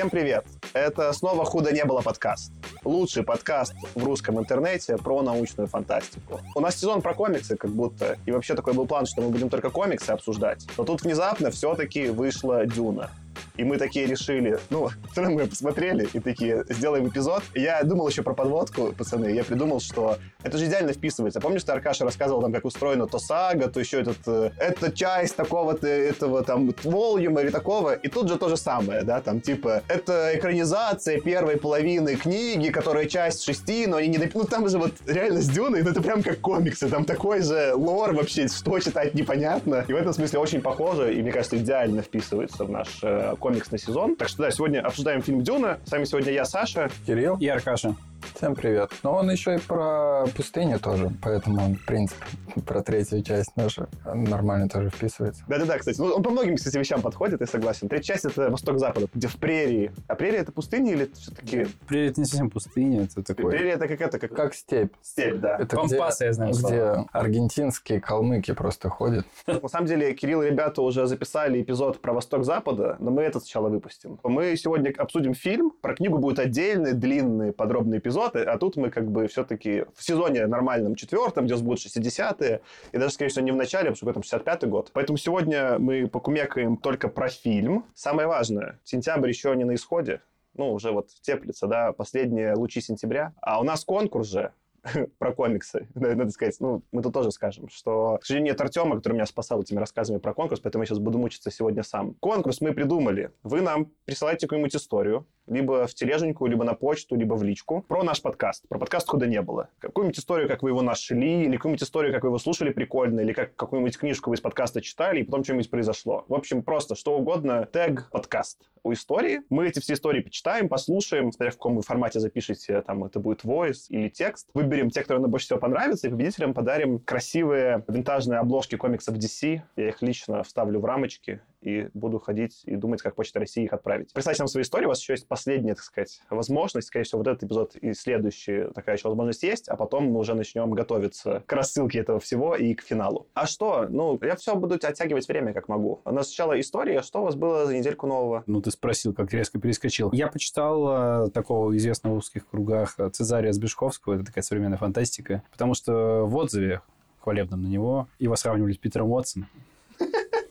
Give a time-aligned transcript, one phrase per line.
[0.00, 0.46] Всем привет!
[0.72, 2.54] Это снова «Худо не было» подкаст.
[2.84, 6.40] Лучший подкаст в русском интернете про научную фантастику.
[6.54, 9.50] У нас сезон про комиксы как будто, и вообще такой был план, что мы будем
[9.50, 10.66] только комиксы обсуждать.
[10.78, 13.10] Но тут внезапно все-таки вышла «Дюна».
[13.60, 17.42] И мы такие решили, ну, мы посмотрели и такие, сделаем эпизод.
[17.54, 19.26] Я думал еще про подводку, пацаны.
[19.32, 21.40] Я придумал, что это же идеально вписывается.
[21.40, 25.36] Помнишь, что Аркаша рассказывал там, как устроена то сага, то еще этот, э, это часть
[25.36, 27.92] такого-то, этого там волюма или такого.
[27.92, 33.04] И тут же то же самое, да, там типа, это экранизация первой половины книги, которая
[33.04, 34.16] часть шести, но они не...
[34.16, 36.88] доп- Ну, там же вот реально с Дюной, ну, это прям как комиксы.
[36.88, 39.84] Там такой же лор вообще, что читать непонятно.
[39.86, 43.78] И в этом смысле очень похоже, и, мне кажется, идеально вписывается в наш э, комиксный
[43.78, 44.16] сезон.
[44.16, 45.80] Так что, да, сегодня обсуждаем фильм «Дюна».
[45.84, 46.90] С вами сегодня я, Саша.
[47.06, 47.36] Кирилл.
[47.38, 47.96] И Аркаша.
[48.34, 48.90] Всем привет.
[49.02, 52.24] Но он еще и про пустыню тоже, поэтому он, в принципе,
[52.66, 55.42] про третью часть наша нормально тоже вписывается.
[55.48, 55.98] Да-да-да, кстати.
[55.98, 57.88] Ну, он по многим, кстати, вещам подходит, я согласен.
[57.88, 59.92] Третья часть— это Восток-Запада, где в прерии.
[60.08, 61.66] А прерия— это пустыня или это все-таки...
[61.86, 63.50] Привет, не совсем пустыня, это такой...
[63.50, 64.34] Прерия— это как это, как...
[64.34, 64.92] Как степь.
[65.02, 65.56] степь, да.
[65.58, 67.08] Это Пампасы, я знаю где слово.
[67.12, 69.26] аргентинские калмыки просто ходят.
[69.46, 73.68] На самом деле, Кирилл и ребята уже записали эпизод про Восток-Запада, но мы этот сначала
[73.68, 74.18] выпустим.
[74.22, 79.10] Мы сегодня обсудим фильм, про книгу будет отдельный, длинный, подробный эпизод, а тут мы как
[79.10, 82.60] бы все-таки в сезоне нормальном четвертом, где будут 60-е,
[82.92, 84.90] и даже, скорее всего, не в начале, потому что это 65-й год.
[84.92, 87.84] Поэтому сегодня мы покумекаем только про фильм.
[87.94, 90.20] Самое важное, сентябрь еще не на исходе,
[90.54, 93.32] ну, уже вот теплится, да, последние лучи сентября.
[93.40, 94.52] А у нас конкурс же,
[95.18, 96.56] про комиксы, надо сказать.
[96.60, 100.18] Ну, мы тут тоже скажем, что, к сожалению, нет Артема, который меня спасал этими рассказами
[100.18, 102.14] про конкурс, поэтому я сейчас буду мучиться сегодня сам.
[102.20, 103.32] Конкурс мы придумали.
[103.42, 108.02] Вы нам присылаете какую-нибудь историю, либо в тележеньку, либо на почту, либо в личку, про
[108.02, 108.68] наш подкаст.
[108.68, 109.68] Про подкаст куда не было.
[109.80, 113.32] Какую-нибудь историю, как вы его нашли, или какую-нибудь историю, как вы его слушали прикольно, или
[113.32, 116.24] как какую-нибудь книжку вы из подкаста читали, и потом что-нибудь произошло.
[116.28, 119.40] В общем, просто что угодно, тег подкаст у истории.
[119.50, 123.44] Мы эти все истории почитаем, послушаем, смотря в каком вы формате запишете, там это будет
[123.44, 124.48] voice или текст.
[124.70, 129.62] Выберем те, которые нам больше всего понравятся, и победителям подарим красивые винтажные обложки комиксов DC.
[129.74, 133.72] Я их лично вставлю в рамочки и буду ходить и думать, как Почта России их
[133.72, 134.12] отправить.
[134.12, 136.88] Присылайте нам свои истории, у вас еще есть последняя, так сказать, возможность.
[136.88, 140.34] Скорее всего, вот этот эпизод и следующий такая еще возможность есть, а потом мы уже
[140.34, 143.28] начнем готовиться к рассылке этого всего и к финалу.
[143.34, 143.86] А что?
[143.88, 146.00] Ну, я все буду оттягивать время, как могу.
[146.04, 147.02] Нас сначала история.
[147.02, 148.42] Что у вас было за недельку нового?
[148.46, 150.10] Ну, ты спросил, как резко перескочил.
[150.12, 155.74] Я почитал э, такого известного в узких кругах Цезария Збешковского, это такая современная фантастика, потому
[155.74, 156.82] что в отзыве
[157.20, 159.48] хвалебном на него его сравнивали с Питером Уотсоном.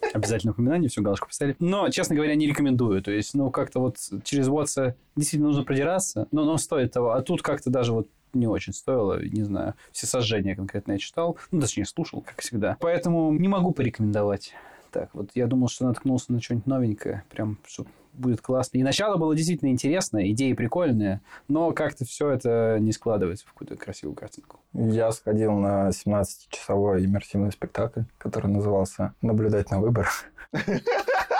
[0.14, 1.56] Обязательно упоминание, всю галочку поставили.
[1.60, 3.02] Но, честно говоря, не рекомендую.
[3.02, 7.12] То есть, ну, как-то вот через Уотса действительно нужно продираться, но, но стоит того.
[7.12, 11.38] А тут как-то даже вот не очень стоило, не знаю, все сожжения конкретно я читал,
[11.52, 12.78] ну, точнее, слушал, как всегда.
[12.80, 14.54] Поэтому не могу порекомендовать.
[14.92, 17.86] Так, вот я думал, что наткнулся на что-нибудь новенькое, прям, что
[18.20, 18.78] будет классно.
[18.78, 23.76] И начало было действительно интересное, идеи прикольные, но как-то все это не складывается в какую-то
[23.76, 24.60] красивую картинку.
[24.74, 30.26] Я сходил на 17-часовой иммерсивный спектакль, который назывался «Наблюдать на выборах».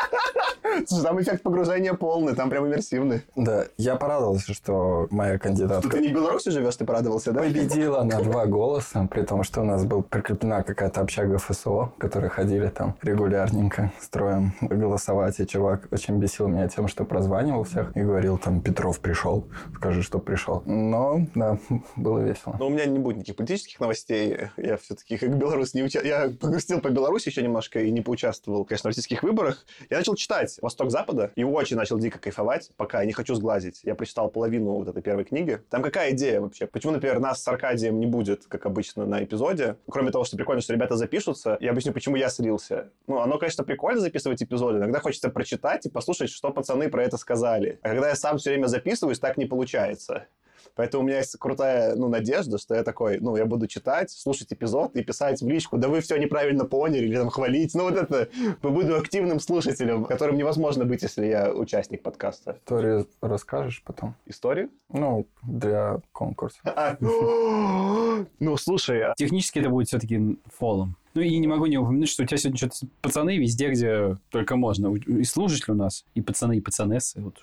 [0.88, 3.24] Слушай, там эффект погружения полный, там прям иммерсивный.
[3.36, 7.42] Да, я порадовался, что моя Ты кандидатка не в Беларуси живешь, ты порадовался, да?
[7.42, 12.30] победила на два голоса, при том, что у нас был прикреплена какая-то общага ФСО, которые
[12.30, 18.02] ходили там регулярненько строем голосовать, и чувак очень бесил меня тем, что прозванивал всех и
[18.02, 20.64] говорил там, Петров пришел, скажи, что пришел.
[20.66, 21.58] Но, да,
[21.96, 22.56] было весело.
[22.60, 24.38] Но у меня не будет никаких политических новостей.
[24.58, 26.02] Я все-таки как белорус не уча...
[26.02, 29.66] Я погрустил по Беларуси еще немножко и не поучаствовал, конечно, в российских выборах.
[29.90, 33.82] Я начал читать «Восток-Запада» и очень начал дико кайфовать, пока я не хочу сглазить.
[33.84, 35.62] Я прочитал половину вот этой первой книги.
[35.70, 36.68] Там какая идея вообще?
[36.68, 39.78] Почему, например, нас с Аркадием не будет, как обычно, на эпизоде?
[39.90, 42.92] Кроме того, что прикольно, что ребята запишутся, я объясню, почему я слился.
[43.08, 44.78] Ну, оно, конечно, прикольно записывать эпизоды.
[44.78, 47.80] Иногда хочется прочитать и послушать, что пацаны про это сказали.
[47.82, 50.28] А когда я сам все время записываюсь, так не получается.
[50.76, 54.52] Поэтому у меня есть крутая ну, надежда, что я такой, ну, я буду читать, слушать
[54.52, 57.74] эпизод и писать в личку, да вы все неправильно поняли, или там хвалить.
[57.76, 58.30] Ну, вот это,
[58.62, 62.58] буду активным слушателем, которым невозможно быть, если я участник подкаста.
[62.60, 64.16] Историю расскажешь потом?
[64.26, 64.70] Историю?
[64.90, 66.60] Ну, для конкурса.
[66.64, 66.98] А,
[68.40, 70.96] ну, слушай, а- Технически это будет все-таки фолом.
[71.14, 74.56] Ну и не могу не упомянуть, что у тебя сегодня что-то пацаны везде, где только
[74.56, 74.94] можно.
[74.96, 77.20] И служащие у нас, и пацаны, и пацанессы.
[77.22, 77.36] Вот,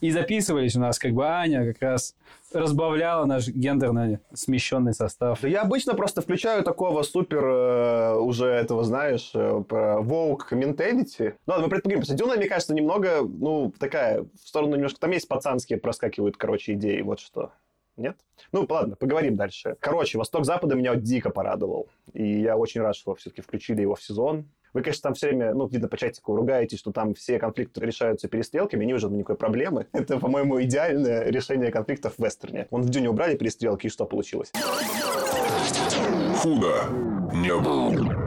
[0.00, 2.14] и записывались у нас, как бы Аня как раз
[2.52, 5.42] разбавляла наш гендерно смещенный состав.
[5.44, 11.34] Я обычно просто включаю такого супер э, уже этого, знаешь, э, woke mentality.
[11.46, 15.26] Ну, мы предположим, просто Дюна, мне кажется, немного, ну, такая, в сторону немножко, там есть
[15.26, 17.52] пацанские проскакивают, короче, идеи, вот что.
[17.96, 18.16] Нет?
[18.52, 19.76] Ну, ладно, поговорим дальше.
[19.80, 21.88] Короче, «Восток Запада» меня дико порадовал.
[22.12, 24.48] И я очень рад, что все-таки включили его в сезон.
[24.72, 28.26] Вы, конечно, там все время, ну, видно по чатику, ругаетесь, что там все конфликты решаются
[28.26, 29.86] перестрелками, не вижу никакой проблемы.
[29.92, 32.66] Это, по-моему, идеальное решение конфликтов в вестерне.
[32.70, 34.50] Он в Дюне убрали перестрелки, и что получилось?
[36.42, 36.88] Худо
[37.32, 38.23] не было.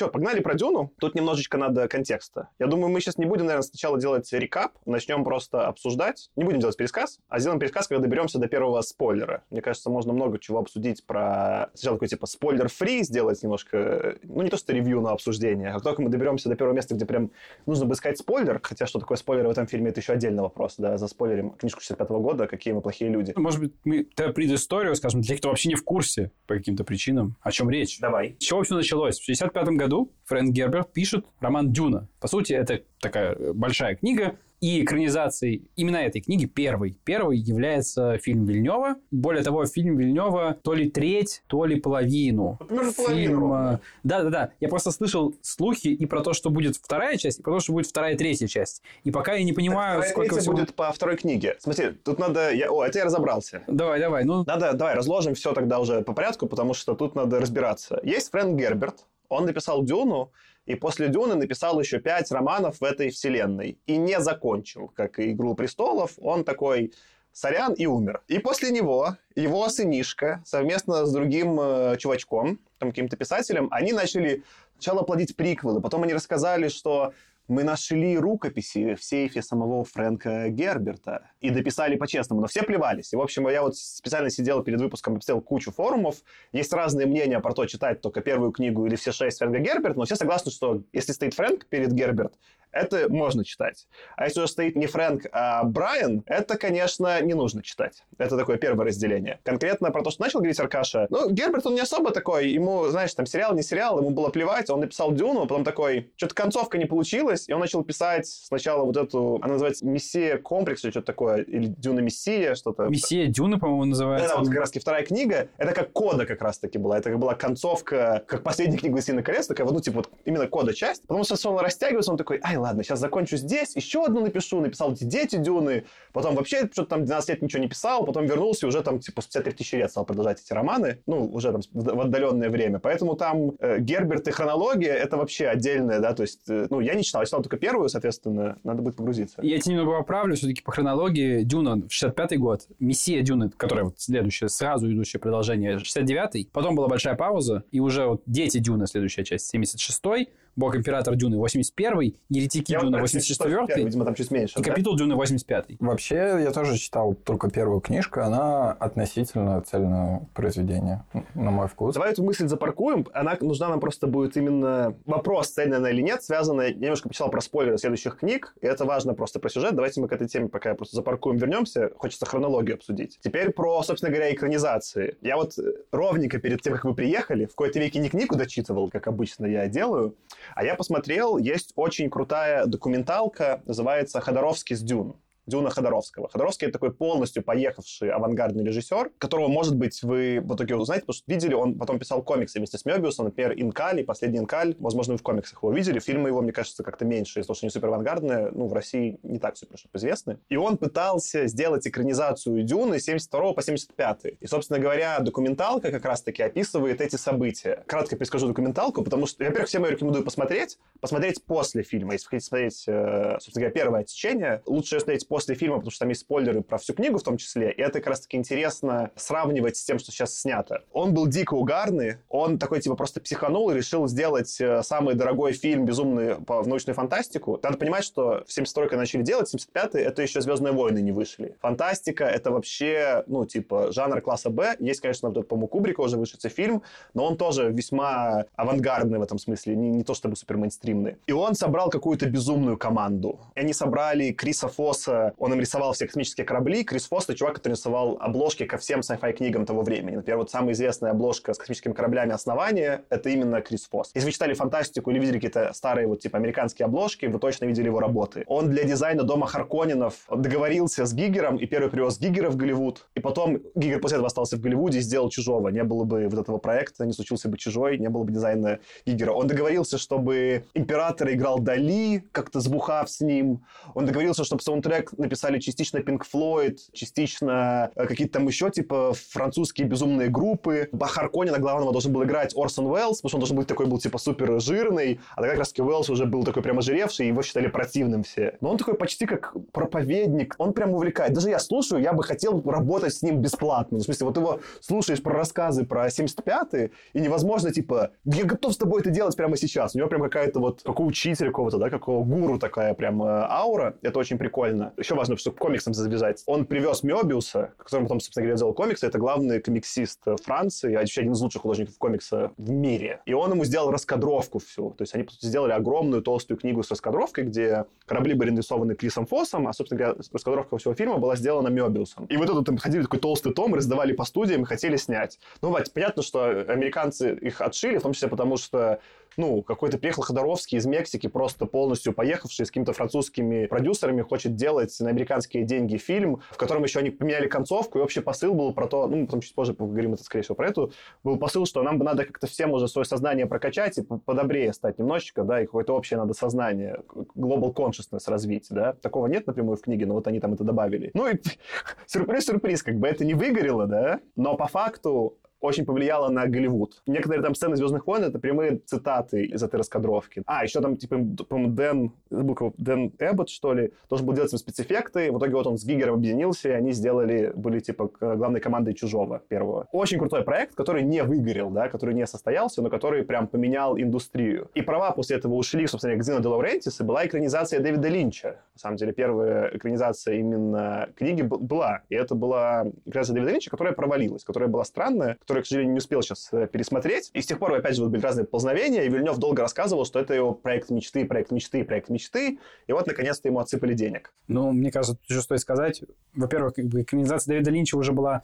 [0.00, 0.94] Что, погнали про Дюну?
[0.98, 2.48] Тут немножечко надо контекста.
[2.58, 6.30] Я думаю, мы сейчас не будем, наверное, сначала делать рекап, начнем просто обсуждать.
[6.36, 9.44] Не будем делать пересказ, а сделаем пересказ, когда доберемся до первого спойлера.
[9.50, 11.68] Мне кажется, можно много чего обсудить про...
[11.74, 14.16] Сначала такой, типа, спойлер-фри сделать немножко...
[14.22, 15.68] Ну, не то, что ревью, но обсуждение.
[15.68, 17.30] А как только мы доберемся до первого места, где прям
[17.66, 20.76] нужно бы искать спойлер, хотя что такое спойлер в этом фильме, это еще отдельный вопрос,
[20.78, 23.34] да, за спойлером книжку 65 -го года, какие мы плохие люди.
[23.36, 27.36] Может быть, мы предысторию скажем, для тех, кто вообще не в курсе по каким-то причинам,
[27.42, 28.00] о чем речь.
[28.00, 28.36] Давай.
[28.38, 29.18] С чего все началось?
[29.18, 29.89] В 65 году
[30.24, 32.08] Фрэнк Герберт пишет роман «Дюна».
[32.20, 36.96] По сути, это такая большая книга, и экранизацией именно этой книги первой.
[37.04, 38.96] Первой является фильм Вильнева.
[39.10, 42.58] Более того, фильм Вильнева то ли треть, то ли половину.
[42.68, 44.50] Может, половину Да-да-да.
[44.60, 47.72] Я просто слышал слухи и про то, что будет вторая часть, и про то, что
[47.72, 48.82] будет вторая третья часть.
[49.04, 50.52] И пока я не понимаю, так, сколько всего...
[50.52, 51.56] будет по второй книге.
[51.58, 52.52] Смотри, тут надо...
[52.52, 52.70] Я...
[52.70, 53.62] О, это я разобрался.
[53.66, 54.24] Давай, давай.
[54.24, 54.44] Ну...
[54.44, 57.98] Надо, давай, разложим все тогда уже по порядку, потому что тут надо разбираться.
[58.02, 60.32] Есть Фрэнк Герберт, он написал «Дюну»,
[60.66, 63.78] и после «Дюны» написал еще пять романов в этой вселенной.
[63.86, 66.12] И не закончил, как и «Игру престолов».
[66.18, 66.92] Он такой
[67.32, 68.22] сорян и умер.
[68.28, 74.42] И после него его сынишка совместно с другим э, чувачком, там каким-то писателем, они начали
[74.74, 77.12] сначала плодить приквелы, потом они рассказали, что
[77.50, 83.12] мы нашли рукописи в сейфе самого Фрэнка Герберта и дописали по-честному, но все плевались.
[83.12, 86.16] И, в общем, я вот специально сидел перед выпуском, посмотрел кучу форумов.
[86.52, 90.04] Есть разные мнения про то, читать только первую книгу или все шесть Фрэнка Герберта, но
[90.04, 92.34] все согласны, что если стоит Фрэнк перед Герберт,
[92.72, 93.86] это можно читать.
[94.16, 98.04] А если уже стоит не Фрэнк, а Брайан, это, конечно, не нужно читать.
[98.18, 99.40] Это такое первое разделение.
[99.44, 103.14] Конкретно про то, что начал говорить Аркаша, ну, Герберт, он не особо такой, ему, знаешь,
[103.14, 106.86] там сериал, не сериал, ему было плевать, он написал Дюну, потом такой, что-то концовка не
[106.86, 111.42] получилась, и он начал писать сначала вот эту, она называется Мессия комплекс или что-то такое,
[111.42, 112.84] или Дюна Мессия, что-то.
[112.84, 114.28] Мессия Дюна, по-моему, называется.
[114.28, 117.34] Да, вот как раз вторая книга, это как кода как раз-таки была, это как была
[117.34, 121.24] концовка, как последняя книга «Властелина колец», такая, вот, ну, типа, вот именно кода часть, потому
[121.24, 125.04] что он растягивается, он такой, ай, ладно, сейчас закончу здесь, еще одну напишу, написал эти
[125.04, 128.82] дети Дюны, потом вообще что-то там 12 лет ничего не писал, потом вернулся и уже
[128.82, 132.78] там типа спустя 3000 лет стал продолжать эти романы, ну, уже там в отдаленное время.
[132.78, 136.94] Поэтому там э, Герберт и хронология это вообще отдельное, да, то есть, э, ну, я
[136.94, 139.40] не читал, я читал только первую, соответственно, надо будет погрузиться.
[139.42, 141.42] Я тебя немного поправлю, все-таки по хронологии.
[141.42, 146.88] Дюна в 65-й год, Мессия Дюны, которая вот следующее, сразу идущее продолжение, 69-й, потом была
[146.88, 150.28] большая пауза, и уже вот Дети Дюна, следующая часть, 76-й,
[150.60, 154.58] Бог Император Дюны 81 Еретики я Дюны 84 видимо, там чуть меньше.
[154.58, 154.70] И да?
[154.70, 161.04] Капитул Дюны 85 Вообще, я тоже читал только первую книжку, она относительно цельное произведение,
[161.34, 161.94] на мой вкус.
[161.94, 166.22] Давай эту мысль запаркуем, она нужна нам просто будет именно вопрос, цельная она или нет,
[166.22, 170.02] связанная, я немножко почитал про спойлеры следующих книг, и это важно просто про сюжет, давайте
[170.02, 173.18] мы к этой теме пока просто запаркуем, вернемся, хочется хронологию обсудить.
[173.22, 175.16] Теперь про, собственно говоря, экранизации.
[175.22, 175.54] Я вот
[175.90, 179.66] ровненько перед тем, как вы приехали, в какой-то веке не книгу дочитывал, как обычно я
[179.66, 180.14] делаю,
[180.54, 185.16] а я посмотрел, есть очень крутая документалка, называется «Ходоровский с Дюн».
[185.50, 186.28] Дюна Ходоровского.
[186.28, 191.14] Ходоровский это такой полностью поехавший авангардный режиссер, которого, может быть, вы в итоге узнаете, потому
[191.14, 194.74] что видели, он потом писал комиксы вместе с Мебиусом, например, Инкали, последний Инкаль.
[194.78, 195.98] Возможно, вы в комиксах его видели.
[195.98, 198.50] Фильмы его, мне кажется, как-то меньше, из-за того, что они супер авангардные.
[198.52, 200.38] Ну, в России не так супер известны.
[200.48, 204.36] И он пытался сделать экранизацию Дюны с 72 по 75.
[204.38, 207.82] И, собственно говоря, документалка как раз-таки описывает эти события.
[207.86, 210.78] Кратко перескажу документалку, потому что, во-первых, всем я рекомендую посмотреть.
[211.00, 212.12] Посмотреть после фильма.
[212.12, 216.00] Если вы хотите смотреть, э, собственно говоря, первое течение, лучше смотреть после фильма, потому что
[216.00, 219.76] там есть спойлеры про всю книгу в том числе, и это как раз-таки интересно сравнивать
[219.76, 220.82] с тем, что сейчас снято.
[220.92, 225.52] Он был дико угарный, он такой типа просто психанул и решил сделать э, самый дорогой
[225.52, 227.58] фильм безумный по, в научную фантастику.
[227.62, 231.56] Надо понимать, что в 72 когда начали делать, 75-й это еще «Звездные войны» не вышли.
[231.60, 234.76] Фантастика— это вообще, ну, типа, жанр класса Б.
[234.78, 236.82] Есть, конечно, вот, по-моему, Кубрика уже вышедший фильм,
[237.14, 241.16] но он тоже весьма авангардный в этом смысле, не, не то чтобы супер мейнстримный.
[241.26, 243.40] И он собрал какую-то безумную команду.
[243.54, 246.84] Они собрали Криса Фосса Он им рисовал все космические корабли.
[246.84, 250.16] Крис это чувак, который рисовал обложки ко всем sci-fi книгам того времени.
[250.16, 254.10] Например, вот самая известная обложка с космическими кораблями «Основание»— это именно Крис Фосс.
[254.14, 257.86] Если вы читали фантастику или видели какие-то старые вот типа американские обложки, вы точно видели
[257.86, 258.44] его работы.
[258.46, 263.08] Он для дизайна дома Харконинов договорился с Гигером и первый привез Гигера в Голливуд.
[263.14, 265.68] И потом Гигер после этого остался в Голливуде и сделал «Чужого».
[265.68, 269.32] Не было бы вот этого проекта, не случился бы «Чужой», не было бы дизайна Гигера.
[269.32, 273.64] Он договорился, чтобы император играл Дали, как-то сбухав с ним.
[273.94, 279.86] Он договорился, чтобы саундтрек написали частично Pink Floyd, частично э, какие-то там еще типа французские
[279.86, 280.88] безумные группы.
[280.92, 284.18] Бахарконина главного должен был играть Орсон Уэллс, потому что он должен быть такой был типа
[284.18, 288.22] супер жирный, а тогда как раз Уэллс уже был такой прям ожиревший, его считали противным
[288.22, 288.56] все.
[288.60, 291.32] Но он такой почти как проповедник, он прям увлекает.
[291.32, 293.98] Даже я слушаю, я бы хотел работать с ним бесплатно.
[293.98, 298.76] В смысле, вот его слушаешь про рассказы про 75-е, и невозможно, типа, я готов с
[298.76, 299.94] тобой это делать прямо сейчас.
[299.94, 303.26] У него прям какая-то вот, как у учителя какого-то, да, какого гуру такая прям э,
[303.26, 303.96] аура.
[304.02, 304.92] Это очень прикольно.
[305.00, 306.42] Еще важно, чтобы комиксом забежать.
[306.44, 309.06] Он привез Мебиуса, которым потом, собственно говоря, делал комиксы.
[309.06, 313.22] Это главный комиксист Франции, а еще один из лучших художников комикса в мире.
[313.24, 314.90] И он ему сделал раскадровку всю.
[314.90, 319.66] То есть они, сделали огромную толстую книгу с раскадровкой, где корабли были нарисованы Крисом Фоссом,
[319.68, 322.26] а, собственно говоря, раскадровка всего фильма была сделана Мебиусом.
[322.26, 325.38] И вот этот там ходили такой толстый том, раздавали по студиям и хотели снять.
[325.62, 329.00] Ну, понятно, что американцы их отшили, в том числе потому, что
[329.36, 334.96] ну, какой-то приехал Ходоровский из Мексики, просто полностью поехавший с какими-то французскими продюсерами, хочет делать
[335.00, 338.86] на американские деньги фильм, в котором еще они поменяли концовку, и общий посыл был про
[338.86, 341.98] то, ну, потом чуть позже поговорим это, скорее всего, про эту, был посыл, что нам
[341.98, 345.94] бы надо как-то всем уже свое сознание прокачать и подобрее стать немножечко, да, и какое-то
[345.94, 347.00] общее надо сознание,
[347.36, 348.94] global consciousness развить, да.
[348.94, 351.10] Такого нет напрямую в книге, но вот они там это добавили.
[351.14, 351.34] Ну и
[352.06, 357.02] сюрприз-сюрприз, как бы это не выгорело, да, но по факту очень повлияло на Голливуд.
[357.06, 360.42] Некоторые там сцены «Звездных войн»— это прямые цитаты из этой раскадровки.
[360.46, 361.16] А, еще там, типа,
[361.48, 365.30] по-моему, Дэн, забыл кого, Дэн Эббот, что ли, должен был делать спецэффекты.
[365.32, 369.42] В итоге вот он с Гигером объединился, и они сделали, были, типа, главной командой «Чужого»
[369.48, 369.86] первого.
[369.92, 374.70] Очень крутой проект, который не выгорел, да, который не состоялся, но который прям поменял индустрию.
[374.74, 378.60] И права после этого ушли, собственно, к Зино де и была экранизация Дэвида Линча.
[378.74, 382.02] На самом деле, первая экранизация именно книги была.
[382.08, 385.98] И это была экранизация Дэвида Линча, которая провалилась, которая была странная, который, к сожалению, не
[385.98, 387.30] успел сейчас э, пересмотреть.
[387.34, 390.20] И с тех пор, опять же, вот были разные познавения, и Вильнев долго рассказывал, что
[390.20, 394.32] это его проект мечты, проект мечты, проект мечты, и вот, наконец-то, ему отсыпали денег.
[394.46, 396.04] Ну, мне кажется, тут еще стоит сказать,
[396.34, 398.42] во-первых, как бы экранизация Дэвида Линча уже была...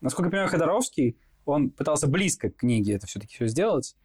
[0.00, 3.96] Насколько я понимаю, Ходоровский, он пытался близко к книге это все-таки все сделать.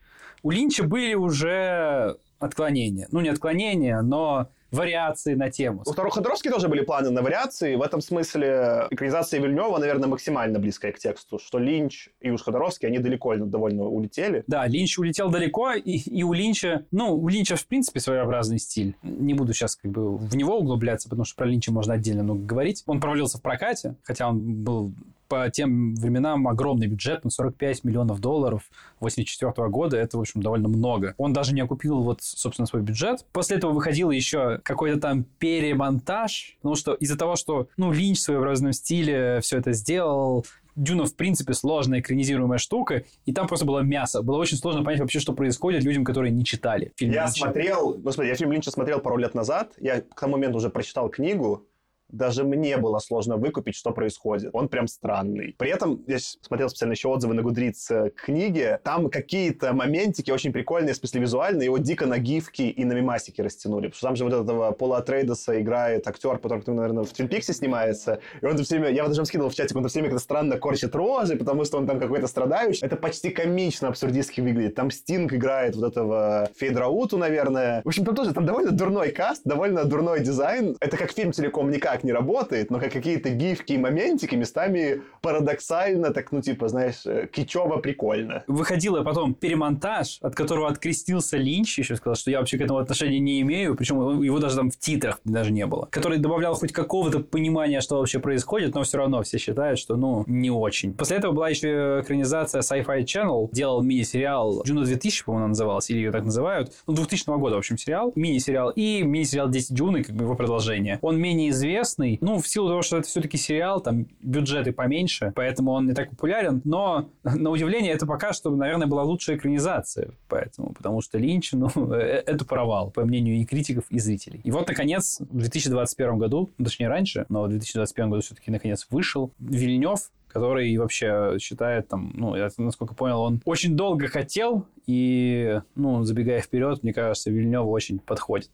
[0.41, 3.07] У Линча были уже отклонения.
[3.12, 5.83] Ну, не отклонения, но вариации на тему.
[5.85, 7.75] У второго Ходоровски тоже были планы на вариации.
[7.75, 11.39] В этом смысле экранизация Вильнева, наверное, максимально близкая к тексту.
[11.39, 14.43] Что Линч и уж Ходоровский, они далеко довольно улетели.
[14.47, 18.95] Да, Линч улетел далеко, и, и у Линча, ну, у Линча, в принципе, своеобразный стиль.
[19.03, 22.43] Не буду сейчас как бы в него углубляться, потому что про Линча можно отдельно много
[22.43, 22.83] говорить.
[22.87, 24.93] Он провалился в прокате, хотя он был
[25.31, 28.69] по тем временам огромный бюджет, на 45 миллионов долларов
[29.00, 31.15] 84 года, это, в общем, довольно много.
[31.17, 33.25] Он даже не окупил вот, собственно, свой бюджет.
[33.31, 38.23] После этого выходил еще какой-то там перемонтаж, потому что из-за того, что, ну, Линч в
[38.23, 40.45] своеобразном стиле все это сделал,
[40.75, 44.21] Дюна, в принципе, сложная экранизируемая штука, и там просто было мясо.
[44.21, 47.39] Было очень сложно понять вообще, что происходит людям, которые не читали фильм Я Линча.
[47.39, 51.09] смотрел, господи, я фильм Линча смотрел пару лет назад, я к тому моменту уже прочитал
[51.09, 51.65] книгу,
[52.11, 54.51] даже мне было сложно выкупить, что происходит.
[54.53, 55.55] Он прям странный.
[55.57, 60.93] При этом, я смотрел специально еще отзывы на Гудриц книги, там какие-то моментики очень прикольные,
[60.93, 63.87] в смысле визуально, его дико на гифки и на мимасики растянули.
[63.87, 68.19] Потому что там же вот этого Пола Атрейдеса играет актер, который, наверное, в Твин снимается,
[68.41, 70.93] и он все время, я даже скинул в чатик, он все время как-то странно корчит
[70.95, 72.85] рожи, потому что он там какой-то страдающий.
[72.85, 74.75] Это почти комично абсурдистски выглядит.
[74.75, 77.81] Там Стинг играет вот этого Фейдрауту, наверное.
[77.83, 80.75] В общем, там тоже там довольно дурной каст, довольно дурной дизайн.
[80.79, 85.01] Это как фильм целиком никак никак не работает, но как какие-то гифки и моментики местами
[85.22, 88.43] парадоксально, так, ну, типа, знаешь, э, кичево прикольно.
[88.48, 93.20] Выходил потом перемонтаж, от которого открестился Линч, еще сказал, что я вообще к этому отношения
[93.20, 97.20] не имею, причем его даже там в титрах даже не было, который добавлял хоть какого-то
[97.20, 100.93] понимания, что вообще происходит, но все равно все считают, что, ну, не очень.
[100.93, 106.12] После этого была еще экранизация Sci-Fi Channel, делал мини-сериал Дюна 2000, по-моему, назывался, или ее
[106.12, 110.25] так называют, ну, 2000 года, в общем, сериал, мини-сериал, и мини-сериал Дети Дюны, как бы
[110.25, 111.00] его продолжение.
[111.01, 112.17] Он менее известный, известный.
[112.21, 116.10] Ну, в силу того, что это все-таки сериал, там бюджеты поменьше, поэтому он не так
[116.10, 116.62] популярен.
[116.63, 120.12] Но, на удивление, это пока что, наверное, была лучшая экранизация.
[120.27, 124.41] Поэтому, потому что Линч, ну, э, это провал, по мнению и критиков, и зрителей.
[124.43, 129.31] И вот, наконец, в 2021 году, точнее раньше, но в 2021 году все-таки, наконец, вышел
[129.39, 136.03] Вильнев который вообще считает там, ну, я, насколько понял, он очень долго хотел, и, ну,
[136.03, 138.50] забегая вперед, мне кажется, Вильневу очень подходит,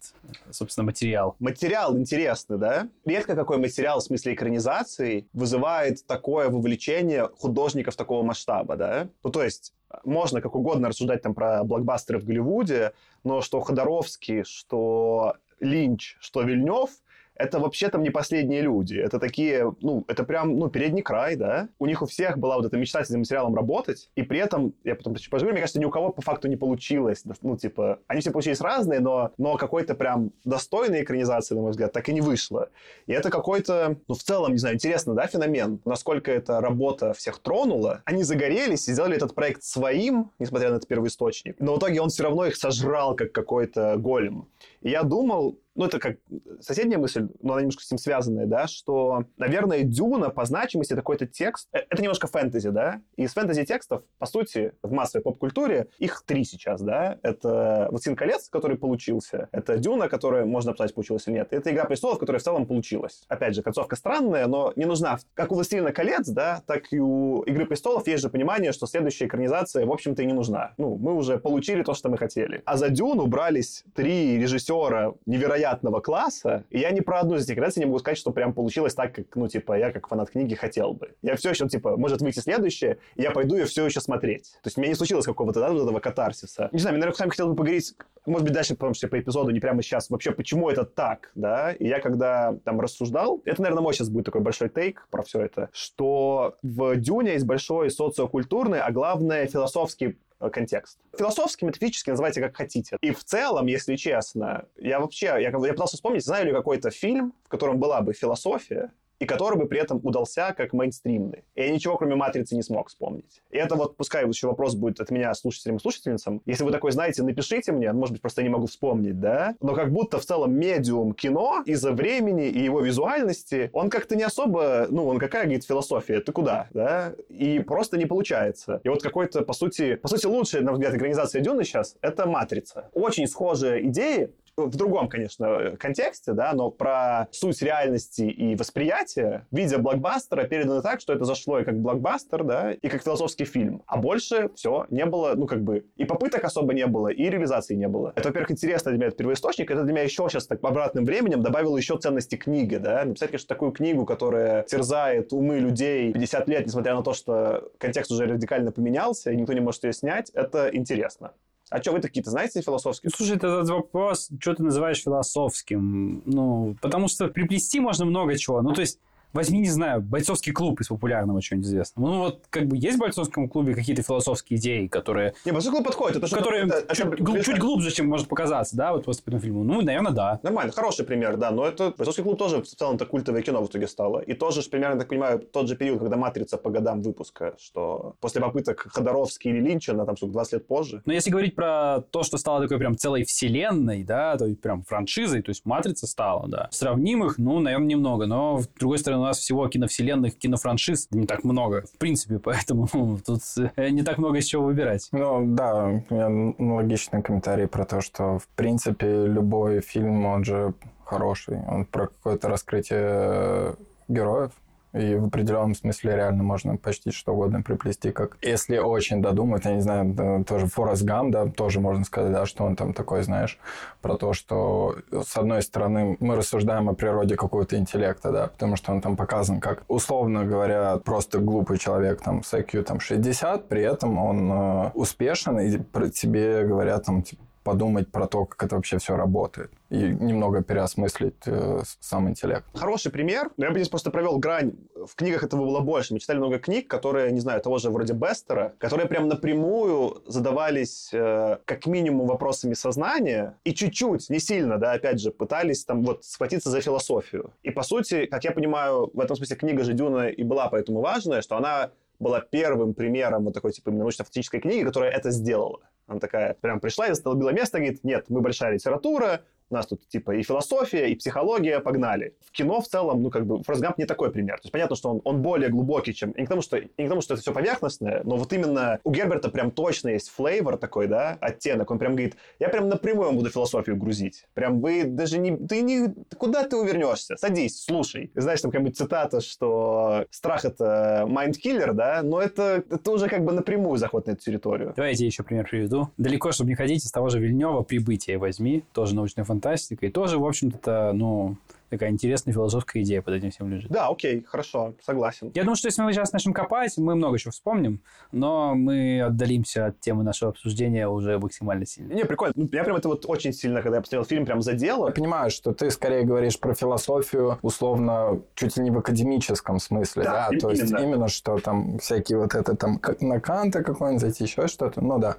[0.51, 1.35] собственно, материал.
[1.39, 2.89] Материал интересный, да?
[3.05, 9.07] Редко какой материал в смысле экранизации вызывает такое вовлечение художников такого масштаба, да?
[9.23, 12.91] Ну, то есть, можно как угодно рассуждать там про блокбастеры в Голливуде,
[13.23, 16.89] но что Ходоровский, что Линч, что Вильнев—
[17.39, 18.95] это вообще там не последние люди.
[18.95, 21.69] Это такие, ну, это прям, ну, передний край, да.
[21.79, 24.73] У них у всех была вот эта мечта с этим материалом работать, и при этом,
[24.83, 27.23] я потом поговорю, мне кажется, ни у кого по факту не получилось.
[27.41, 31.91] Ну, типа, они все получились разные, но, но какой-то прям достойной экранизации, на мой взгляд,
[31.93, 32.69] так и не вышло.
[33.05, 37.39] И это какой-то, ну, в целом, не знаю, интересно, да, феномен, насколько эта работа всех
[37.39, 38.01] тронула.
[38.05, 41.55] Они загорелись и сделали этот проект своим, несмотря на этот первоисточник.
[41.59, 44.47] Но в итоге он все равно их сожрал, как какой-то голем.
[44.81, 46.17] И я думал, ну, это как
[46.59, 51.01] соседняя мысль, но она немножко с этим связанная, да, что, наверное, Дюна по значимости это
[51.01, 56.23] какой-то текст, э, это немножко фэнтези, да, из фэнтези-текстов, по сути, в массовой поп-культуре их
[56.25, 61.35] три сейчас, да, это «Властелин колец», который получился, это «Дюна», которая, можно обсуждать, получилась или
[61.35, 63.23] нет, это «Игра престолов», которая в целом получилась.
[63.27, 65.19] Опять же, концовка странная, но не нужна.
[65.35, 69.27] Как у «Властелина колец», да, так и у «Игры престолов» есть же понимание, что следующая
[69.27, 70.73] экранизация, в общем-то, и не нужна.
[70.77, 72.63] Ну, мы уже получили то, что мы хотели.
[72.65, 77.45] А за «Дюну» брались три режиссера невероятно невероятного класса, и я ни про одну из
[77.45, 80.29] этих рецензий не могу сказать, что прям получилось так, как, ну, типа, я как фанат
[80.29, 81.11] книги хотел бы.
[81.21, 84.53] Я все еще, типа, может выйти следующее, и я пойду ее все еще смотреть.
[84.63, 86.69] То есть у меня не случилось какого-то, да, вот этого катарсиса.
[86.71, 87.95] Не знаю, мне, наверное, сами хотел бы поговорить,
[88.25, 91.71] может быть, дальше, потому что по эпизоду, не прямо сейчас, вообще, почему это так, да,
[91.71, 95.41] и я когда там рассуждал, это, наверное, мой сейчас будет такой большой тейк про все
[95.41, 100.99] это, что в Дюне есть большой социокультурный, а главное, философский контекст.
[101.17, 102.97] Философски, метафизически называйте как хотите.
[103.01, 107.33] И в целом, если честно, я вообще, я, я пытался вспомнить, знаю ли какой-то фильм,
[107.45, 111.43] в котором была бы философия, и который бы при этом удался как мейнстримный.
[111.55, 113.41] И я ничего, кроме «Матрицы», не смог вспомнить.
[113.51, 116.41] И это вот, пускай еще вопрос будет от меня слушателям и слушательницам.
[116.45, 119.55] Если вы такой знаете, напишите мне, может быть, просто я не могу вспомнить, да?
[119.61, 124.23] Но как будто в целом медиум кино из-за времени и его визуальности, он как-то не
[124.23, 127.13] особо, ну, он какая, говорит, философия, ты куда, да?
[127.29, 128.81] И просто не получается.
[128.83, 132.89] И вот какой-то, по сути, по сути, лучшая, на взгляд, экранизация Дюны сейчас— это «Матрица».
[132.93, 139.55] Очень схожие идеи, в другом, конечно, контексте, да, но про суть реальности и восприятия в
[139.55, 143.83] виде блокбастера передано так, что это зашло и как блокбастер, да, и как философский фильм.
[143.85, 147.75] А больше все не было, ну, как бы, и попыток особо не было, и реализации
[147.75, 148.13] не было.
[148.15, 151.43] Это, во-первых, интересно для меня, это первоисточник, это для меня еще сейчас так обратным временем
[151.43, 153.05] добавило еще ценности книги, да.
[153.05, 158.11] Написать, конечно, такую книгу, которая терзает умы людей 50 лет, несмотря на то, что контекст
[158.11, 161.33] уже радикально поменялся, и никто не может ее снять, это интересно.
[161.69, 163.11] А что вы такие-то знаете философские?
[163.15, 166.21] Слушай, этот вопрос, что ты называешь философским?
[166.25, 168.61] Ну, потому что приплести можно много чего.
[168.61, 168.99] Ну, то есть,
[169.33, 172.07] Возьми, не знаю, бойцовский клуб из популярного чего-нибудь известного.
[172.07, 175.33] Ну, вот как бы есть в бойцовском клубе какие-то философские идеи, которые...
[175.45, 176.23] Не, бойцовский клуб подходит.
[176.23, 179.41] Это которые это, чуть, это, гл- чуть глубже, чем может показаться, да, вот после этого
[179.41, 179.63] фильма.
[179.63, 180.39] Ну, наверное, да.
[180.43, 181.51] Нормально, хороший пример, да.
[181.51, 184.19] Но это бойцовский клуб тоже в целом-то культовое кино в итоге стало.
[184.19, 188.41] И тоже, примерно, так понимаю, тот же период, когда «Матрица» по годам выпуска, что после
[188.41, 191.01] попыток Ходоровски или Линча, на там, сколько, 20 лет позже.
[191.05, 194.83] Но если говорить про то, что стало такой прям целой вселенной, да, то есть прям
[194.83, 196.67] франшизой, то есть «Матрица» стала, да.
[196.71, 198.25] Сравнимых, ну, наверное, немного.
[198.25, 201.83] Но, с другой стороны, у нас всего киновселенная вселенных кинофраншиз не так много.
[201.93, 202.87] В принципе, поэтому
[203.25, 203.41] тут
[203.75, 205.09] э, не так много из чего выбирать.
[205.11, 211.59] Ну, да, логичный комментарий про то, что, в принципе, любой фильм, он же хороший.
[211.67, 213.75] Он про какое-то раскрытие
[214.07, 214.51] героев,
[214.93, 219.73] и в определенном смысле реально можно почти что угодно приплести, как если очень додумать, я
[219.73, 223.59] не знаю, тоже Форест Гам, да, тоже можно сказать, да, что он там такой, знаешь,
[224.01, 228.91] про то, что с одной стороны мы рассуждаем о природе какого-то интеллекта, да, потому что
[228.91, 233.81] он там показан как, условно говоря, просто глупый человек там с IQ там 60, при
[233.81, 238.75] этом он э, успешен, и про тебе говорят там, типа, подумать про то, как это
[238.75, 239.71] вообще все работает.
[239.89, 242.65] И немного переосмыслить э, сам интеллект.
[242.73, 243.49] Хороший пример.
[243.57, 244.71] Но я бы здесь просто провел грань.
[244.95, 246.13] В книгах этого было больше.
[246.13, 251.09] Мы читали много книг, которые, не знаю, того же вроде Бестера, которые прям напрямую задавались
[251.11, 256.23] э, как минимум вопросами сознания и чуть-чуть, не сильно, да, опять же, пытались там вот
[256.23, 257.51] схватиться за философию.
[257.63, 261.01] И по сути, как я понимаю, в этом смысле книга же Дюна и была поэтому
[261.01, 265.81] важная, что она была первым примером вот такой типа научно-фантастической книги, которая это сделала.
[266.07, 270.07] Она такая прям пришла и застолбила место, говорит, нет, мы большая литература, У нас тут
[270.07, 272.33] типа и философия, и психология, погнали.
[272.45, 274.57] В кино в целом, ну как бы, Форест Гамп не такой пример.
[274.57, 276.31] То есть понятно, что он, он более глубокий, чем...
[276.31, 278.53] И не к, тому, что, и не к тому, что это все поверхностное, но вот
[278.53, 281.91] именно у Герберта прям точно есть flavor такой, да, оттенок.
[281.91, 284.45] Он прям говорит, я прям напрямую буду философию грузить.
[284.53, 285.55] Прям вы даже не...
[285.55, 286.13] Ты не...
[286.37, 287.35] Куда ты увернешься?
[287.37, 288.31] Садись, слушай.
[288.35, 293.51] Знаешь, там какая-нибудь цитата, что страх— это mind-killer, да, но это, это уже как бы
[293.51, 294.93] напрямую заход на эту территорию.
[294.95, 296.09] Давайте еще пример приведу.
[296.17, 298.83] Далеко, чтобы не ходить, из того же Вильнева «Прибытие» возьми.
[298.93, 299.56] Тоже научная фантастика.
[300.05, 301.57] И тоже, в общем-то, ну,
[301.89, 303.89] такая интересная философская идея под этим всем лежит.
[303.91, 305.51] Да, окей, хорошо, согласен.
[305.53, 309.87] Я думаю, что если мы сейчас начнем копать, мы много чего вспомним, но мы отдалимся
[309.87, 312.13] от темы нашего обсуждения уже максимально сильно.
[312.13, 312.53] Не, прикольно.
[312.55, 315.07] Ну, меня прям это вот очень сильно, когда я посмотрел фильм, прям задело.
[315.07, 320.23] Я понимаю, что ты скорее говоришь про философию, условно, чуть ли не в академическом смысле,
[320.23, 320.57] Да, да?
[320.59, 320.99] То есть именно.
[321.03, 325.19] именно, что там всякие вот это там, как на Канта какой-нибудь зайти, еще что-то, ну
[325.19, 325.37] да.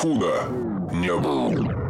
[0.00, 0.42] Худо
[0.92, 1.83] не было.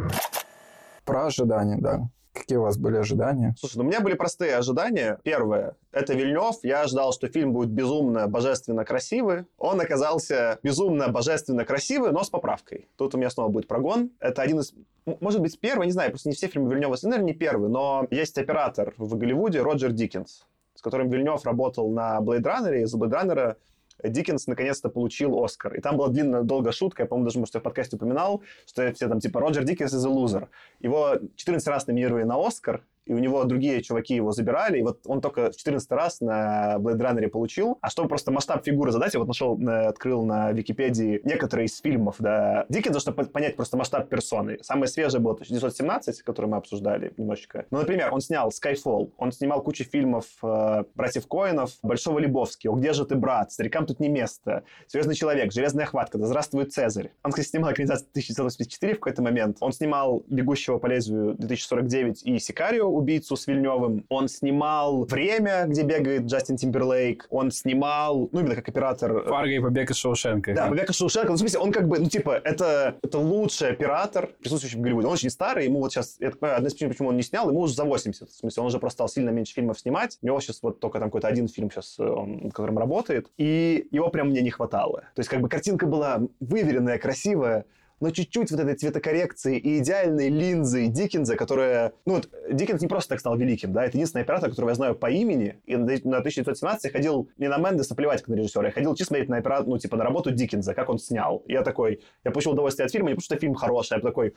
[1.05, 2.09] Про ожидания, да.
[2.35, 3.55] Какие у вас были ожидания?
[3.57, 5.19] Слушай, ну у меня были простые ожидания.
[5.23, 6.57] Первое, это Вильнев.
[6.63, 9.45] Я ожидал, что фильм будет безумно, божественно красивый.
[9.57, 12.89] Он оказался безумно, божественно красивый, но с поправкой.
[12.97, 14.11] Тут у меня снова будет прогон.
[14.19, 14.73] Это один из...
[15.05, 18.37] Может быть, первый, не знаю, просто не все фильмы Вильнева, наверное, не первый, но есть
[18.37, 23.23] оператор в Голливуде Роджер Диккенс, с которым Вильнев работал на Blade Runner, и из Blade
[23.23, 23.55] Runner
[24.03, 25.75] Диккенс наконец-то получил Оскар.
[25.75, 28.91] И там была длинная, долгая шутка, я, по-моему, даже, может, я в подкасте упоминал, что
[28.93, 30.47] все там, типа, Роджер Диккенс is a loser.
[30.79, 34.99] Его 14 раз номинировали на Оскар, и у него другие чуваки его забирали, и вот
[35.05, 37.77] он только в 14 раз на Blade Runner получил.
[37.81, 41.79] А чтобы просто масштаб фигуры задать, я вот нашел, э, открыл на Википедии некоторые из
[41.79, 44.57] фильмов, да, Диккенса, чтобы по- понять просто масштаб персоны.
[44.61, 47.65] Самое свежее было 1917, который мы обсуждали немножечко.
[47.71, 52.73] Ну, например, он снял Skyfall, он снимал кучу фильмов э, братьев Коинов, Большого Лебовски, «О,
[52.73, 57.11] где же ты, брат?», «Старикам тут не место», «Звездный человек», «Железная хватка», «Да здравствует Цезарь».
[57.23, 59.57] Он, кстати, снимал экранизацию 1984 в какой-то момент.
[59.59, 64.05] Он снимал «Бегущего по лезвию 2049» и «Сикарио», убийцу с Вильневым.
[64.09, 67.27] Он снимал «Время», где бегает Джастин Тимберлейк.
[67.29, 69.17] Он снимал, ну, именно как оператор...
[69.17, 70.53] э, Фарго и побег из Шоушенка.
[70.53, 71.29] Да, «Побег из Шоушенка».
[71.29, 75.07] Ну, в смысле, он как бы, ну, типа, это, это лучший оператор, присутствующий в Голливуде.
[75.07, 77.23] Он очень старый, ему вот сейчас, я так понимаю, одна из причин, почему он не
[77.23, 78.29] снял, ему уже за 80.
[78.29, 80.17] В смысле, он уже просто стал сильно меньше фильмов снимать.
[80.21, 83.31] У него сейчас вот только там какой-то один фильм сейчас, э, он, над которым работает.
[83.37, 85.01] И его прям мне не хватало.
[85.15, 87.65] То есть, как бы, картинка была выверенная, красивая,
[87.99, 91.93] но чуть-чуть вот этой цветокоррекции и идеальной линзы Диккенса, которая...
[92.05, 94.95] Ну, вот Диккенс не просто так стал великим, да, это единственный оператор, которого я знаю
[94.95, 98.65] по имени, и на на 1917 я ходил не на Мендеса плевать как на режиссера,
[98.65, 101.43] я ходил чисто смотреть на оператор, ну, типа, на работу Диккенса, как он снял.
[101.47, 104.33] Я такой, я получил удовольствие от фильма, не потому что фильм хороший, а такой,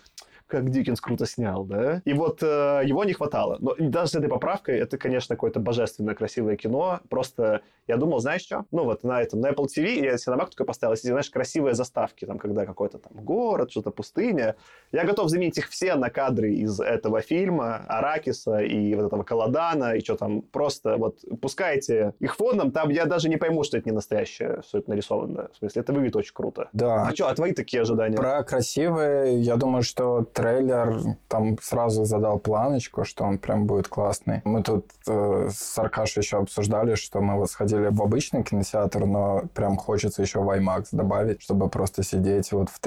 [0.46, 2.02] как Диккенс круто снял, да?
[2.04, 3.58] И вот э, его не хватало.
[3.60, 7.00] Но даже с этой поправкой, это, конечно, какое-то божественно красивое кино.
[7.08, 8.64] Просто я думал, знаешь что?
[8.70, 12.24] Ну вот на этом, на Apple TV я Mac только поставил, эти, знаешь, красивые заставки,
[12.24, 14.54] там, когда какой-то там город, что-то пустыня.
[14.92, 19.96] Я готов заменить их все на кадры из этого фильма, Аракиса и вот этого Каладана,
[19.96, 23.88] и что там, просто вот пускайте их фоном, там я даже не пойму, что это
[23.88, 25.48] не настоящее, что это нарисовано.
[25.52, 26.68] В смысле, это выглядит очень круто.
[26.72, 27.06] Да.
[27.06, 28.16] А что, а твои такие ожидания?
[28.16, 34.42] Про красивые, я думаю, что трейлер там сразу задал планочку, что он прям будет классный.
[34.44, 39.42] Мы тут э, с Аркашей еще обсуждали, что мы вот сходили в обычный кинотеатр, но
[39.54, 42.80] прям хочется еще в IMAX добавить, чтобы просто сидеть вот в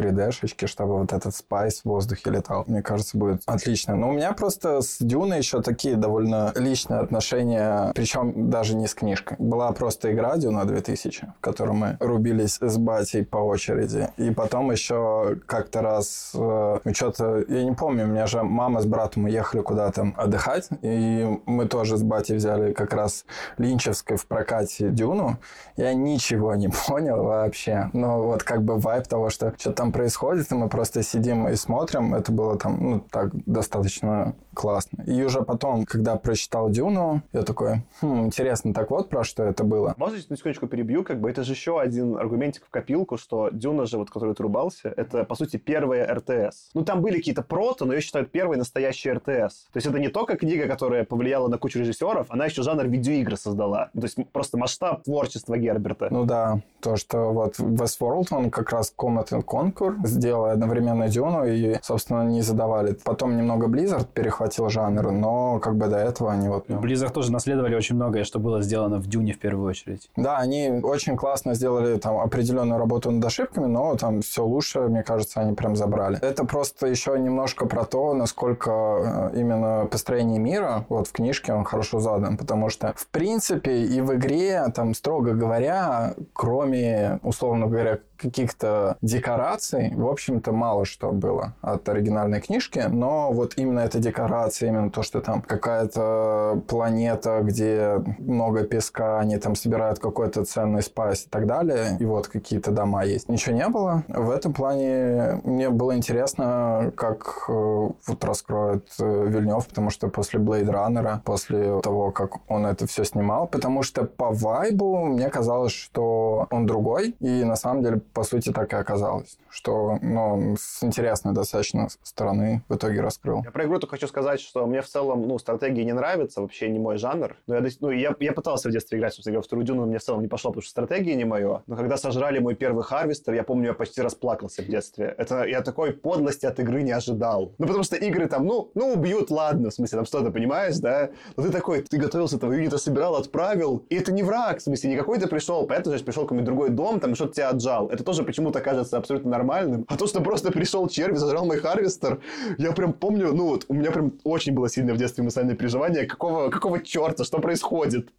[0.52, 2.64] 3D-шечке, чтобы вот этот спайс в воздухе летал.
[2.68, 3.96] Мне кажется, будет отлично.
[3.96, 8.94] Но у меня просто с Дюной еще такие довольно личные отношения, причем даже не с
[8.94, 9.38] книжкой.
[9.40, 14.10] Была просто игра Дюна 2000, в которой мы рубились с батей по очереди.
[14.18, 18.82] И потом еще как-то раз, э, ну, что-то, я не помню, у меня же мама
[18.82, 23.26] с братом уехали куда-то отдыхать, и мы тоже с батей взяли как раз
[23.58, 25.38] Линчевской в прокате Дюну.
[25.78, 27.90] Я ничего не понял вообще.
[27.94, 31.56] Но вот как бы вайб того, что что там происходит, и мы просто сидим и
[31.56, 35.04] смотрим, это было там, ну, так, достаточно классно.
[35.04, 39.64] И уже потом, когда прочитал Дюну, я такой, хм, интересно, так вот про что это
[39.64, 39.94] было.
[39.98, 41.04] Можно я на секундочку перебью?
[41.04, 44.44] Как бы это же еще один аргументик в копилку, что Дюна же, вот, который ты
[44.44, 46.70] рубался, это, по сути, первая РТС.
[46.74, 49.66] Ну, там были какие-то прото, но ее считают первой настоящей РТС.
[49.72, 53.38] То есть это не только книга, которая повлияла на кучу режиссеров, она еще жанр видеоигры
[53.38, 53.90] создала.
[53.94, 56.08] То есть просто масштаб творчества Герберта.
[56.12, 61.78] Ну да, то, что вот Westworld, он как раз комнатный конкур сделал одновременно Дюну и,
[61.82, 62.98] собственно, не задавали.
[63.04, 66.65] Потом немного Blizzard перехватил жанр, но как бы до этого они вот...
[66.65, 70.10] прям- Blizzard тоже наследовали очень многое, что было сделано в Дюне в первую очередь.
[70.15, 75.04] Да, они очень классно сделали там определенную работу над ошибками, но там все лучше, мне
[75.04, 76.19] кажется, они прям забрали.
[76.21, 81.63] Это просто еще немножко про то, насколько э, именно построение мира вот в книжке он
[81.63, 87.99] хорошо задан, потому что в принципе и в игре там строго говоря, кроме условно говоря
[88.22, 94.70] каких-то декораций, в общем-то, мало что было от оригинальной книжки, но вот именно эта декорация,
[94.70, 101.26] именно то, что там какая-то планета, где много песка, они там собирают какой-то ценный спайс
[101.26, 103.30] и так далее, и вот какие-то дома есть.
[103.30, 104.04] Ничего не было.
[104.08, 110.40] В этом плане мне было интересно, как э, вот раскроет э, Вильнев, потому что после
[110.40, 115.72] Blade Runner, после того, как он это все снимал, потому что по вайбу мне казалось,
[115.72, 120.84] что он другой, и на самом деле, по сути, так и оказалось, что ну, с
[120.84, 123.43] интересной достаточно стороны в итоге раскрыл.
[123.43, 126.69] Я про игру только хочу сказать, что мне в целом, ну, стратегии не нравятся, вообще
[126.69, 127.36] не мой жанр.
[127.47, 130.00] Но я, ну, я, я пытался в детстве играть, собственно, в вторую Дюну, но мне
[130.00, 131.63] в целом не пошло, потому что стратегии не мое.
[131.67, 135.13] Но когда сожрали мой первый Харвестер, я помню, я почти расплакался в детстве.
[135.17, 137.54] Это я такой подлости от игры не ожидал.
[137.58, 141.12] Ну, потому что игры там, ну, ну, убьют, ладно, в смысле, там что-то, понимаешь, да?
[141.36, 144.91] Но ты такой, ты готовился, этого юнита собирал, отправил, и это не враг, в смысле,
[144.91, 147.89] не какой-то пришел, понятно, что пришел какой-нибудь другой дом, там что-то тебя отжал.
[147.89, 149.86] Это тоже почему-то кажется абсолютно нормальным.
[149.88, 152.20] А то, что просто пришел червь, зажрал мой Харвестер,
[152.58, 156.06] я прям помню, ну вот, у меня прям очень было сильное в детстве эмоциональное переживание,
[156.06, 158.10] какого, какого черта, что происходит?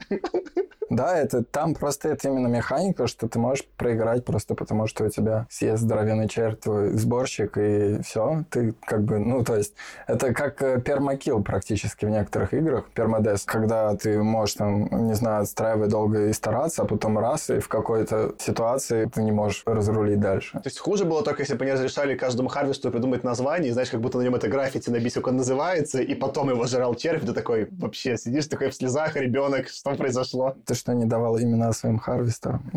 [0.93, 5.09] Да, это там просто это именно механика, что ты можешь проиграть просто потому, что у
[5.09, 8.45] тебя съест здоровенный червь твой сборщик, и все.
[8.51, 9.73] Ты как бы, ну, то есть,
[10.07, 15.45] это как э, пермакил практически в некоторых играх, пермодес, когда ты можешь там, не знаю,
[15.45, 20.21] отстраивать долго и стараться, а потом раз, и в какой-то ситуации ты не можешь разрулить
[20.21, 20.53] дальше.
[20.53, 24.01] То есть хуже было только, если бы они разрешали каждому Харвесту придумать название, знаешь, как
[24.01, 27.33] будто на нем это граффити набить, как он называется, и потом его жрал червь, ты
[27.33, 30.57] такой вообще сидишь такой в слезах, ребенок, что произошло?
[30.67, 32.71] Ты что, не давал имена своим Харвестерам?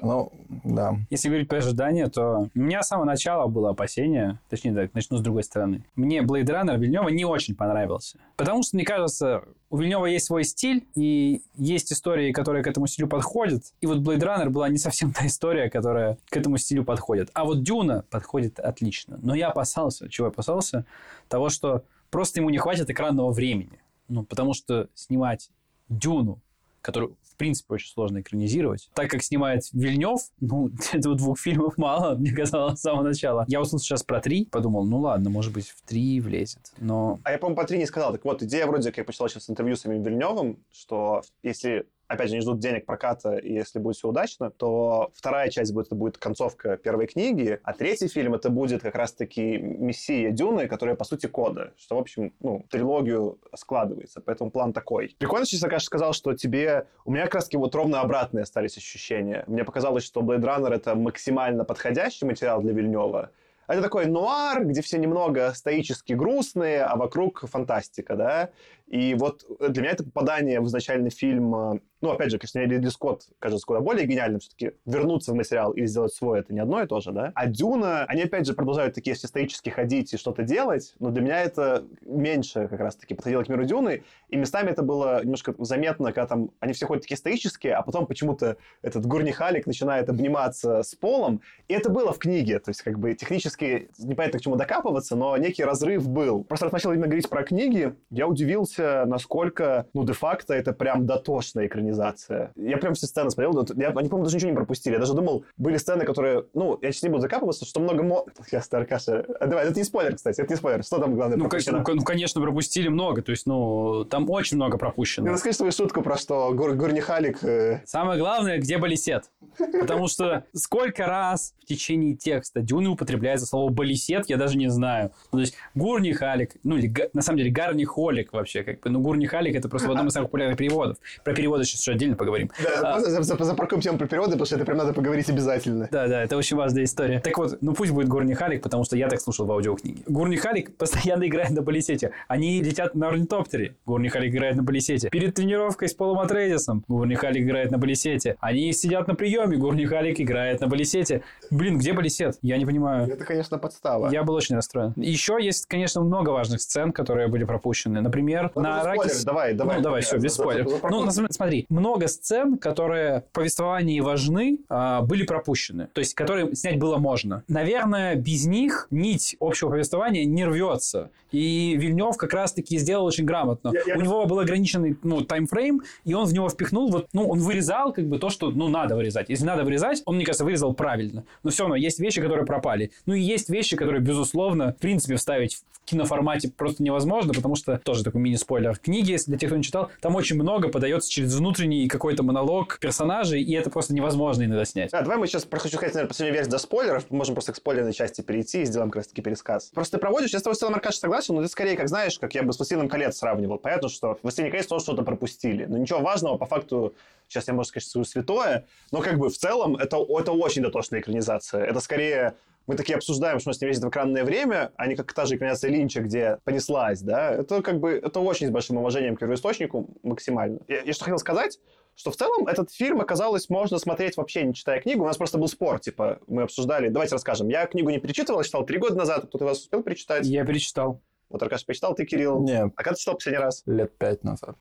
[0.00, 0.32] Ну,
[0.64, 0.96] да.
[1.10, 5.18] Если говорить про ожидания, то у меня с самого начала было опасение, точнее, так, начну
[5.18, 5.84] с другой стороны.
[5.96, 8.18] Мне Blade Runner Вильнева не очень понравился.
[8.36, 12.86] Потому что, мне кажется, у Вильнева есть свой стиль, и есть истории, которые к этому
[12.86, 13.64] стилю подходят.
[13.80, 17.30] И вот Blade Runner была не совсем та история, которая к этому стилю подходит.
[17.34, 19.18] А вот Дюна подходит отлично.
[19.22, 20.84] Но я опасался, чего я опасался?
[21.28, 23.80] Того, что просто ему не хватит экранного времени.
[24.08, 25.50] Ну, потому что снимать
[25.88, 26.40] Дюну
[26.82, 28.90] которую, в принципе, очень сложно экранизировать.
[28.94, 33.44] Так как снимает Вильнев, ну, этого двух фильмов мало, мне казалось, с самого начала.
[33.48, 37.20] Я услышал сейчас про три, подумал, ну ладно, может быть, в три влезет, но...
[37.24, 38.12] А я, по-моему, по три не сказал.
[38.12, 42.28] Так вот, идея вроде, как я почитал сейчас интервью с самим Вильневым, что если опять
[42.28, 45.94] же, не ждут денег проката, и если будет все удачно, то вторая часть будет, это
[45.94, 51.04] будет концовка первой книги, а третий фильм это будет как раз-таки «Мессия Дюны», которая, по
[51.04, 55.16] сути, кода, что, в общем, ну, трилогию складывается, поэтому план такой.
[55.18, 56.86] Прикольно, что Сакаш сказал, что тебе...
[57.04, 59.44] У меня как раз-таки вот ровно обратные остались ощущения.
[59.46, 63.30] Мне показалось, что Blade Runner— это максимально подходящий материал для Вильнева,
[63.68, 68.50] это такой нуар, где все немного стоически грустные, а вокруг фантастика, да.
[68.92, 72.88] И вот для меня это попадание в изначальный фильм э, ну, опять же, конечно, Ридли
[72.88, 76.82] Скотт кажется куда более гениальным, все-таки вернуться в материал и сделать свой, это не одно
[76.82, 77.30] и то же, да?
[77.36, 81.40] А Дюна, они, опять же, продолжают такие систематически ходить и что-то делать, но для меня
[81.40, 86.26] это меньше как раз-таки подходило к миру Дюны, и местами это было немножко заметно, когда
[86.26, 91.40] там они все ходят такие стоические, а потом почему-то этот Гурнихалик начинает обниматься с полом,
[91.68, 95.36] и это было в книге, то есть как бы технически непонятно к чему докапываться, но
[95.36, 96.42] некий разрыв был.
[96.42, 101.66] Просто раз начал именно говорить про книги, я удивился, насколько, ну, де-факто это прям дотошная
[101.66, 102.52] экранизация.
[102.56, 104.94] Я прям все сцены смотрел, я, они, по-моему, даже ничего не пропустили.
[104.94, 108.02] Я даже думал, были сцены, которые, ну, я сейчас не буду закапываться, что много...
[108.02, 108.24] Мо...
[108.52, 109.24] Я Старкаша.
[109.40, 110.82] А, давай, это не спойлер, кстати, это не спойлер.
[110.82, 111.78] Что там главное ну, пропущено?
[111.78, 113.22] Конечно, ну, конечно, пропустили много.
[113.22, 115.26] То есть, ну, там очень много пропущено.
[115.26, 117.42] Ну, расскажи свою шутку про что Гур, Гурнихалик...
[117.44, 117.82] Э...
[117.84, 119.30] Самое главное, где балисет.
[119.56, 125.12] Потому что сколько раз в течение текста Дюны употребляется слово балисет, я даже не знаю.
[125.30, 129.68] То есть, Гурнихалик, ну, или, на самом деле, Гарнихолик вообще, как бы, ну, Гурнихалик это
[129.68, 130.98] просто в одном из самых популярных переводов.
[131.24, 132.50] Про переводы сейчас еще отдельно поговорим.
[132.62, 135.88] Да, а, запаркуем тему про переводы, потому что это прям надо поговорить обязательно.
[135.90, 137.20] Да, да, это очень важная история.
[137.20, 140.02] Так вот, ну пусть будет Гурни Халик, потому что я так слушал в аудиокниге.
[140.06, 142.12] Гурни Халик постоянно играет на полисете.
[142.28, 143.76] Они летят на орнитоптере.
[143.86, 145.08] Гурни Халик играет на полисете.
[145.10, 148.36] Перед тренировкой с Полом Атрейдисом Гурни Халик играет на полисете.
[148.40, 149.56] Они сидят на приеме.
[149.56, 151.22] Гурни Халик играет на полисете.
[151.52, 152.38] Блин, где полисет?
[152.40, 153.12] Я не понимаю.
[153.12, 154.10] Это, конечно, подстава.
[154.10, 154.94] Я был очень расстроен.
[154.96, 158.00] Еще есть, конечно, много важных сцен, которые были пропущены.
[158.00, 159.22] Например, ну, на Аракис...
[159.22, 159.76] Давай, давай.
[159.76, 160.82] Ну, давай, все, без спойлеров.
[160.82, 165.88] Ну, смотри, много сцен, которые в повествовании важны, а, были пропущены.
[165.92, 167.42] То есть, которые снять было можно.
[167.48, 171.10] Наверное, без них нить общего повествования не рвется.
[171.32, 173.72] И Вильнев как раз-таки сделал очень грамотно.
[173.72, 173.98] Я, я...
[173.98, 177.92] У него был ограниченный ну, таймфрейм, и он в него впихнул, вот, ну, он вырезал
[177.92, 179.28] как бы то, что, ну, надо вырезать.
[179.28, 181.24] Если надо вырезать, он, мне кажется, вырезал правильно.
[181.42, 182.92] Но все равно есть вещи, которые пропали.
[183.06, 187.78] Ну, и есть вещи, которые, безусловно, в принципе, вставить в киноформате просто невозможно, потому что,
[187.78, 191.34] тоже такой мини-спойлер, в книге, для тех, кто не читал, там очень много подается через
[191.34, 194.92] внутренний какой-то монолог персонажей, и это просто невозможно иногда снять.
[194.92, 197.92] Да, давай мы сейчас, хочу сказать, наверное, последнюю версию до спойлеров, можем просто к спойлерной
[197.92, 199.70] части перейти и сделаем как раз-таки пересказ.
[199.74, 202.18] Просто ты проводишь, я с тобой в целом, Аркаш, согласен, но ты скорее, как знаешь,
[202.18, 203.58] как я бы с «Властелином колец» сравнивал.
[203.58, 206.94] Понятно, что в «Властелине колец» тоже что-то пропустили, но ничего важного, по факту,
[207.28, 211.31] сейчас я, можно сказать, святое, но как бы в целом это, это очень дотошная экранизация.
[211.52, 212.34] Это скорее
[212.66, 215.26] мы такие обсуждаем, что мы с ним ездим в экранное время, а не как та
[215.26, 219.20] же экранизация Линча, где понеслась, да, это как бы, это очень с большим уважением к
[219.20, 220.60] первоисточнику максимально.
[220.68, 221.58] Я, я что хотел сказать,
[221.94, 225.02] что в целом этот фильм оказалось можно смотреть вообще не читая книгу.
[225.02, 226.88] У нас просто был спор, типа, мы обсуждали.
[226.88, 227.48] Давайте расскажем.
[227.48, 229.26] Я книгу не перечитывал, я читал три года назад.
[229.26, 230.26] Кто-то вас успел перечитать?
[230.26, 231.00] Я перечитал.
[231.28, 232.40] Вот Аркаш перечитал, ты, Кирилл.
[232.42, 233.62] Нет, А когда ты читал последний раз?
[233.66, 234.56] лет пять назад.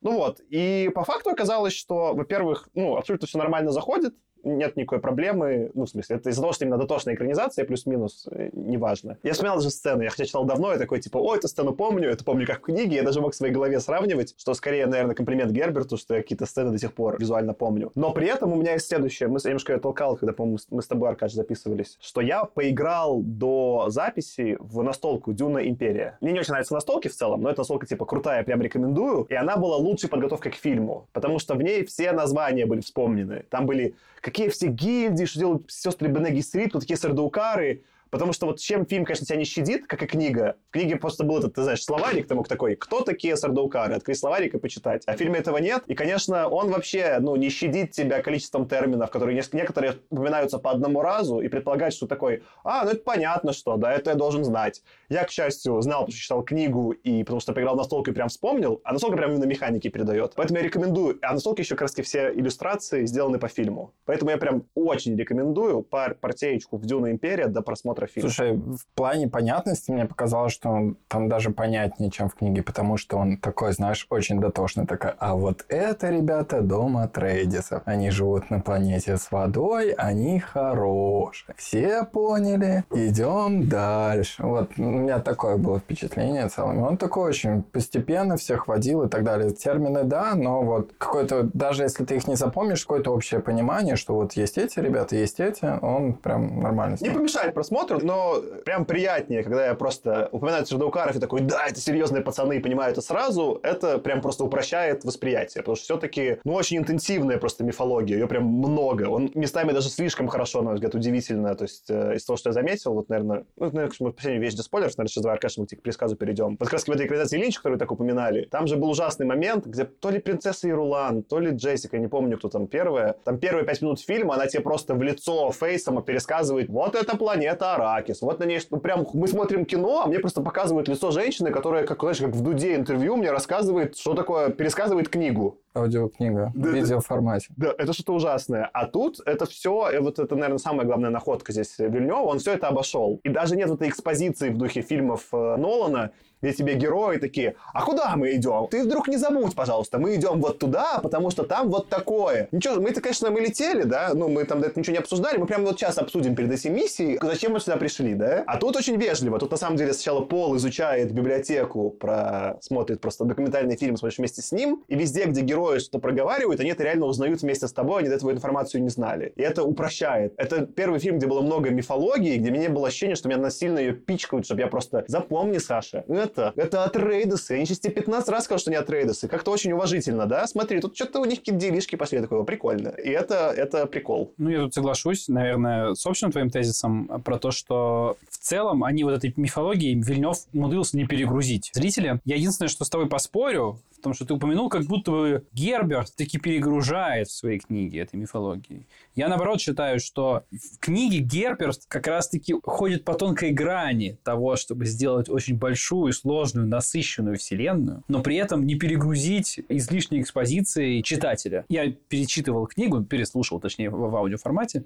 [0.00, 4.14] Ну вот, и по факту оказалось, что, во-первых, ну, абсолютно все нормально заходит,
[4.44, 8.50] нет никакой проблемы, ну, в смысле, это из-за того, что именно дотошная экранизация, плюс-минус, э,
[8.52, 9.18] неважно.
[9.22, 12.10] Я вспоминал даже сцены, я хотя читал давно, и такой, типа, о, эту сцену помню,
[12.10, 15.14] это помню как в книге, я даже мог в своей голове сравнивать, что скорее, наверное,
[15.14, 17.90] комплимент Герберту, что я какие-то сцены до сих пор визуально помню.
[17.94, 20.82] Но при этом у меня есть следующее, мы, я немножко ее толкал, когда, по-моему, мы
[20.82, 26.18] с тобой, Аркаш, записывались, что я поиграл до записи в настолку Дюна Империя.
[26.20, 29.34] Мне не очень нравятся настолки в целом, но эта настолка, типа, крутая, прям рекомендую, и
[29.34, 33.44] она была лучшей подготовкой к фильму, потому что в ней все названия были вспомнены.
[33.50, 33.94] Там были
[34.34, 37.84] какие все гильдии, что делают сестры Бенеги Стрит, вот такие сардаукары.
[38.14, 40.54] Потому что вот чем фильм, конечно, тебя не щадит, как и книга.
[40.68, 43.96] В книге просто был этот, ты знаешь, словарик, ты мог такой, кто такие сардаукары?
[43.96, 45.02] Открыть словарик и почитать.
[45.06, 45.82] А в фильме этого нет.
[45.88, 51.02] И, конечно, он вообще, ну, не щадит тебя количеством терминов, которые некоторые упоминаются по одному
[51.02, 54.84] разу, и предполагает, что такой, а, ну это понятно, что, да, это я должен знать.
[55.08, 58.14] Я, к счастью, знал, потому что читал книгу, и потому что поиграл в настолку и
[58.14, 60.34] прям вспомнил, а настолка прям именно механики передает.
[60.36, 61.18] Поэтому я рекомендую.
[61.20, 63.92] А настолки еще как все иллюстрации сделаны по фильму.
[64.04, 68.30] Поэтому я прям очень рекомендую пар партеечку в Дюна Империя до просмотра фильма.
[68.30, 72.96] Слушай, в плане понятности мне показалось, что он там даже понятнее, чем в книге, потому
[72.96, 74.86] что он такой, знаешь, очень дотошный.
[74.86, 77.82] Такой, а вот это, ребята, дом Атрейдисов.
[77.84, 81.54] Они живут на планете с водой, они хорошие.
[81.56, 82.84] Все поняли?
[82.90, 84.42] Идем дальше.
[84.42, 86.82] Вот, у меня такое было впечатление целым.
[86.82, 89.50] Он такой очень постепенно всех водил и так далее.
[89.50, 94.14] Термины, да, но вот какое-то, даже если ты их не запомнишь, какое-то общее понимание, что
[94.14, 96.96] вот есть эти ребята, есть эти, он прям нормально.
[97.00, 101.80] Не помешает просмотру, но прям приятнее, когда я просто упоминаю Сердоукаров и такой, да, это
[101.80, 106.54] серьезные пацаны, и понимаю это сразу, это прям просто упрощает восприятие, потому что все-таки, ну,
[106.54, 110.94] очень интенсивная просто мифология, ее прям много, он местами даже слишком хорошо, на мой взгляд,
[110.94, 114.42] удивительно, то есть э, из того, что я заметил, вот, наверное, ну, наверное, мы последнюю
[114.42, 116.56] вещь для спойлеров, наверное, сейчас давай, Аркаша, мы к пересказу перейдем.
[116.58, 119.66] Вот как раз в этой экранизации Линч, которую так упоминали, там же был ужасный момент,
[119.66, 123.64] где то ли принцесса Ирулан, то ли Джессика, не помню, кто там первая, там первые
[123.64, 128.38] пять минут фильма, она тебе просто в лицо фейсом пересказывает, вот это планета Аракис, вот
[128.40, 132.00] на ней, ну, прям мы смотрим кино, а мне просто показывают лицо женщины, которая, как,
[132.00, 135.60] знаешь, как в дуде интервью мне рассказывает, что такое, пересказывает книгу.
[135.74, 137.48] Аудиокнига Да, в видеоформате.
[137.56, 138.70] Да, это что-то ужасное.
[138.72, 142.68] А тут это все, вот это, наверное, самая главная находка здесь Вильнева, он все это
[142.68, 143.20] обошел.
[143.24, 146.12] И даже нет этой экспозиции в духе фильмов э, Нолана,
[146.44, 148.68] где тебе герои такие, а куда мы идем?
[148.70, 152.48] Ты вдруг не забудь, пожалуйста, мы идем вот туда, потому что там вот такое.
[152.52, 155.64] Ничего, мы-то, конечно, мы летели, да, ну, мы там это ничего не обсуждали, мы прямо
[155.64, 158.44] вот сейчас обсудим перед этим миссией, зачем мы сюда пришли, да?
[158.46, 162.58] А тут очень вежливо, тут на самом деле сначала Пол изучает библиотеку, про...
[162.60, 166.70] смотрит просто документальный фильм, смотришь вместе с ним, и везде, где герои что-то проговаривают, они
[166.70, 169.32] это реально узнают вместе с тобой, они до этого информацию не знали.
[169.36, 170.34] И это упрощает.
[170.36, 173.78] Это первый фильм, где было много мифологии, где мне не было ощущения, что меня насильно
[173.78, 177.56] ее пичкают, чтобы я просто запомни, Саша, это, это от Рейдесы.
[177.64, 179.28] Сейчас тебе 15 раз сказал, что не от Рейдесы.
[179.28, 180.46] Как-то очень уважительно, да?
[180.46, 182.44] Смотри, тут что-то у них какие-то делишки пошли такого.
[182.44, 182.88] Прикольно.
[182.88, 184.32] И это, это прикол.
[184.36, 189.04] Ну, я тут соглашусь, наверное, с общим твоим тезисом про то, что в целом они
[189.04, 192.20] вот этой мифологией Вильнев умудрился не перегрузить зрителя.
[192.24, 196.14] Я единственное, что с тобой поспорю, в том, что ты упомянул, как будто бы Герберт
[196.16, 198.86] таки перегружает в своей книге этой мифологии.
[199.14, 204.84] Я, наоборот, считаю, что в книге Герберт как раз-таки ходит по тонкой грани того, чтобы
[204.86, 211.64] сделать очень большую, сложную, насыщенную вселенную, но при этом не перегрузить излишней экспозицией читателя.
[211.68, 214.84] Я перечитывал книгу, переслушал, точнее, в, аудиоформате,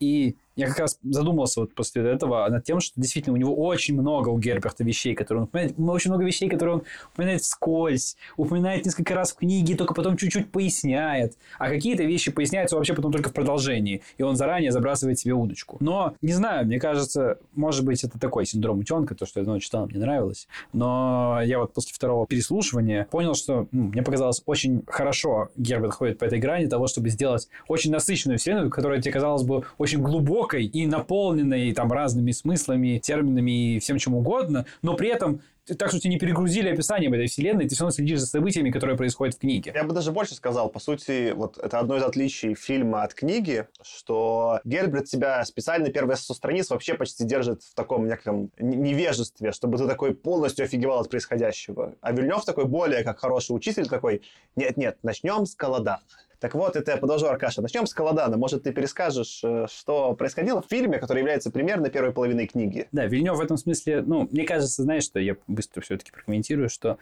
[0.00, 3.98] и я как раз задумался вот после этого над тем, что действительно у него очень
[3.98, 5.78] много у Герберта вещей, которые он упоминает.
[5.78, 10.50] Очень много вещей, которые он упоминает вскользь, упоминает несколько раз в книге, только потом чуть-чуть
[10.50, 11.36] поясняет.
[11.58, 14.02] А какие-то вещи поясняются вообще потом только в продолжении.
[14.16, 15.76] И он заранее забрасывает себе удочку.
[15.80, 19.60] Но, не знаю, мне кажется, может быть, это такой синдром утенка, то, что я давно
[19.60, 20.48] читал, мне нравилось.
[20.72, 26.18] Но я вот после второго переслушивания понял, что ну, мне показалось очень хорошо Герберт ходит
[26.18, 30.02] по этой грани того, чтобы сделать очень насыщенную вселенную, которая тебе казалось бы очень очень
[30.48, 35.40] глубокой и наполненной там разными смыслами, терминами и всем чем угодно, но при этом
[35.76, 38.96] так что тебе не перегрузили описанием этой вселенной, ты все равно следишь за событиями, которые
[38.96, 39.70] происходят в книге.
[39.74, 43.66] Я бы даже больше сказал, по сути, вот это одно из отличий фильма от книги,
[43.82, 49.76] что Герберт тебя специально первые 100 страниц вообще почти держит в таком неком невежестве, чтобы
[49.76, 51.96] ты такой полностью офигевал от происходящего.
[52.00, 54.22] А Вильнев такой более как хороший учитель такой,
[54.56, 56.00] нет-нет, начнем с Колода.
[56.40, 57.62] Так вот, это я подожду, Аркаша.
[57.62, 58.36] Начнем с Колодана.
[58.36, 62.86] Может, ты перескажешь, э, что происходило в фильме, который является примерно первой половиной книги?
[62.92, 66.98] Да, Вильнев в этом смысле, ну, мне кажется, знаешь, что я быстро все-таки прокомментирую, что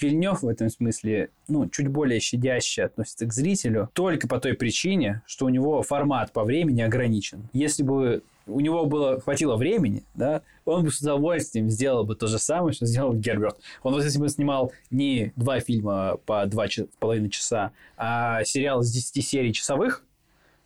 [0.00, 5.22] Вильнев в этом смысле, ну, чуть более щадяще относится к зрителю только по той причине,
[5.26, 7.48] что у него формат по времени ограничен.
[7.52, 12.26] Если бы у него было, хватило времени, да, он бы с удовольствием сделал бы то
[12.26, 13.58] же самое, что сделал Герберт.
[13.82, 18.82] Он вот если бы снимал не два фильма по два с половиной часа, а сериал
[18.82, 20.04] с 10 серий часовых,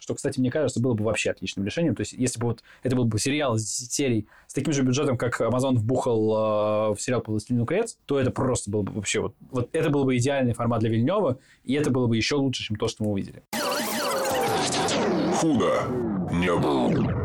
[0.04, 1.94] что, кстати, мне кажется, было бы вообще отличным решением.
[1.94, 4.82] То есть, если бы вот это был бы сериал с 10 серий с таким же
[4.82, 9.20] бюджетом, как Amazon вбухал э, в сериал «Властелин колец», то это просто было бы вообще
[9.20, 12.64] вот, вот это был бы идеальный формат для Вильнева, и это было бы еще лучше,
[12.64, 13.42] чем то, что мы увидели.
[15.36, 15.84] Худо
[16.32, 17.23] не было.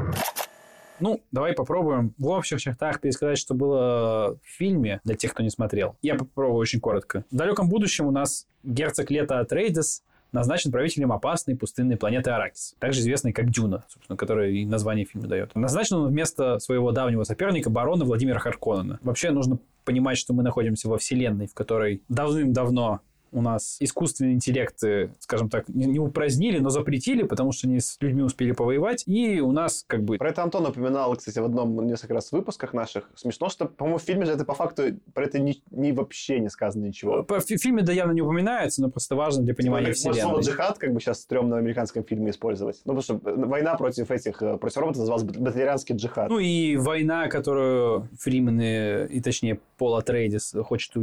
[0.99, 5.49] Ну, давай попробуем в общих чертах пересказать, что было в фильме для тех, кто не
[5.49, 5.95] смотрел.
[6.01, 7.23] Я попробую очень коротко.
[7.31, 12.99] В далеком будущем у нас герцог Лета Атрейдес назначен правителем опасной пустынной планеты Аракис, также
[12.99, 15.55] известной как Дюна, собственно, которая и название фильма дает.
[15.55, 18.99] Назначен он вместо своего давнего соперника, барона Владимира Харконнена.
[19.01, 22.99] Вообще нужно понимать, что мы находимся во вселенной, в которой давным-давно
[23.31, 24.79] у нас искусственный интеллект,
[25.19, 29.51] скажем так, не упразднили, но запретили, потому что они с людьми успели повоевать, и у
[29.51, 30.17] нас как бы...
[30.17, 33.09] Про это Антон упоминал, кстати, в одном несколько раз в выпусках наших.
[33.15, 36.49] Смешно, что, по-моему, в фильме же это по факту про это не, не вообще не
[36.49, 37.25] сказано ничего.
[37.27, 40.21] В фильме, да, явно не упоминается, но просто важно для понимания вселенной.
[40.21, 42.81] Слово «джихад» как бы сейчас стрёмно в американском фильме использовать.
[42.85, 46.29] Ну, потому что война против этих, э, против роботов называлась батарианский джихад.
[46.29, 50.93] Ну, и война, которую Фримены, и точнее Пол Атрейдис хочет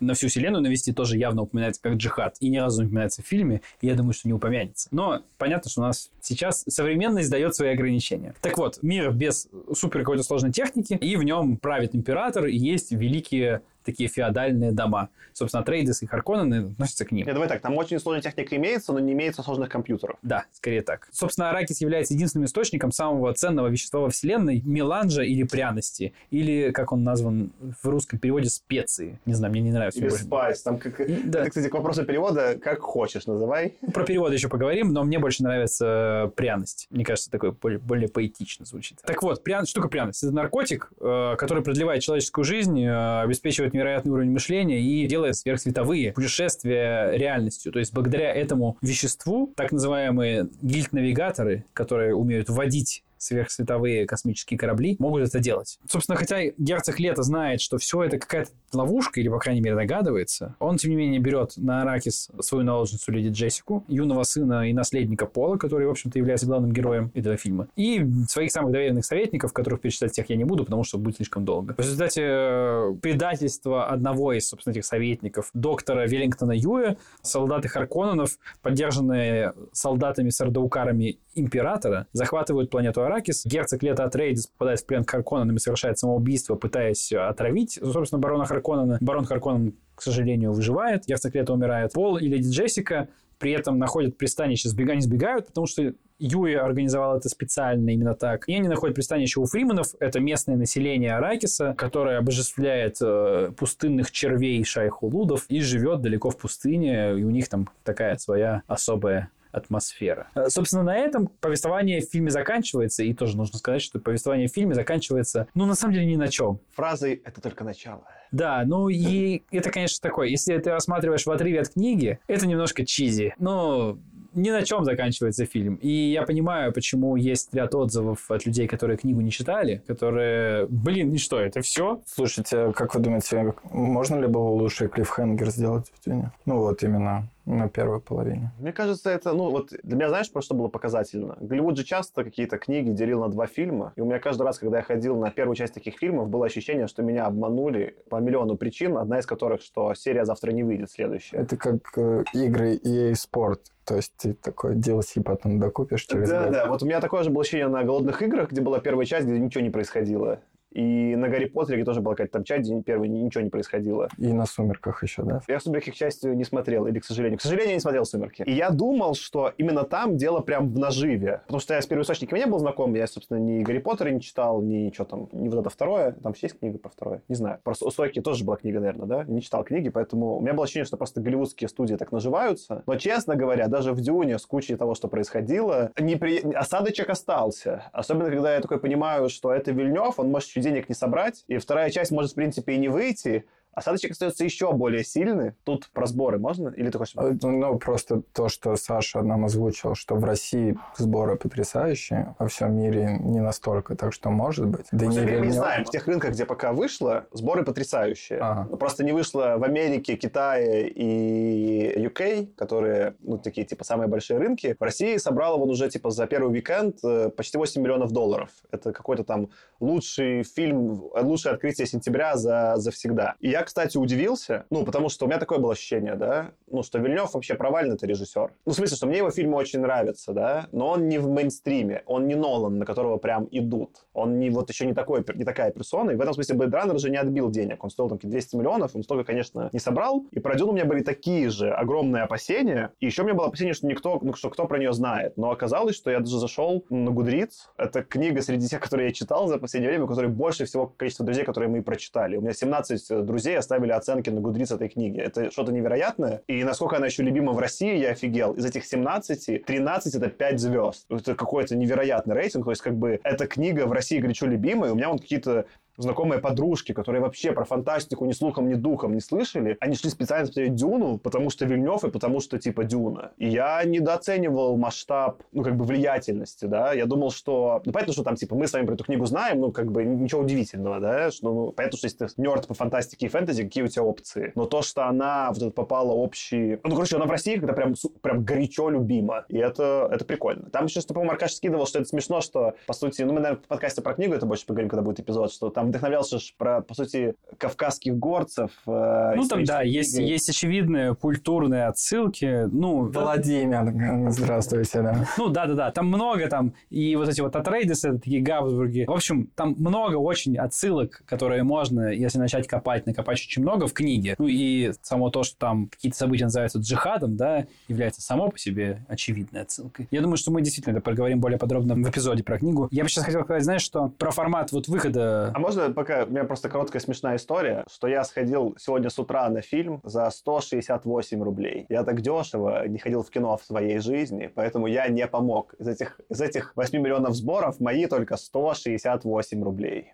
[0.00, 2.36] на всю вселенную навести, тоже явно упоминается как джихад.
[2.40, 4.88] И ни разу не упоминается в фильме, и я думаю, что не упомянется.
[4.90, 8.34] Но понятно, что у нас сейчас современность дает свои ограничения.
[8.40, 12.92] Так вот, мир без супер какой-то сложной техники, и в нем правит император, и есть
[12.92, 15.08] великие такие феодальные дома.
[15.32, 17.26] Собственно, Трейдес и Харконнены относятся к ним.
[17.26, 20.18] Нет, давай так, там очень сложная техника имеется, но не имеется сложных компьютеров.
[20.22, 21.08] Да, скорее так.
[21.12, 26.92] Собственно, Аракис является единственным источником самого ценного вещества во Вселенной, меланжа или пряности, или, как
[26.92, 29.18] он назван в русском переводе, специи.
[29.24, 30.00] Не знаю, мне не нравится.
[30.00, 30.62] Или спайс.
[30.62, 30.96] Там как...
[30.98, 31.40] да.
[31.40, 33.74] Это, кстати, к вопросу перевода, как хочешь, называй.
[33.92, 36.88] Про перевод еще поговорим, но мне больше нравится пряность.
[36.90, 38.98] Мне кажется, такое более, более поэтично звучит.
[39.04, 39.64] Так вот, пря...
[39.64, 40.22] штука пряность.
[40.22, 46.12] Это наркотик, э, который продлевает человеческую жизнь, э, обеспечивает невероятный уровень мышления и делает сверхсветовые
[46.12, 47.72] путешествия реальностью.
[47.72, 55.28] То есть благодаря этому веществу так называемые гильд-навигаторы, которые умеют вводить сверхсветовые космические корабли могут
[55.28, 55.78] это делать.
[55.88, 60.54] Собственно, хотя герцог Лето знает, что все это какая-то ловушка, или, по крайней мере, догадывается,
[60.58, 65.26] он, тем не менее, берет на Аракис свою наложницу Леди Джессику, юного сына и наследника
[65.26, 69.80] Пола, который, в общем-то, является главным героем этого фильма, и своих самых доверенных советников, которых
[69.80, 71.74] перечислять всех я не буду, потому что будет слишком долго.
[71.74, 79.52] В результате э, предательства одного из, собственно, этих советников, доктора Веллингтона Юэ, солдаты Харконненов, поддержанные
[79.72, 83.44] солдатами-сардаукарами императора, захватывают планету Аракис.
[83.46, 88.44] Герцог Лето Атрейдис попадает в плен к Харконненам и совершает самоубийство, пытаясь отравить, собственно, барона
[88.44, 88.98] Харконнена.
[89.00, 91.06] Барон Харконнен, к сожалению, выживает.
[91.06, 91.92] Герцог Лето умирает.
[91.92, 93.08] Пол и леди Джессика
[93.38, 98.48] при этом находят пристанище, сбегать, не сбегают, потому что Юи организовал это специально именно так.
[98.48, 99.88] И они находят пристанище у фриманов.
[100.00, 107.18] Это местное население Аракиса, которое обожествляет э, пустынных червей шайхулудов и живет далеко в пустыне.
[107.18, 110.28] И у них там такая своя особая атмосфера.
[110.34, 114.52] Э, собственно, на этом повествование в фильме заканчивается, и тоже нужно сказать, что повествование в
[114.52, 116.60] фильме заканчивается, ну, на самом деле, ни на чем.
[116.72, 118.04] Фразой «это только начало».
[118.32, 120.28] Да, ну и это, конечно, такое.
[120.28, 123.34] Если ты рассматриваешь в отрыве от книги, это немножко чизи.
[123.38, 123.98] Но
[124.36, 125.76] ни на чем заканчивается фильм.
[125.76, 131.12] И я понимаю, почему есть ряд отзывов от людей, которые книгу не читали, которые, блин,
[131.12, 132.02] и что, это все?
[132.06, 136.32] Слушайте, как вы думаете, можно ли было лучше клиффхенгер сделать в Дюне?
[136.44, 138.52] Ну вот именно на первой половине.
[138.58, 141.36] Мне кажется, это, ну, вот для меня, знаешь, просто было показательно?
[141.40, 144.78] Голливуд же часто какие-то книги делил на два фильма, и у меня каждый раз, когда
[144.78, 148.98] я ходил на первую часть таких фильмов, было ощущение, что меня обманули по миллиону причин,
[148.98, 151.36] одна из которых, что серия завтра не выйдет следующая.
[151.38, 153.60] Это как э, игры EA Sport.
[153.84, 156.52] То есть ты такой DLC потом докупишь через Да, год.
[156.52, 156.66] да.
[156.66, 159.38] Вот у меня такое же было ощущение на «Голодных играх», где была первая часть, где
[159.38, 160.40] ничего не происходило.
[160.72, 164.08] И на Гарри Поттере тоже была какая-то там часть, день первый, ничего не происходило.
[164.18, 165.40] И на «Сумерках» еще, да?
[165.48, 167.38] Я «Сумерки», к счастью, не смотрел, или, к сожалению.
[167.38, 168.42] К сожалению, я не смотрел «Сумерки».
[168.42, 171.40] И я думал, что именно там дело прям в наживе.
[171.46, 172.94] Потому что я с первоисточниками не был знаком.
[172.94, 176.12] Я, собственно, ни Гарри Поттера не читал, ни ничего там, ни вот это второе.
[176.12, 177.22] Там вообще есть книга про второе?
[177.28, 177.58] Не знаю.
[177.62, 179.24] Просто у Сойки тоже была книга, наверное, да?
[179.24, 182.82] Не читал книги, поэтому у меня было ощущение, что просто голливудские студии так наживаются.
[182.86, 186.40] Но, честно говоря, даже в «Дюне» с кучей того, что происходило, непри...
[186.54, 187.84] осадочек остался.
[187.92, 191.58] Особенно, когда я такой понимаю, что это Вильнев, он может еще денег не собрать, и
[191.58, 193.44] вторая часть может, в принципе, и не выйти,
[193.76, 195.52] Осадочек остается еще более сильный.
[195.64, 196.70] Тут про сборы можно?
[196.70, 197.14] Или ты хочешь...
[197.14, 203.18] Ну, просто то, что Саша нам озвучил, что в России сборы потрясающие, во всем мире
[203.20, 204.86] не настолько, так что может быть.
[204.92, 208.38] Да не, мы не знаем, в тех рынках, где пока вышло, сборы потрясающие.
[208.38, 208.76] Ага.
[208.78, 214.74] Просто не вышло в Америке, Китае и UK, которые, ну, такие, типа, самые большие рынки.
[214.78, 218.48] В России собрал он уже, типа, за первый уикенд э, почти 8 миллионов долларов.
[218.70, 219.50] Это какой-то там
[219.80, 223.34] лучший фильм, лучшее открытие сентября за, за всегда.
[223.40, 226.98] И я кстати, удивился, ну, потому что у меня такое было ощущение, да, ну, что
[226.98, 228.52] Вильнев вообще провальный-то режиссер.
[228.64, 232.02] Ну, в смысле, что мне его фильмы очень нравятся, да, но он не в мейнстриме,
[232.06, 234.06] он не Нолан, на которого прям идут.
[234.14, 236.98] Он не вот еще не, такой, не такая персона, и в этом смысле Blade Runner
[236.98, 237.82] же не отбил денег.
[237.84, 240.24] Он стоил там 200 миллионов, он столько, конечно, не собрал.
[240.30, 242.92] И про Дюну у меня были такие же огромные опасения.
[243.00, 245.36] И еще у меня было опасение, что никто, ну, что кто про нее знает.
[245.36, 247.68] Но оказалось, что я даже зашел на Гудриц.
[247.76, 251.26] Это книга среди тех, которые я читал за последнее время, у которой больше всего количество
[251.26, 252.36] друзей, которые мы прочитали.
[252.36, 255.20] У меня 17 друзей оставили оценки на Гудриц этой книги.
[255.20, 256.42] Это что-то невероятное.
[256.46, 258.54] И насколько она еще любима в России, я офигел.
[258.54, 261.06] Из этих 17, 13 это 5 звезд.
[261.10, 262.64] Это какой-то невероятный рейтинг.
[262.64, 264.92] То есть, как бы, эта книга в России горячо любимая.
[264.92, 265.66] У меня вот какие-то
[265.96, 270.46] знакомые подружки, которые вообще про фантастику ни слухом, ни духом не слышали, они шли специально
[270.46, 273.32] смотреть Дюну, потому что Вильнев и потому что типа Дюна.
[273.36, 276.92] И я недооценивал масштаб, ну, как бы влиятельности, да.
[276.92, 277.82] Я думал, что...
[277.84, 280.04] Ну, понятно, что там, типа, мы с вами про эту книгу знаем, ну, как бы
[280.04, 283.84] ничего удивительного, да, что, ну, понятно, что если ты нерд по фантастике и фэнтези, какие
[283.84, 284.52] у тебя опции.
[284.54, 286.78] Но то, что она вот это попала общий...
[286.82, 289.44] Ну, короче, она в России когда прям, прям горячо любима.
[289.48, 290.70] И это, это прикольно.
[290.70, 293.62] Там еще, что, по-моему, Аркаш скидывал, что это смешно, что, по сути, ну, мы, наверное,
[293.62, 296.94] в подкасте про книгу это больше поговорим, когда будет эпизод, что там вдохновлялся про, по
[296.94, 298.70] сути, кавказских горцев.
[298.86, 302.66] Э, ну, там, да, есть, есть очевидные культурные отсылки.
[302.70, 305.26] Ну, Владимир, здравствуйте, да.
[305.38, 309.04] Ну, да-да-да, там много там, и вот эти вот Атрейдесы, такие Габсбурги.
[309.06, 313.92] В общем, там много очень отсылок, которые можно, если начать копать, накопать очень много в
[313.92, 314.34] книге.
[314.38, 319.04] Ну, и само то, что там какие-то события называются джихадом, да, является само по себе
[319.08, 320.08] очевидной отсылкой.
[320.10, 322.88] Я думаю, что мы действительно это проговорим более подробно в эпизоде про книгу.
[322.90, 325.52] Я бы сейчас хотел сказать, знаешь, что про формат вот выхода...
[325.54, 329.48] А можно пока у меня просто короткая смешная история, что я сходил сегодня с утра
[329.48, 331.86] на фильм за 168 рублей.
[331.88, 335.74] Я так дешево не ходил в кино в своей жизни, поэтому я не помог.
[335.78, 340.12] Из этих, из этих 8 миллионов сборов мои только 168 рублей.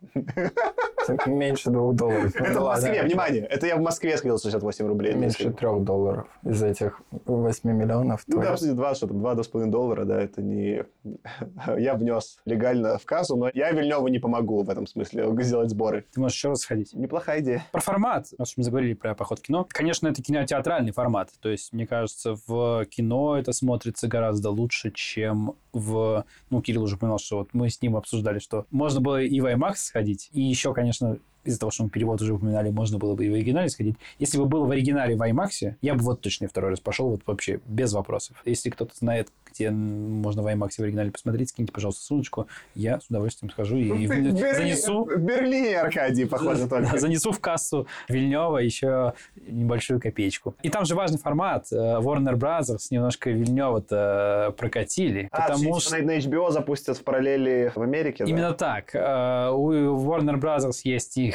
[1.26, 2.34] Меньше двух долларов.
[2.36, 5.14] Это в Москве, внимание, это я в Москве сходил 68 рублей.
[5.14, 8.22] Меньше трех долларов из этих 8 миллионов.
[8.26, 10.84] Ну, да, два, что там, два, два с половиной доллара, да, это не...
[11.76, 15.92] Я внес легально в кассу, но я Вильневу не помогу в этом смысле сделать сбор
[15.92, 16.06] горы.
[16.12, 16.94] Ты можешь еще раз сходить.
[16.94, 17.66] Неплохая идея.
[17.72, 19.66] Про формат, раз мы заговорили про поход в кино.
[19.68, 21.30] Конечно, это кинотеатральный формат.
[21.40, 26.24] То есть, мне кажется, в кино это смотрится гораздо лучше, чем в...
[26.50, 29.46] Ну, Кирилл уже понял, что вот мы с ним обсуждали, что можно было и в
[29.46, 33.26] IMAX сходить, и еще, конечно, из-за того, что мы перевод уже упоминали, можно было бы
[33.26, 33.96] и в оригинале сходить.
[34.18, 37.22] Если бы было в оригинале в IMAX, я бы вот точно второй раз пошел, вот
[37.26, 38.36] вообще без вопросов.
[38.44, 42.46] Если кто-то знает, где можно в IMAX в оригинале посмотреть, скиньте, пожалуйста, ссылочку.
[42.74, 45.04] Я с удовольствием схожу и, и Берлин, занесу...
[45.04, 46.98] В Берлине, Аркадий, похоже, только.
[46.98, 50.54] Занесу в кассу Вильнева еще небольшую копеечку.
[50.62, 51.66] И там же важный формат.
[51.72, 55.28] Э, Warner Brothers немножко Вильнева-то прокатили.
[55.32, 55.98] А, потому что...
[55.98, 58.54] на HBO запустят в параллели в Америке, Именно да?
[58.54, 58.94] так.
[58.94, 61.31] Э, у Warner Brothers есть их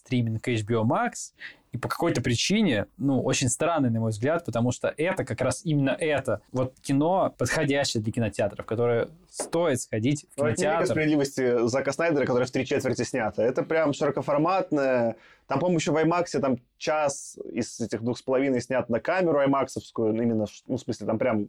[0.00, 1.32] стриминг HBO Max,
[1.72, 5.60] и по какой-то причине, ну, очень странный, на мой взгляд, потому что это как раз
[5.64, 6.40] именно это.
[6.50, 10.82] Вот кино, подходящее для кинотеатров, которое стоит сходить в кинотеатр.
[10.82, 13.42] Это справедливости Зака Снайдера, которое в три четверти снято.
[13.42, 15.16] Это прям широкоформатное.
[15.46, 19.40] Там, по-моему, еще в IMAX там час из этих двух с половиной снят на камеру
[19.40, 20.20] IMAX-овскую.
[20.20, 21.48] Именно, ну, в смысле, там прям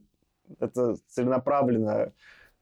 [0.60, 2.14] это целенаправленно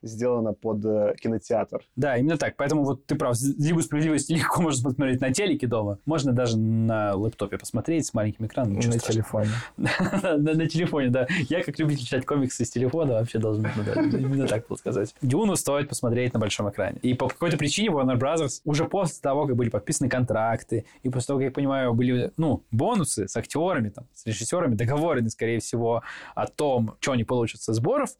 [0.01, 1.81] сделано под э, кинотеатр.
[1.95, 2.55] Да, именно так.
[2.55, 3.35] Поэтому вот ты прав.
[3.57, 5.99] Лигу справедливости легко можно посмотреть на телеке дома.
[6.05, 8.75] Можно даже на лэптопе посмотреть с маленьким экраном.
[8.75, 9.11] На страшного.
[9.11, 9.49] телефоне.
[9.77, 11.27] на, телефоне, да.
[11.49, 15.13] Я, как любитель читать комиксы с телефона, вообще должен ну, да, именно так было сказать.
[15.21, 16.97] Дюну стоит посмотреть на большом экране.
[17.01, 21.27] И по какой-то причине Warner Brothers уже после того, как были подписаны контракты, и после
[21.27, 26.03] того, как я понимаю, были, ну, бонусы с актерами, там, с режиссерами, договорены, скорее всего,
[26.35, 28.11] о том, что они получат со сборов,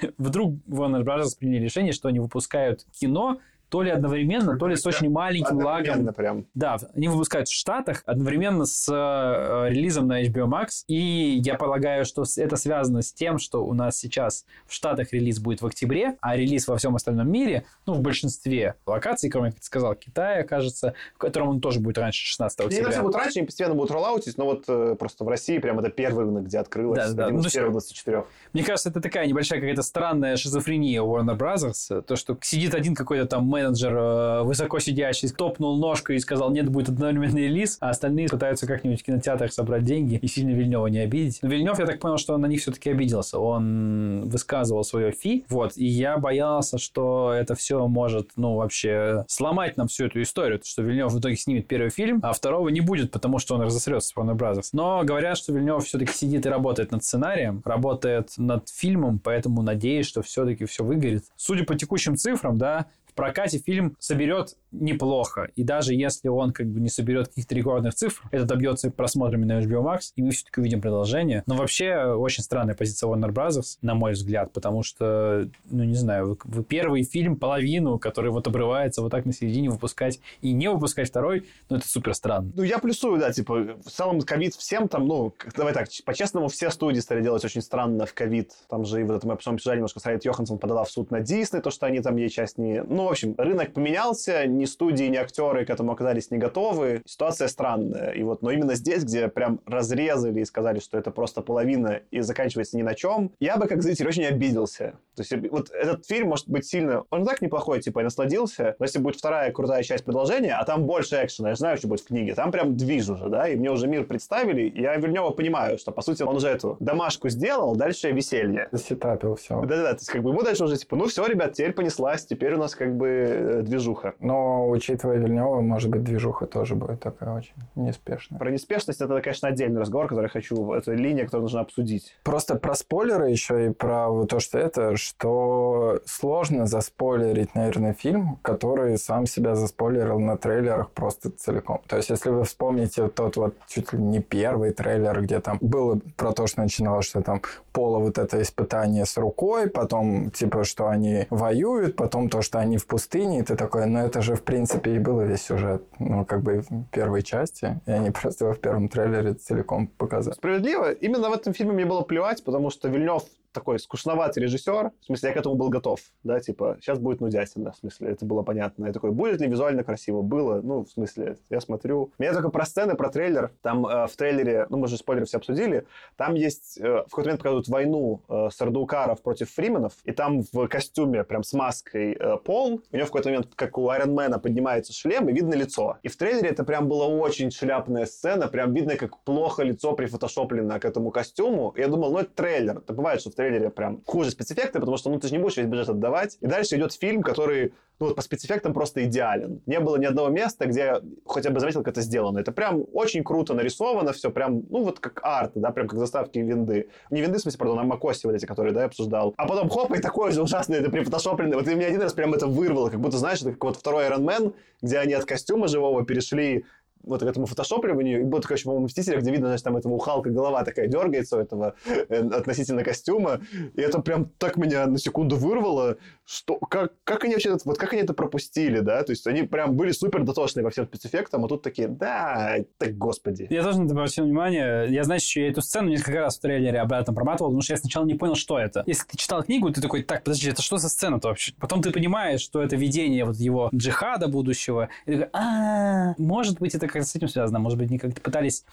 [0.18, 1.36] вдруг Warner Bros.
[1.38, 3.40] приняли решение, что они выпускают кино
[3.72, 6.12] то ли одновременно, то ли с очень маленьким лагом.
[6.12, 6.44] Прям.
[6.52, 10.84] Да, они выпускают в Штатах одновременно с э, релизом на HBO Max.
[10.88, 15.38] И я полагаю, что это связано с тем, что у нас сейчас в Штатах релиз
[15.40, 19.60] будет в октябре, а релиз во всем остальном мире, ну, в большинстве локаций, кроме, как
[19.60, 22.92] ты сказал, Китая, кажется, в котором он тоже будет раньше 16 Они на октября.
[22.92, 25.88] все будут раньше, они постепенно будут роллаутить, но вот э, просто в России прям это
[25.88, 26.98] первый рынок, где открылось.
[27.08, 27.26] Да, да.
[27.28, 28.24] Один Ну, из первых 24.
[28.52, 32.02] Мне кажется, это такая небольшая какая-то странная шизофрения у Warner Brothers.
[32.02, 36.68] То, что сидит один какой-то там менеджер э, высоко сидящий, топнул ножкой и сказал, нет,
[36.68, 40.98] будет одновременный релиз, а остальные пытаются как-нибудь в кинотеатрах собрать деньги и сильно Вильнева не
[40.98, 41.38] обидеть.
[41.42, 43.38] Но Вильнев, я так понял, что на них все-таки обиделся.
[43.38, 49.76] Он высказывал свое фи, вот, и я боялся, что это все может, ну, вообще сломать
[49.76, 52.80] нам всю эту историю, то, что Вильнев в итоге снимет первый фильм, а второго не
[52.80, 54.68] будет, потому что он разосрется с Warner Brothers.
[54.72, 60.06] Но говорят, что Вильнев все-таки сидит и работает над сценарием, работает над фильмом, поэтому надеюсь,
[60.06, 61.24] что все-таки все выгорит.
[61.36, 65.50] Судя по текущим цифрам, да, прокате фильм соберет неплохо.
[65.54, 69.60] И даже если он как бы не соберет каких-то рекордных цифр, это добьется просмотрами на
[69.60, 71.42] HBO Max, и мы все-таки увидим продолжение.
[71.46, 76.28] Но вообще очень странная позиция Warner Brothers, на мой взгляд, потому что, ну не знаю,
[76.30, 80.70] вы, вы первый фильм, половину, который вот обрывается вот так на середине, выпускать и не
[80.70, 82.52] выпускать второй, ну это супер странно.
[82.54, 86.70] Ну, я плюсую, да, типа, в целом ковид всем там, ну, давай так, по-честному, все
[86.70, 88.52] студии стали делать очень странно в ковид.
[88.68, 91.60] Там же и вот это мы обсуждали немножко, Скарлетт Йоханссон подала в суд на Дисней,
[91.60, 92.82] то, что они там ей часть не...
[92.82, 97.02] Ну, в общем, рынок поменялся, ни студии, ни актеры к этому оказались не готовы.
[97.04, 98.12] Ситуация странная.
[98.12, 102.20] И вот, но именно здесь, где прям разрезали и сказали, что это просто половина и
[102.20, 104.94] заканчивается ни на чем, я бы как зритель очень обиделся.
[105.16, 107.04] То есть вот этот фильм может быть сильно...
[107.10, 110.84] Он так неплохой, типа, я насладился, но если будет вторая крутая часть продолжения, а там
[110.84, 113.70] больше экшена, я знаю, что будет в книге, там прям движ уже, да, и мне
[113.70, 117.74] уже мир представили, и я Вильнева понимаю, что, по сути, он уже эту домашку сделал,
[117.74, 118.68] дальше веселье.
[118.72, 119.60] Засетапил все.
[119.60, 122.54] Да-да-да, то есть как бы ему дальше уже типа, ну все, ребят, теперь понеслась, теперь
[122.54, 124.14] у нас как бы э, движуха.
[124.20, 128.38] Но, учитывая Вильнева, может быть, движуха тоже будет такая очень неспешная.
[128.38, 132.16] Про неспешность это, конечно, отдельный разговор, который я хочу, это линия, которую нужно обсудить.
[132.22, 138.38] Просто про спойлеры еще и про вот то, что это, что сложно заспойлерить, наверное, фильм,
[138.42, 141.80] который сам себя заспойлерил на трейлерах просто целиком.
[141.86, 146.00] То есть, если вы вспомните тот вот чуть ли не первый трейлер, где там было
[146.16, 147.40] про то, что начиналось, что там
[147.72, 152.76] Пола вот это испытание с рукой, потом типа, что они воюют, потом то, что они
[152.76, 156.24] в пустыне, и ты такой, ну это же в принципе и было весь сюжет, ну
[156.24, 160.34] как бы в первой части, и они просто его в первом трейлере целиком показали.
[160.34, 165.04] Справедливо, именно в этом фильме мне было плевать, потому что Вильнев такой скучноватый режиссер, в
[165.04, 168.42] смысле, я к этому был готов, да, типа, сейчас будет нудятина, в смысле, это было
[168.42, 168.86] понятно.
[168.86, 170.22] Я такой, будет ли визуально красиво?
[170.22, 172.12] Было, ну, в смысле, я смотрю.
[172.18, 175.38] Меня только про сцены, про трейлер, там э, в трейлере, ну, мы же спойлеры все
[175.38, 175.86] обсудили,
[176.16, 180.66] там есть, э, в какой-то момент показывают войну э, Сардаукаров против Фрименов, и там в
[180.68, 184.92] костюме, прям с маской э, Пол, у него в какой-то момент, как у Айронмена, поднимается
[184.92, 185.98] шлем, и видно лицо.
[186.02, 190.78] И в трейлере это прям была очень шляпная сцена, прям видно, как плохо лицо прифотошоплено
[190.80, 191.72] к этому костюму.
[191.76, 192.78] И я думал, ну, это трейлер.
[192.78, 195.56] Это бывает, что в трейлере прям хуже спецэффекты, потому что, ну, ты же не будешь
[195.56, 196.38] весь бюджет отдавать.
[196.40, 199.60] И дальше идет фильм, который, ну, по спецэффектам просто идеален.
[199.66, 202.38] Не было ни одного места, где хотя бы заметил, как это сделано.
[202.38, 206.38] Это прям очень круто нарисовано все, прям, ну, вот как арт, да, прям как заставки
[206.38, 206.88] винды.
[207.10, 209.34] Не винды, в смысле, пардон, а Макоси вот эти, которые, да, я обсуждал.
[209.36, 211.56] А потом, хоп, и такой же ужасный, это прифотошопленный.
[211.56, 214.04] Вот и меня один раз прям это вырвало, как будто, знаешь, это как вот второй
[214.04, 216.64] Iron Man, где они от костюма живого перешли
[217.02, 219.98] вот к этому фотошопливанию, и было такое еще, по-моему, где видно, знаешь, там этого у
[219.98, 223.40] Халка голова такая дергается этого э, относительно костюма,
[223.74, 227.78] и это прям так меня на секунду вырвало, что, как, как они вообще, это- вот
[227.78, 231.44] как они это пропустили, да, то есть они прям были супер дотошные во всем спецэффектам,
[231.44, 233.46] а тут такие, да, так господи.
[233.50, 234.86] Я тоже на это обратил внимание.
[234.92, 237.76] Я, знаешь, еще я эту сцену несколько раз в трейлере обратно проматывал, потому что я
[237.78, 238.82] сначала не понял, что это.
[238.86, 241.52] Если ты читал книгу, ты такой, так, подожди, это что за сцена-то вообще?
[241.60, 244.88] Потом ты понимаешь, что это видение вот его джихада будущего.
[245.06, 247.58] И ты такой, а может быть, это как-то с этим связано.
[247.58, 248.64] Может быть, они как-то пытались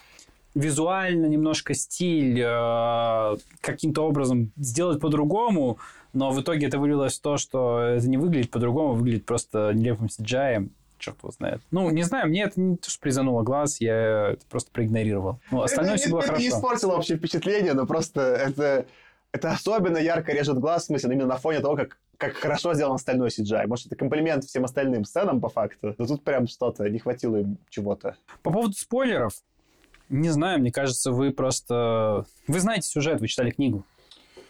[0.56, 5.78] визуально немножко стиль э, каким-то образом сделать по-другому,
[6.14, 10.08] но в итоге это вылилось в то, что это не выглядит по-другому, выглядит просто нелепым
[10.08, 10.70] CGI.
[10.98, 11.62] Черт его знает.
[11.72, 15.40] Ну, не знаю, мне это не то, что призануло глаз, я это просто проигнорировал.
[15.50, 16.58] Ну, остальное это, все было это не хорошо.
[16.58, 18.86] испортило вообще впечатление, но просто это,
[19.32, 22.96] это особенно ярко режет глаз, в смысле, именно на фоне того, как как хорошо сделан
[22.96, 23.66] остальной CGI.
[23.68, 25.96] Может, это комплимент всем остальным сценам, по факту.
[25.98, 28.18] Но тут прям что-то, не хватило им чего-то.
[28.44, 29.32] По поводу спойлеров,
[30.10, 32.26] не знаю, мне кажется, вы просто...
[32.46, 33.86] Вы знаете сюжет, вы читали книгу.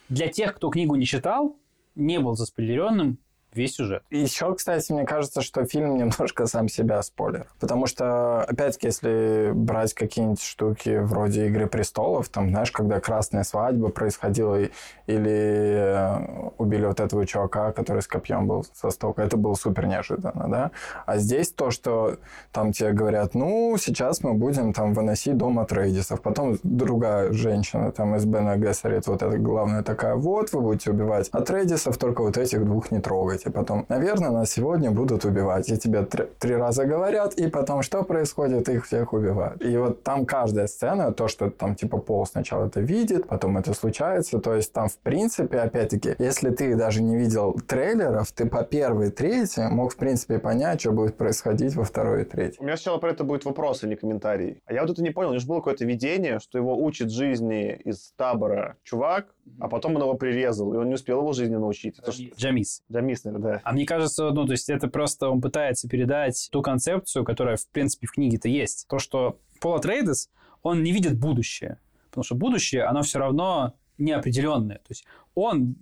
[0.10, 1.58] Для тех, кто книгу не читал,
[1.94, 3.20] не был заспойлеренным,
[3.54, 4.04] весь сюжет.
[4.10, 7.48] Еще, кстати, мне кажется, что фильм немножко сам себя спойлер.
[7.60, 13.90] Потому что, опять-таки, если брать какие-нибудь штуки вроде «Игры престолов», там, знаешь, когда красная свадьба
[13.90, 14.60] происходила,
[15.08, 19.88] или э, убили вот этого чувака, который с копьем был со стока, это было супер
[19.88, 20.72] неожиданно, да?
[21.06, 22.18] А здесь то, что
[22.52, 26.22] там тебе говорят, ну, сейчас мы будем там выносить дом от Рейдисов.
[26.22, 31.30] Потом другая женщина там из Бена Гессерит, вот эта главная такая, вот, вы будете убивать
[31.30, 33.00] от Рейдисов, только вот этих двух не
[33.40, 33.50] трогайте.
[33.50, 35.70] Потом, наверное, нас сегодня будут убивать.
[35.70, 38.70] И тебе три, три раза говорят, и потом что происходит?
[38.70, 39.64] Их всех убивают.
[39.64, 43.74] И вот там каждая сцена, то, что там типа Пол сначала это видит, потом это
[43.74, 48.64] случается, то есть там в принципе, опять-таки, если ты даже не видел трейлеров, ты по
[48.64, 52.60] первой и третьей мог в принципе понять, что будет происходить во второй и третьей.
[52.60, 54.62] У меня сначала про это будет вопрос, а не комментарий.
[54.66, 55.30] А я вот это не понял.
[55.30, 59.28] У него же было какое-то видение, что его учит жизни из табора чувак,
[59.60, 62.00] а потом он его прирезал, и он не успел его жизни научить.
[62.00, 62.20] Это ж...
[62.38, 62.84] Джамис.
[63.30, 63.62] Наверное, да.
[63.64, 67.68] А мне кажется, ну, то есть это просто он пытается передать ту концепцию, которая, в
[67.68, 68.88] принципе, в книге-то есть.
[68.88, 70.30] То, что Пол Атрейдес,
[70.62, 71.80] он не видит будущее.
[72.10, 74.78] Потому что будущее, оно все равно неопределенное.
[74.78, 75.06] То есть
[75.36, 75.76] он,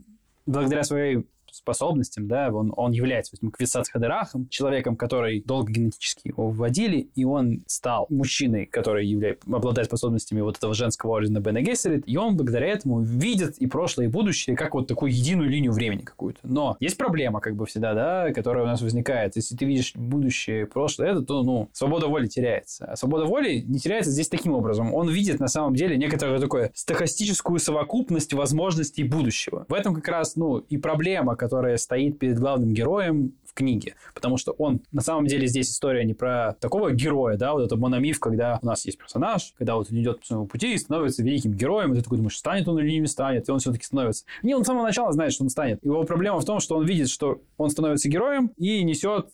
[0.46, 1.26] благодаря своей
[1.58, 7.26] способностям, да, он, он является этим Квисац Хадерахом, человеком, который долго генетически его вводили, и
[7.26, 12.68] он стал мужчиной, который являет, обладает способностями вот этого женского ордена Гессерит, и он благодаря
[12.68, 16.40] этому видит и прошлое, и будущее, как вот такую единую линию времени какую-то.
[16.44, 19.36] Но есть проблема, как бы всегда, да, которая у нас возникает.
[19.36, 22.86] Если ты видишь будущее, прошлое, это, то, ну, свобода воли теряется.
[22.86, 24.94] А свобода воли не теряется здесь таким образом.
[24.94, 29.66] Он видит, на самом деле, некоторую такую стахастическую совокупность возможностей будущего.
[29.68, 33.96] В этом как раз, ну, и проблема, которая стоит перед главным героем в книге.
[34.14, 37.78] Потому что он, на самом деле, здесь история не про такого героя, да, вот это
[37.78, 41.24] мономиф, когда у нас есть персонаж, когда вот он идет по своему пути и становится
[41.24, 44.26] великим героем, и ты такой думаешь, станет он или не станет, и он все-таки становится.
[44.44, 45.84] Не, он с самого начала знает, что он станет.
[45.86, 49.30] Его проблема в том, что он видит, что он становится героем и несет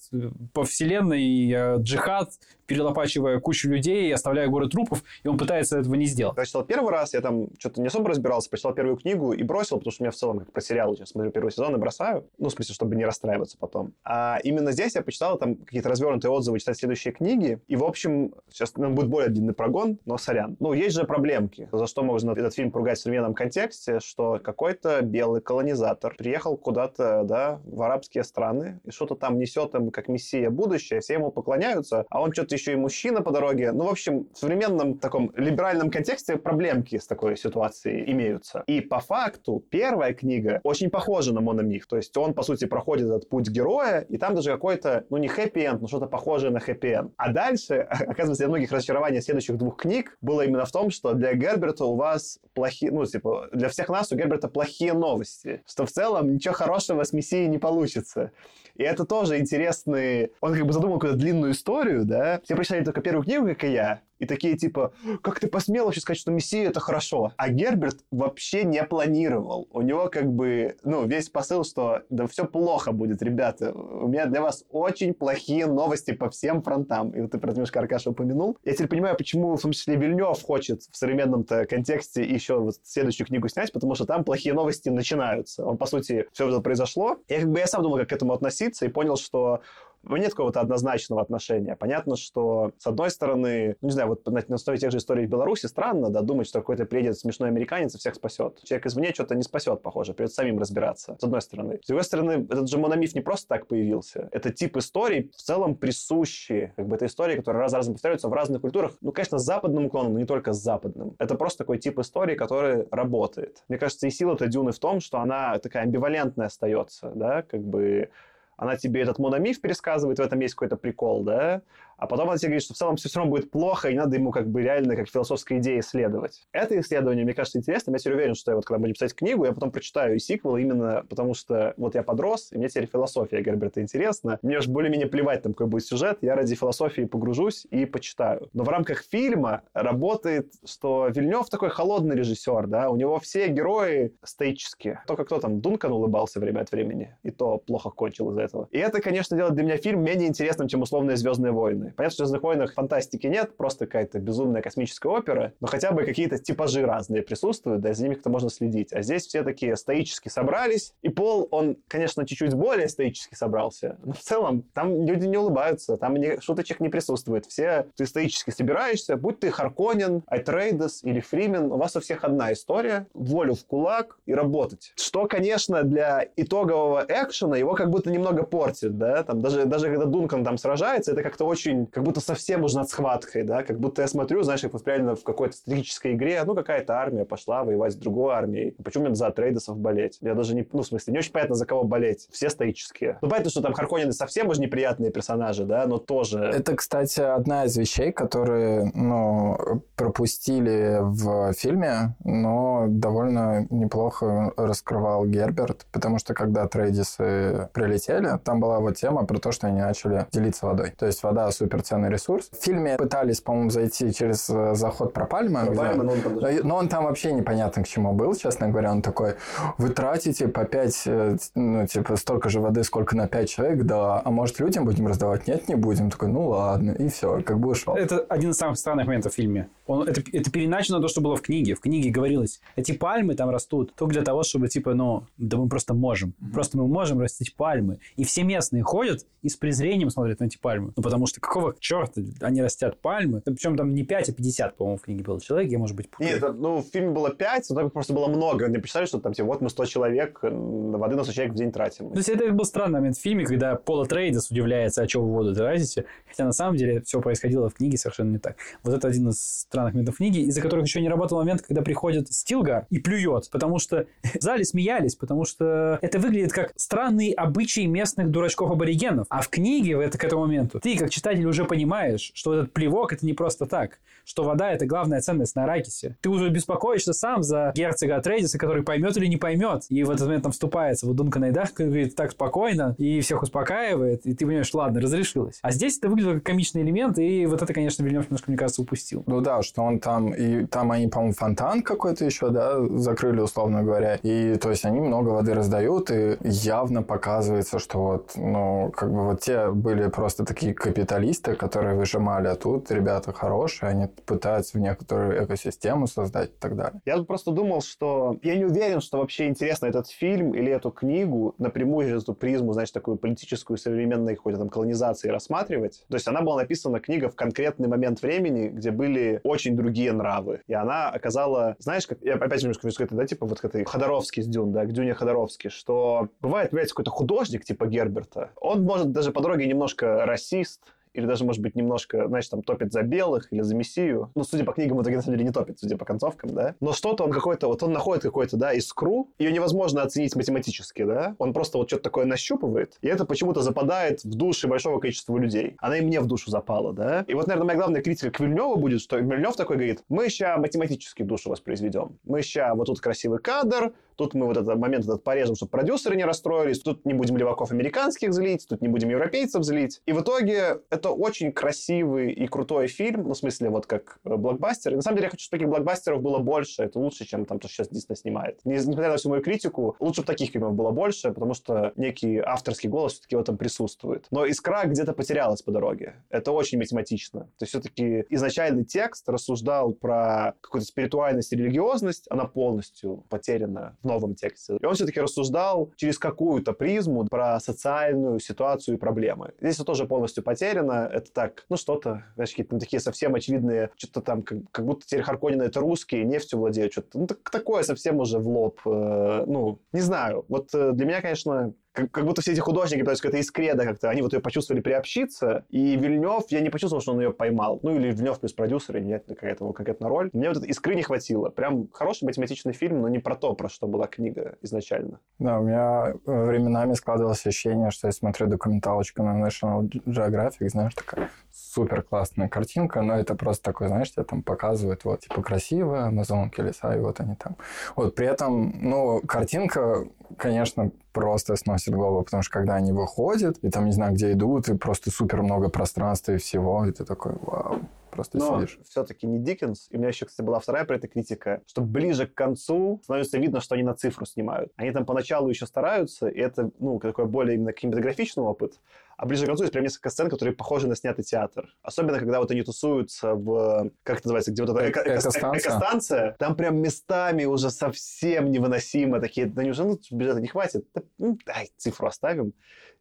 [0.54, 2.34] по вселенной э, джихад,
[2.66, 6.36] перелопачивая кучу людей, оставляя горы трупов, и он пытается этого не сделать.
[6.36, 9.78] Когда читал первый раз, я там что-то не особо разбирался, прочитал первую книгу и бросил,
[9.78, 12.26] потому что у меня в целом, как про сериал, я смотрю первый сезон и бросаю,
[12.38, 13.94] ну, в смысле, чтобы не расстраиваться потом.
[14.04, 18.34] А именно здесь я почитал там какие-то развернутые отзывы, читать следующие книги, и, в общем,
[18.50, 20.58] сейчас ну, будет более длинный прогон, но сорян.
[20.60, 25.02] Ну, есть же проблемки, за что можно этот фильм поругать в современном контексте, что какой-то
[25.02, 30.50] белый колонизатор приехал куда-то, да, в арабские страны, и что-то там несет им как мессия
[30.50, 33.72] будущее, все ему поклоняются, а он что-то еще и мужчина по дороге.
[33.72, 38.64] Ну, в общем, в современном таком либеральном контексте проблемки с такой ситуацией имеются.
[38.68, 41.88] И по факту первая книга очень похожа на мономиф.
[41.88, 45.28] То есть он, по сути, проходит этот путь героя, и там даже какой-то, ну, не
[45.28, 47.14] хэппи-энд, но что-то похожее на хэппи-энд.
[47.18, 51.34] А дальше, оказывается, для многих разочарование следующих двух книг было именно в том, что для
[51.34, 55.92] Герберта у вас плохие, ну, типа, для всех нас у Герберта плохие новости, что в
[55.92, 58.32] целом ничего хорошего с Мессией не получится.
[58.76, 60.32] И это тоже интересный...
[60.42, 62.42] Он как бы задумал какую-то длинную историю, да?
[62.44, 66.02] Все прочитали только первую книгу, как и я, и такие типа, как ты посмел вообще
[66.02, 67.32] сказать, что Мессия это хорошо?
[67.38, 69.68] А Герберт вообще не планировал.
[69.72, 73.74] У него как бы, ну, весь посыл, что да все плохо будет, ребята.
[73.74, 77.12] У меня для вас очень плохие новости по всем фронтам.
[77.12, 78.58] И вот ты про немножко Аркаша упомянул.
[78.64, 83.28] Я теперь понимаю, почему в том числе Вильнев хочет в современном-то контексте еще вот следующую
[83.28, 85.66] книгу снять, потому что там плохие новости начинаются.
[85.66, 87.18] Он, по сути, все это произошло.
[87.28, 89.62] Я как бы я сам думал, как к этому относиться, и понял, что
[90.10, 91.76] нет какого-то однозначного отношения.
[91.76, 95.30] Понятно, что, с одной стороны, ну, не знаю, вот на, основе тех же историй в
[95.30, 98.60] Беларуси странно, да, думать, что какой-то приедет смешной американец и всех спасет.
[98.64, 101.80] Человек извне что-то не спасет, похоже, придется самим разбираться, с одной стороны.
[101.84, 104.30] С другой стороны, этот же мономиф не просто так появился.
[104.32, 106.74] Это тип историй в целом присущие.
[106.76, 108.94] Как бы это истории, которые раз-разом повторяются в разных культурах.
[109.02, 111.16] Ну, конечно, с западным уклоном, но не только с западным.
[111.20, 113.64] Это просто такой тип истории, который работает.
[113.68, 117.62] Мне кажется, и сила этой Дюны в том, что она такая амбивалентная остается, да, как
[117.62, 118.10] бы
[118.58, 121.62] она тебе этот мономиф пересказывает, в этом есть какой-то прикол, да,
[122.04, 124.32] а потом она тебе говорит, что в целом все равно будет плохо, и надо ему
[124.32, 126.42] как бы реально как философской идеи исследовать.
[126.52, 127.96] Это исследование, мне кажется, интересным.
[127.96, 130.58] Я теперь уверен, что я вот когда будем писать книгу, я потом прочитаю и сиквел
[130.58, 134.38] именно потому, что вот я подрос, и мне теперь философия Герберта интересна.
[134.42, 138.50] Мне же более-менее плевать, там, какой будет сюжет, я ради философии погружусь и почитаю.
[138.52, 144.14] Но в рамках фильма работает, что Вильнев такой холодный режиссер, да, у него все герои
[144.24, 145.02] стоические.
[145.08, 148.68] Только кто там, Дункан улыбался время от времени, и то плохо кончил из-за этого.
[148.72, 151.93] И это, конечно, делает для меня фильм менее интересным, чем условные «Звездные войны».
[151.96, 156.04] Понятно, что в «Звездных войнах» фантастики нет, просто какая-то безумная космическая опера, но хотя бы
[156.04, 158.94] какие-то типажи разные присутствуют, да, за ними как-то можно следить.
[158.94, 164.14] А здесь все такие стоически собрались, и Пол, он, конечно, чуть-чуть более стоически собрался, но
[164.14, 167.46] в целом там люди не улыбаются, там не, шуточек не присутствует.
[167.46, 172.54] Все, ты стоически собираешься, будь ты Харконин, Айтрейдес или Фримен, у вас у всех одна
[172.54, 174.94] история, волю в кулак и работать.
[174.96, 180.06] Что, конечно, для итогового экшена его как будто немного портит, да, там даже, даже когда
[180.06, 184.02] Дункан там сражается, это как-то очень, как будто совсем уж над схваткой, да, как будто
[184.02, 187.94] я смотрю, знаешь, как вот реально в какой-то стратегической игре, ну, какая-то армия пошла воевать
[187.94, 188.76] с другой армией.
[188.84, 190.18] Почему мне за Трейдесов болеть?
[190.22, 192.28] Я даже не, ну, в смысле, не очень понятно, за кого болеть.
[192.32, 193.18] Все стоические.
[193.22, 196.40] Ну, понятно, что там Харконины совсем уж неприятные персонажи, да, но тоже...
[196.40, 205.86] Это, кстати, одна из вещей, которые, ну, пропустили в фильме, но довольно неплохо раскрывал Герберт,
[205.92, 210.66] потому что когда Трейдисы прилетели, там была вот тема про то, что они начали делиться
[210.66, 210.94] водой.
[210.98, 212.50] То есть вода суперценный ресурс.
[212.52, 215.66] В фильме пытались, по-моему, зайти через э, заход про Пальмы.
[215.66, 218.68] Про Пальмы, но он там даже- но он там вообще непонятно к чему был, честно
[218.70, 218.92] говоря.
[218.92, 219.36] Он такой,
[219.78, 221.08] вы тратите по 5,
[221.56, 225.48] ну, типа, столько же воды, сколько на 5 человек, да, а может, людям будем раздавать?
[225.48, 226.10] Нет, не будем.
[226.10, 227.96] Такой, ну ладно, и все, как бы ушел.
[227.96, 229.70] Это один из самых странных моментов в фильме.
[229.88, 231.76] Он, это, это переначено то, что было в книге.
[231.76, 235.68] В книге говорилось, эти пальмы там растут только для того, чтобы, типа, ну, да мы
[235.70, 236.34] просто можем.
[236.54, 238.00] Просто мы можем растить пальмы.
[238.16, 240.94] И все местные ходят и с презрением смотрят на эти пальмы.
[240.96, 243.42] Ну, потому что какого черта они растят пальмы?
[243.46, 245.72] Причем там не 5, а 50, по-моему, в книге было человек.
[245.72, 246.34] Я, может быть, путаю.
[246.34, 248.68] Нет, ну, в фильме было 5, но там их просто было много.
[248.68, 251.72] Мне представляли, что там, типа, вот мы 100 человек, воды на 100 человек в день
[251.72, 252.10] тратим.
[252.10, 255.32] То есть это был странный момент в фильме, когда Пола Трейдес удивляется, а что вы
[255.32, 258.56] воду тратите, хотя на самом деле все происходило в книге совершенно не так.
[258.82, 262.34] Вот это один из странных моментов книги, из-за которых еще не работал момент, когда приходит
[262.34, 267.86] Стилгар и плюет, потому что в зале смеялись, потому что это выглядит как странные обычаи
[267.86, 269.28] местных дурачков-аборигенов.
[269.30, 272.74] А в книге в это, к этому моменту ты, как читатель, уже понимаешь, что этот
[272.74, 276.18] плевок это не просто так, что вода это главная ценность на Аракисе.
[276.22, 279.86] Ты уже беспокоишься сам за герцога Трейдиса, который поймет или не поймет.
[279.90, 284.26] И в этот момент там вступается вот Дункан Айдах, говорит так спокойно и всех успокаивает,
[284.26, 285.60] и ты понимаешь, ладно, разрешилось.
[285.62, 288.82] А здесь это выглядело как комичный элемент, и вот это, конечно, Вильнев немножко, мне кажется,
[288.82, 289.24] упустил.
[289.26, 293.84] Ну да, что он там, и там они, по-моему, фонтан какой-то еще, да, закрыли, условно
[293.84, 294.16] говоря.
[294.24, 299.26] И то есть они много воды раздают, и явно показывается, что вот, ну, как бы
[299.26, 304.82] вот те были просто такие капиталисты, которые выжимали, а тут ребята хорошие, они пытаются в
[304.82, 307.02] некоторую экосистему создать и так далее.
[307.06, 308.38] Я просто думал, что...
[308.44, 312.74] Я не уверен, что вообще интересно этот фильм или эту книгу напрямую через эту призму,
[312.74, 316.06] значит, такую политическую современной какой-то там колонизации рассматривать.
[316.10, 320.62] То есть она была написана, книга, в конкретный момент времени, где были очень другие нравы.
[320.68, 321.76] И она оказала...
[321.80, 322.22] Знаешь, как...
[322.22, 324.86] Я опять немножко вернусь к этой, да, типа вот к этой Ходоровский с Дюн, да,
[324.86, 328.52] к Дюне Ходоровский, что бывает, появляется какой-то художник типа Герберта.
[328.60, 330.82] Он может даже по дороге немножко расист,
[331.14, 334.32] или даже, может быть, немножко, знаешь, там, топит за белых или за Мессию.
[334.36, 336.76] Ну, судя по книгам, в итоге, на самом деле, не топит, судя по концовкам, да.
[336.80, 341.36] Но что-то он какой-то, вот он находит какой-то, да, искру, ее невозможно оценить математически, да.
[341.40, 345.76] Он просто вот что-то такое нащупывает, и это почему-то западает в души большого количества людей.
[345.80, 347.26] Она и мне в душу запала, да.
[347.28, 350.60] И вот, наверное, моя главная критика к Вильневу будет, что Вильнев такой говорит, мы сейчас
[350.60, 352.18] математически душу воспроизведем.
[352.24, 356.16] Мы сейчас вот тут красивый кадр, тут мы вот этот момент этот порежем, чтобы продюсеры
[356.16, 360.02] не расстроились, тут не будем леваков американских злить, тут не будем европейцев злить.
[360.06, 364.36] И в итоге это очень красивый и крутой фильм, ну, в смысле, вот как э,
[364.36, 364.94] блокбастер.
[364.94, 367.60] И на самом деле я хочу, чтобы таких блокбастеров было больше, это лучше, чем там,
[367.60, 368.60] то, что сейчас Дисней снимает.
[368.66, 372.38] Не- Несмотря на всю мою критику, лучше бы таких фильмов было больше, потому что некий
[372.40, 374.28] авторский голос все-таки в этом присутствует.
[374.32, 376.16] Но искра где-то потерялась по дороге.
[376.30, 377.42] Это очень математично.
[377.42, 384.08] То есть все-таки изначальный текст рассуждал про какую-то спиритуальность и религиозность, она полностью потеряна в
[384.08, 384.78] новом тексте.
[384.80, 389.54] И он все-таки рассуждал через какую-то призму про социальную ситуацию и проблемы.
[389.60, 391.10] Здесь это тоже полностью потеряно.
[391.12, 395.24] Это так, ну что-то, знаешь, какие-то такие совсем очевидные, что-то там, как, как будто теперь
[395.24, 397.20] Харконины это русские, нефтью владеют, что-то.
[397.20, 398.80] Ну, так- такое совсем уже в лоб.
[398.86, 400.46] э, ну, не знаю.
[400.50, 403.86] Вот э, для меня, конечно, как, как будто все эти художники, то есть какая-то да,
[403.86, 407.80] как-то, они вот ее почувствовали приобщиться, и Вильнев, я не почувствовал, что он ее поймал.
[407.84, 410.30] Ну, или Вильнев плюс продюсер, или нет, какая-то конкретно роль.
[410.34, 411.50] Мне вот этой искры не хватило.
[411.50, 415.20] Прям хороший математичный фильм, но не про то, про что была книга изначально.
[415.40, 420.96] Да, у меня э, временами складывалось ощущение, что я смотрю документалочку на National Geographic, знаешь,
[420.96, 426.06] такая супер классная картинка, но это просто такой, знаешь, тебе там показывают, вот, типа, красиво,
[426.06, 427.56] амазонки, леса, и вот они там.
[427.96, 433.70] Вот, при этом, ну, картинка, конечно, просто сносит голову, потому что когда они выходят, и
[433.70, 437.34] там, не знаю, где идут, и просто супер много пространства и всего, и ты такой,
[437.42, 438.80] вау, просто Но сидишь.
[438.90, 439.88] все-таки не Диккенс.
[439.92, 443.38] И у меня еще, кстати, была вторая про это критика, что ближе к концу становится
[443.38, 444.72] видно, что они на цифру снимают.
[444.76, 448.80] Они там поначалу еще стараются, и это, ну, такой более именно кинематографичный опыт.
[449.18, 451.68] А ближе к концу есть прям несколько сцен, которые похожи на снятый театр.
[451.82, 453.92] Особенно, когда вот они тусуются в...
[454.04, 454.52] Как это называется?
[454.52, 455.60] Где вот эта эко- эко- Экостанция.
[455.60, 456.36] экостанция.
[456.40, 459.20] Там прям местами уже совсем невыносимо.
[459.20, 460.86] Такие, да неужели ну, бюджета не хватит?
[460.94, 462.54] Да, ну, дай, цифру оставим.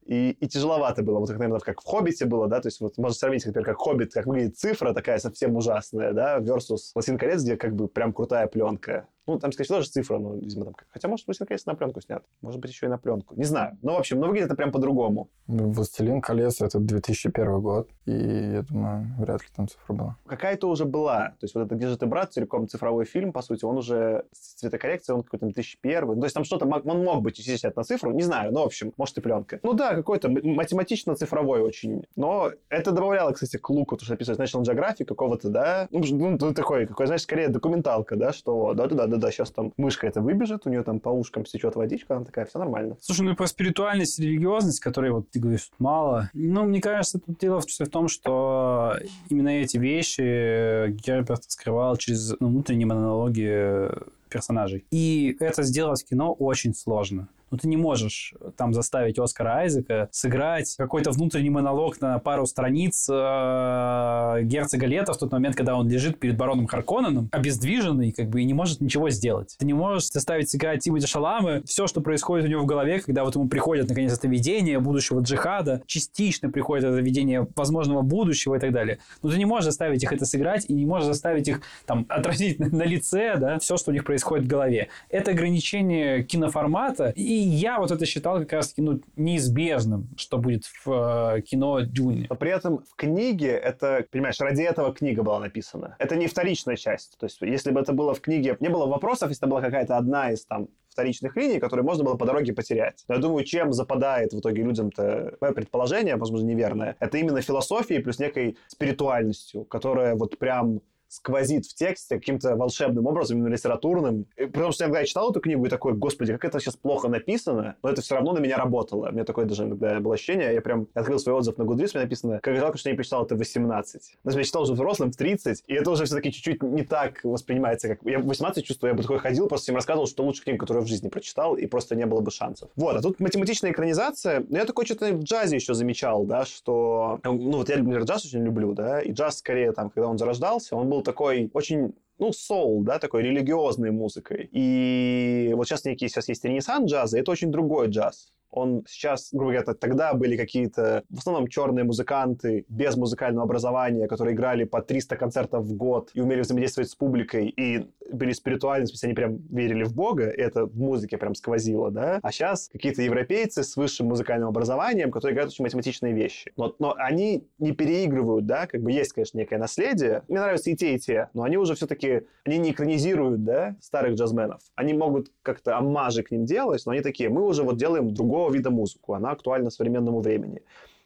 [0.05, 1.21] И, и тяжеловато было.
[1.21, 2.61] Вот как, наверное, как в «Хоббите» было, да?
[2.61, 6.41] То есть вот можно сравнить, например, как «Хоббит», как выглядит цифра такая совсем ужасная, да,
[6.41, 9.07] versus «Лосин колец», где как бы прям крутая пленка.
[9.27, 10.75] Ну, там, скорее всего, тоже цифра, но, видимо, там...
[10.91, 12.25] Хотя, может, «Лосин колец» на пленку снят.
[12.41, 13.35] Может быть, еще и на пленку.
[13.37, 13.79] Не знаю.
[13.83, 15.29] Ну, в общем, но выглядит это прям по-другому.
[15.47, 20.17] «Властелин колец»— это 2001 год, и я думаю, вряд ли там цифра была.
[20.27, 21.35] Какая-то уже была.
[21.41, 24.25] То есть вот это «Где же ты, брат?» целиком цифровой фильм, по сути, он уже
[24.33, 26.07] с цветокоррекцией, он какой-то 2001.
[26.07, 28.67] Ну, то есть там что-то, он мог быть, взять на цифру, не знаю, но, в
[28.67, 29.61] общем, может, и пленка.
[29.63, 32.05] Ну да, какой-то математично-цифровой очень.
[32.17, 36.37] Но это добавляло, кстати, к луку, то, что описывает National Geographic какого-то, да, ну, ну,
[36.41, 38.75] ну, такой, какой, знаешь, скорее документалка, да, что
[39.13, 42.47] да-да-да-да, сейчас там мышка это выбежит, у нее там по ушкам стечет водичка, она такая,
[42.47, 42.97] все нормально.
[43.01, 46.31] Слушай, ну и про спиритуальность и религиозность, которые вот ты говоришь мало.
[46.33, 48.97] Ну, мне кажется, тут дело в в том, что
[49.29, 53.89] именно эти вещи Герберт скрывал через ну, внутренние монологи
[54.29, 54.85] персонажей.
[54.91, 57.29] И это сделать в кино очень сложно.
[57.53, 63.07] Ну, ты не можешь там заставить Оскара Айзека сыграть какой-то внутренний монолог на пару страниц
[63.11, 68.41] э, герцога Лета в тот момент, когда он лежит перед бароном Харконненом, обездвиженный, как бы,
[68.41, 69.55] и не может ничего сделать.
[69.59, 73.23] Ты не можешь заставить сыграть Тимоти Шаламы все, что происходит у него в голове, когда
[73.23, 78.61] вот ему приходит, наконец, это видение будущего джихада, частично приходит это видение возможного будущего и
[78.61, 78.99] так далее.
[79.23, 82.59] Но ты не можешь заставить их это сыграть и не можешь заставить их там отразить
[82.59, 84.89] на, на лице, да, все, что у них происходит в голове.
[85.11, 91.37] Это ограничение киноформата, и я вот это считал как раз-таки ну, неизбежным, что будет в
[91.37, 92.27] э, кино Дюне.
[92.29, 95.97] Но при этом в книге это, понимаешь, ради этого книга была написана.
[95.99, 97.17] Это не вторичная часть.
[97.19, 99.97] То есть, если бы это было в книге, не было вопросов, если это была какая-то
[99.97, 103.05] одна из там вторичных линий, которые можно было по дороге потерять.
[103.09, 108.03] Но я думаю, чем западает в итоге людям-то мое предположение, возможно, неверное, это именно философией
[108.03, 110.81] плюс некой спиритуальностью, которая вот прям
[111.13, 114.27] сквозит в тексте каким-то волшебным образом, именно литературным.
[114.37, 117.77] И Потому что я читал эту книгу и такой, господи, как это сейчас плохо написано,
[117.83, 119.09] но это все равно на меня работало.
[119.09, 122.05] У меня такое даже иногда было ощущение, я прям открыл свой отзыв на Goodreads, мне
[122.05, 124.19] написано, как жалко, что я не прочитал это в 18.
[124.25, 127.89] Но я читал уже взрослым в 30, и это уже все-таки чуть-чуть не так воспринимается,
[127.89, 127.99] как...
[128.05, 130.83] Я в 18 чувствую, я бы такой ходил, просто всем рассказывал, что лучшая книга, которую
[130.83, 132.71] я в жизни прочитал, и просто не было бы шансов.
[132.75, 137.21] Вот, а тут математичная экранизация, но я такой что-то в джазе еще замечал, да, что...
[137.25, 140.77] Ну, вот я, например, джаз очень люблю, да, и джаз скорее там, когда он зарождался,
[140.77, 144.49] он был такой очень ну, соул, да, такой религиозной музыкой.
[144.53, 148.33] И вот сейчас некий, сейчас есть ренессанс джаза, это очень другой джаз.
[148.53, 154.35] Он сейчас, грубо говоря, тогда были какие-то, в основном, черные музыканты без музыкального образования, которые
[154.35, 158.89] играли по 300 концертов в год и умели взаимодействовать с публикой, и были спиритуальны, в
[158.91, 162.21] смысле, они прям верили в Бога, и это в музыке прям сквозило, да.
[162.23, 166.53] А сейчас какие-то европейцы с высшим музыкальным образованием, которые играют очень математичные вещи.
[166.57, 170.23] Но, но они не переигрывают, да, как бы есть, конечно, некое наследие.
[170.29, 174.15] Мне нравятся и те, и те, но они уже все-таки, они не экранизируют, да, старых
[174.17, 174.61] джазменов.
[174.75, 178.42] Они могут как-то аммажи к ним делать, но они такие, мы уже вот делаем другого
[178.51, 180.63] вида музыку, она актуальна современному времени.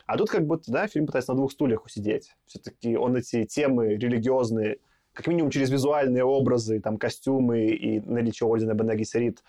[0.07, 2.37] А тут как будто, да, фильм пытается на двух стульях усидеть.
[2.47, 4.79] Все-таки он эти темы религиозные,
[5.13, 9.43] как минимум через визуальные образы, там, костюмы и наличие ордена Бен Гессерит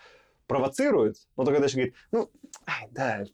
[0.46, 2.30] провоцирует, но только дальше говорит, ну,
[2.66, 3.24] ай, да,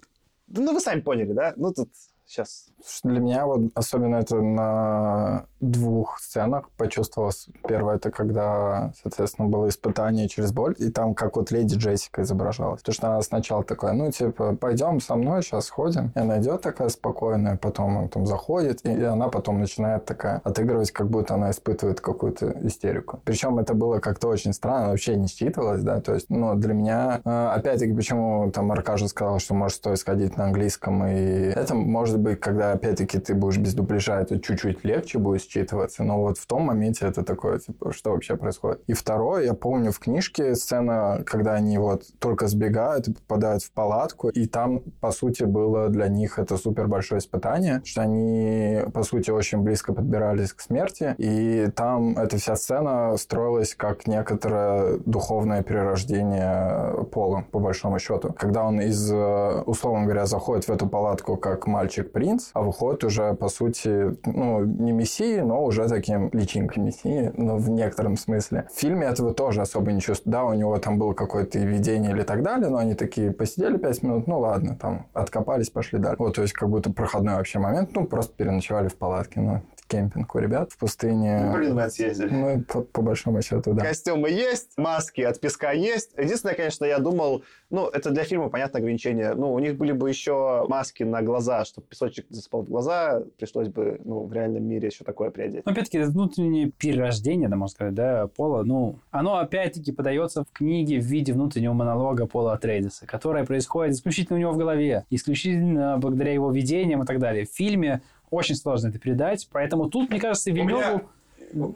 [0.49, 1.91] ну вы сами поняли, да, ну тут
[2.27, 2.66] сейчас
[3.03, 7.49] Для меня вот особенно это на двух сценах почувствовалось.
[7.66, 12.81] Первое, это когда, соответственно, было испытание через боль, и там как вот леди Джессика изображалась.
[12.81, 16.12] Потому что она сначала такая, ну, типа, пойдем со мной, сейчас ходим.
[16.14, 20.91] И она идет такая спокойная, потом он там заходит, и она потом начинает такая отыгрывать,
[20.91, 23.20] как будто она испытывает какую-то истерику.
[23.25, 27.20] Причем это было как-то очень странно, вообще не считывалось, да, то есть, ну, для меня,
[27.25, 32.14] э, опять-таки, почему там Аркаша сказал, что может стоит сходить на английском, и это может
[32.21, 36.47] быть, когда опять-таки ты будешь без дубляжа, это чуть-чуть легче будет считываться, но вот в
[36.47, 38.83] том моменте это такое, типа, что вообще происходит.
[38.87, 43.73] И второе, я помню в книжке сцена, когда они вот только сбегают и попадают в
[43.73, 49.03] палатку, и там, по сути, было для них это супер большое испытание, что они, по
[49.03, 55.62] сути, очень близко подбирались к смерти, и там эта вся сцена строилась как некоторое духовное
[55.62, 58.33] перерождение Пола, по большому счету.
[58.33, 61.67] Когда он из, э, условно говоря, заходит в эту палатку как
[62.05, 67.57] мальчик-принц, а выходит уже, по сути, ну, не мессии, но уже таким личинкой мессии, но
[67.57, 68.69] в некотором смысле.
[68.73, 70.33] В фильме этого тоже особо не чувствую.
[70.33, 74.03] Да, у него там было какое-то видение или так далее, но они такие посидели пять
[74.03, 76.17] минут, ну ладно, там, откопались, пошли дальше.
[76.19, 80.35] Вот, то есть, как будто проходной вообще момент, ну, просто переночевали в палатке, ну, кемпинг
[80.35, 81.41] у ребят в пустыне.
[81.45, 82.28] Ну, блин, мы съездили.
[82.30, 83.85] Ну, по, по большому счету, да.
[83.85, 86.12] Костюмы есть, маски от песка есть.
[86.16, 89.35] Единственное, конечно, я думал, ну, это для фильма, понятно, ограничение.
[89.35, 93.22] Ну, у них были бы еще маски на глаза, чтобы песочек засыпал в глаза.
[93.39, 95.64] Пришлось бы, ну, в реальном мире еще такое приодеть.
[95.66, 100.53] Но, опять-таки, это внутреннее перерождение, да, можно сказать, да, Пола, ну, оно, опять-таки, подается в
[100.53, 105.99] книге в виде внутреннего монолога Пола Атрейдиса, которое происходит исключительно у него в голове, исключительно
[105.99, 107.47] благодаря его видениям и так далее.
[107.47, 108.03] В фильме
[108.35, 111.03] очень сложно это передать, поэтому тут, мне кажется, Вильнёву...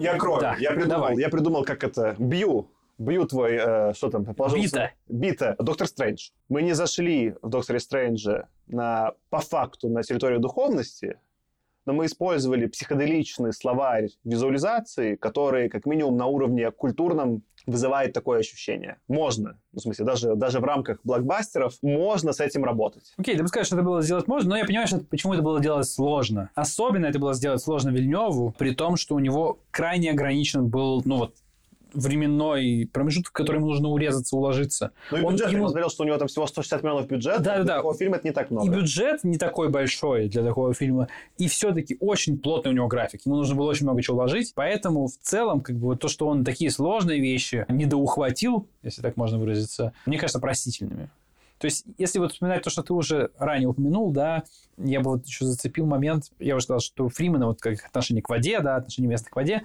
[0.01, 0.41] Я крою.
[0.41, 1.17] Да, я, придумал, давай.
[1.17, 2.17] я придумал, как это...
[2.19, 2.69] Бью.
[2.99, 3.53] Бью твой...
[3.61, 4.25] э, что там?
[4.25, 4.91] положил- Бита.
[5.09, 5.55] Бита.
[5.59, 6.31] Доктор Стрэндж.
[6.49, 11.19] Мы не зашли в Докторе Стрэндже на, по факту на территорию духовности,
[11.89, 18.99] но мы использовали психоделичный словарь визуализации, который, как минимум, на уровне культурном вызывает такое ощущение.
[19.09, 19.59] Можно.
[19.73, 23.15] Ну, в смысле, даже, даже в рамках блокбастеров можно с этим работать.
[23.17, 25.43] Окей, ты бы сказал, что это было сделать можно, но я понимаю, что почему это
[25.43, 26.51] было делать сложно.
[26.55, 31.17] Особенно это было сделать сложно Вильневу, при том, что у него крайне ограничен был, ну
[31.17, 31.37] вот,
[31.95, 34.93] временной промежуток, в который ему нужно урезаться, уложиться.
[35.11, 37.43] Ну и Он бюджет, я ему- посмотрел, что у него там всего 160 миллионов бюджет.
[37.43, 37.63] Да-да-да.
[37.65, 38.67] Для такого фильма это не так много.
[38.67, 41.09] И бюджет не такой большой для такого фильма,
[41.39, 43.23] и все-таки очень плотный у него график.
[43.25, 46.45] Ему нужно было очень много чего вложить, поэтому в целом, как бы, то, что он
[46.45, 51.11] такие сложные вещи недоухватил, если так можно выразиться, мне кажется, простительными.
[51.59, 54.45] То есть, если вот вспоминать то, что ты уже ранее упомянул, да,
[54.77, 58.29] я бы вот еще зацепил момент, я уже сказал, что Фримена вот как отношение к
[58.29, 59.65] воде, да, отношение места к воде,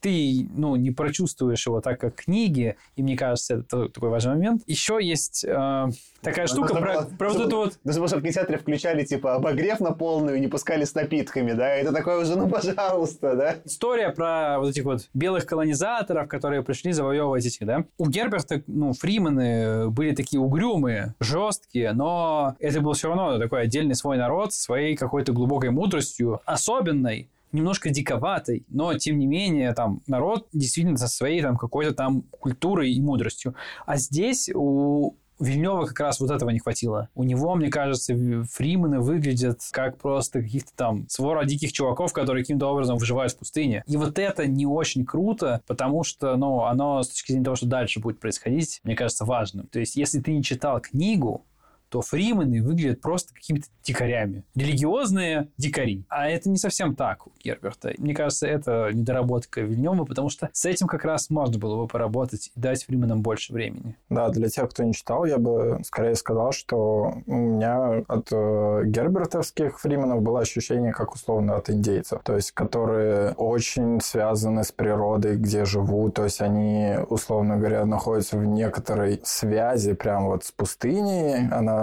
[0.00, 4.34] ты, ну, не прочувствуешь его так, как книги, и мне кажется, это то- такой важный
[4.34, 4.62] момент.
[4.66, 5.86] Еще есть э,
[6.22, 9.34] такая штука Нужно про, было- про вот эту вот было, чтобы в кинотеатре включали, типа,
[9.34, 11.68] обогрев на полную и не пускали с напитками, да?
[11.68, 13.56] Это такое уже, ну, пожалуйста, да?
[13.64, 17.84] история про вот этих вот белых колонизаторов, которые пришли завоевывать этих, да.
[17.98, 23.94] У Герберта, ну, Фримены были такие угрюмые, жесткие, но это был все равно такой отдельный
[23.94, 30.48] свой народ, своей какой-то глубокой мудростью, особенной, немножко диковатой, но тем не менее там народ
[30.52, 33.54] действительно со своей там какой-то там культурой и мудростью.
[33.86, 37.08] А здесь у Вильнева как раз вот этого не хватило.
[37.14, 38.14] У него, мне кажется,
[38.50, 43.82] фримены выглядят как просто каких-то там свора диких чуваков, которые каким-то образом выживают в пустыне.
[43.86, 47.66] И вот это не очень круто, потому что, ну, оно с точки зрения того, что
[47.66, 49.66] дальше будет происходить, мне кажется, важным.
[49.66, 51.46] То есть, если ты не читал книгу,
[51.90, 54.44] то фримены выглядят просто какими-то дикарями.
[54.54, 56.04] Религиозные дикари.
[56.08, 57.92] А это не совсем так у Герберта.
[57.98, 62.50] Мне кажется, это недоработка Вильнева, потому что с этим как раз можно было бы поработать
[62.54, 63.96] и дать фрименам больше времени.
[64.08, 68.82] Да, для тех, кто не читал, я бы скорее сказал, что у меня от э,
[68.86, 75.36] гербертовских фрименов было ощущение, как условно от индейцев, то есть которые очень связаны с природой,
[75.36, 81.48] где живут, то есть они, условно говоря, находятся в некоторой связи прям вот с пустыней,
[81.50, 81.79] она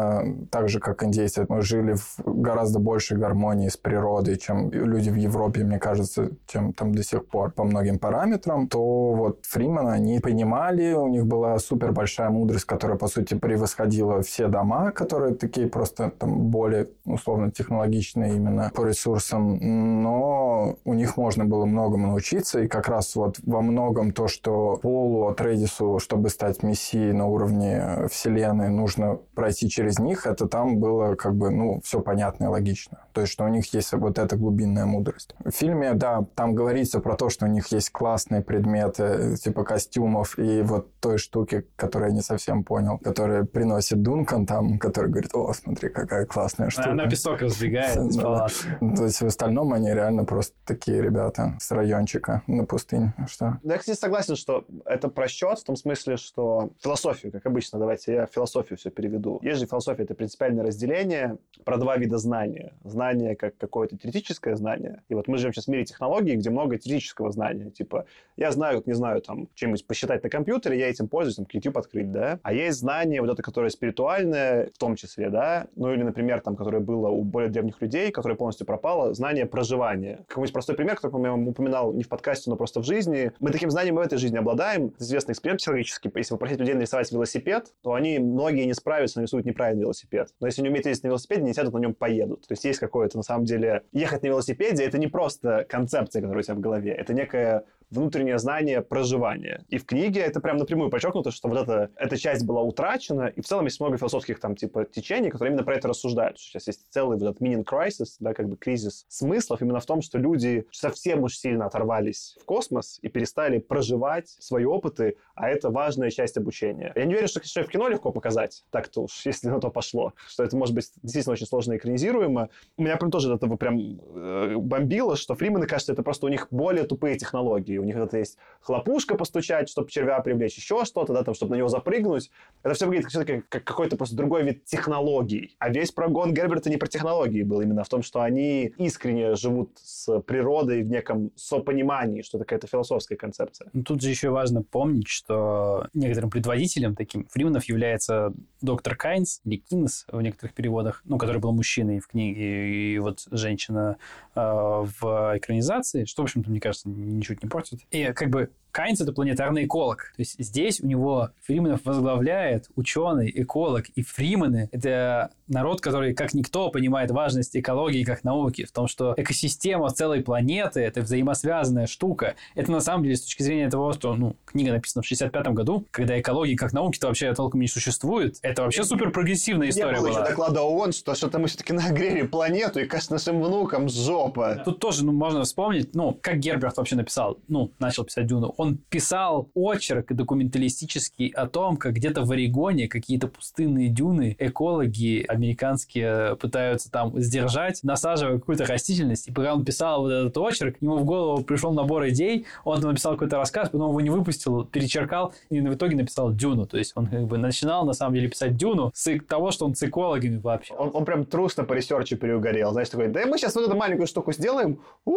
[0.52, 5.16] так же, как индейцы, мы жили в гораздо большей гармонии с природой, чем люди в
[5.16, 7.52] Европе, мне кажется, чем там до сих пор.
[7.52, 12.98] По многим параметрам, то вот Фримена они понимали, у них была супер большая мудрость, которая,
[12.98, 19.58] по сути, превосходила все дома, которые такие просто там более условно технологичные именно по ресурсам,
[20.02, 24.80] но у них можно было многому научиться, и как раз вот во многом то, что
[24.82, 31.16] Полу Атрейдису, чтобы стать мессией на уровне вселенной, нужно пройти через них, это там было
[31.16, 33.06] как бы, ну, все понятно и логично.
[33.14, 35.36] То есть, что у них есть вот эта глубинная мудрость.
[35.44, 40.38] В фильме, да, там говорится про то, что у них есть классные предметы, типа костюмов
[40.38, 45.32] и вот той штуки, которую я не совсем понял, которые приносит Дункан там, который говорит,
[45.34, 46.92] о, смотри, какая классная штука.
[46.92, 48.18] Она песок разбегает из.
[48.18, 53.14] То есть, в остальном они реально просто такие ребята с райончика на пустыне.
[53.28, 53.58] Что?
[53.64, 58.14] Да, я, кстати, согласен, что это просчет в том смысле, что философию, как обычно, давайте
[58.14, 59.40] я философию все переведу.
[59.42, 62.74] Есть же философия, это принципиальное разделение про два вида знания.
[62.84, 65.04] Знание как какое-то теоретическое знание.
[65.10, 67.70] И вот мы живем сейчас в мире технологий, где много теоретического знания.
[67.70, 68.06] Типа,
[68.38, 71.78] я знаю, как не знаю, там, чем-нибудь посчитать на компьютере, я этим пользуюсь, там, YouTube
[71.78, 72.40] открыть, да.
[72.42, 75.68] А есть знание вот это, которое спиритуальное, в том числе, да.
[75.76, 80.26] Ну или, например, там, которое было у более древних людей, которое полностью пропало, знание проживания.
[80.28, 83.32] Какой-нибудь простой пример, который, по-моему, упоминал не в подкасте, но просто в жизни.
[83.40, 84.94] Мы таким знанием в этой жизни обладаем.
[85.00, 86.12] Известный эксперимент психологический.
[86.16, 90.30] Если попросить людей нарисовать велосипед, то они, многие не справятся, нарисуют неправильный велосипед.
[90.40, 92.48] Но если не умеют ездить на велосипеде, не сядут на нем, поедут.
[92.48, 96.42] То есть есть какое-то, на самом деле, ехать на велосипеде, это не просто концепция, которая
[96.42, 99.66] у тебя в голове, это некое внутреннее знание проживания.
[99.70, 103.42] И в книге это прям напрямую подчеркнуто, что вот эта, эта часть была утрачена, и
[103.42, 106.40] в целом есть много философских там типа течений, которые именно про это рассуждают.
[106.40, 110.02] Сейчас есть целый вот этот meaning crisis, да, как бы кризис смыслов именно в том,
[110.02, 115.70] что люди совсем уж сильно оторвались в космос и перестали проживать свои опыты, а это
[115.70, 116.92] важная часть обучения.
[116.96, 120.14] Я не верю, что, что в кино легко показать, так-то уж, если на то пошло,
[120.28, 122.50] что это может быть действительно очень сложно экранизируемо.
[122.78, 126.30] У меня прям тоже от этого прям э, бомбило, что Фримены, кажется, это просто у
[126.30, 127.77] них более тупые технологии.
[127.80, 131.58] У них это есть хлопушка постучать, чтобы червя привлечь, еще что-то, да, там, чтобы на
[131.58, 132.32] него запрыгнуть.
[132.64, 135.56] Это все выглядит как, как какой-то просто другой вид технологий.
[135.60, 139.72] А весь прогон Герберта не про технологии был, именно в том, что они искренне живут
[139.82, 143.70] с природой в неком сопонимании, что это какая-то философская концепция.
[143.74, 149.58] Ну, тут же еще важно помнить, что некоторым предводителем таким Фрименов является доктор Кайнс, или
[149.58, 153.98] Кинс в некоторых переводах, ну, который был мужчиной в книге, и вот женщина
[154.36, 157.67] э, в экранизации, что, в общем-то, мне кажется, ничуть не портит.
[157.92, 160.14] И как бы Кайнс– это планетарный эколог.
[160.16, 163.86] То есть здесь у него Фрименов возглавляет ученый, эколог.
[163.96, 168.66] И Фримены– это народ, который как никто понимает важность экологии как науки.
[168.66, 172.36] В том, что экосистема целой планеты– это взаимосвязанная штука.
[172.54, 175.84] Это на самом деле с точки зрения того, что ну, книга написана в 65 году,
[175.90, 178.38] когда экологии как науки-то вообще толком не существует.
[178.44, 180.10] Это вообще супер прогрессивная история была.
[180.10, 184.62] еще доклада ООН, что что-то мы все-таки нагрели планету, и, кажется, нашим внукам жопа.
[184.64, 188.54] Тут тоже ну, можно вспомнить, ну, как Герберт вообще написал, ну, начал писать Дюну.
[188.58, 196.36] Он писал очерк документалистический о том, как где-то в Орегоне какие-то пустынные дюны экологи американские
[196.36, 199.30] пытаются там сдержать, насаживая какую-то растительность.
[199.30, 203.14] И пока он писал вот этот очерк, ему в голову пришел набор идей, он написал
[203.14, 206.66] какой-то рассказ, потом его не выпустил, перечеркал, и в итоге написал Дюну.
[206.66, 209.76] То есть он как бы начинал, на самом деле, писать Дюну с того, что он
[209.76, 210.74] с экологами вообще.
[210.74, 212.72] Он, он прям трудно по research у переугорел.
[212.72, 215.16] Знаешь, такой, да мы сейчас вот эту маленькую штуку сделаем, у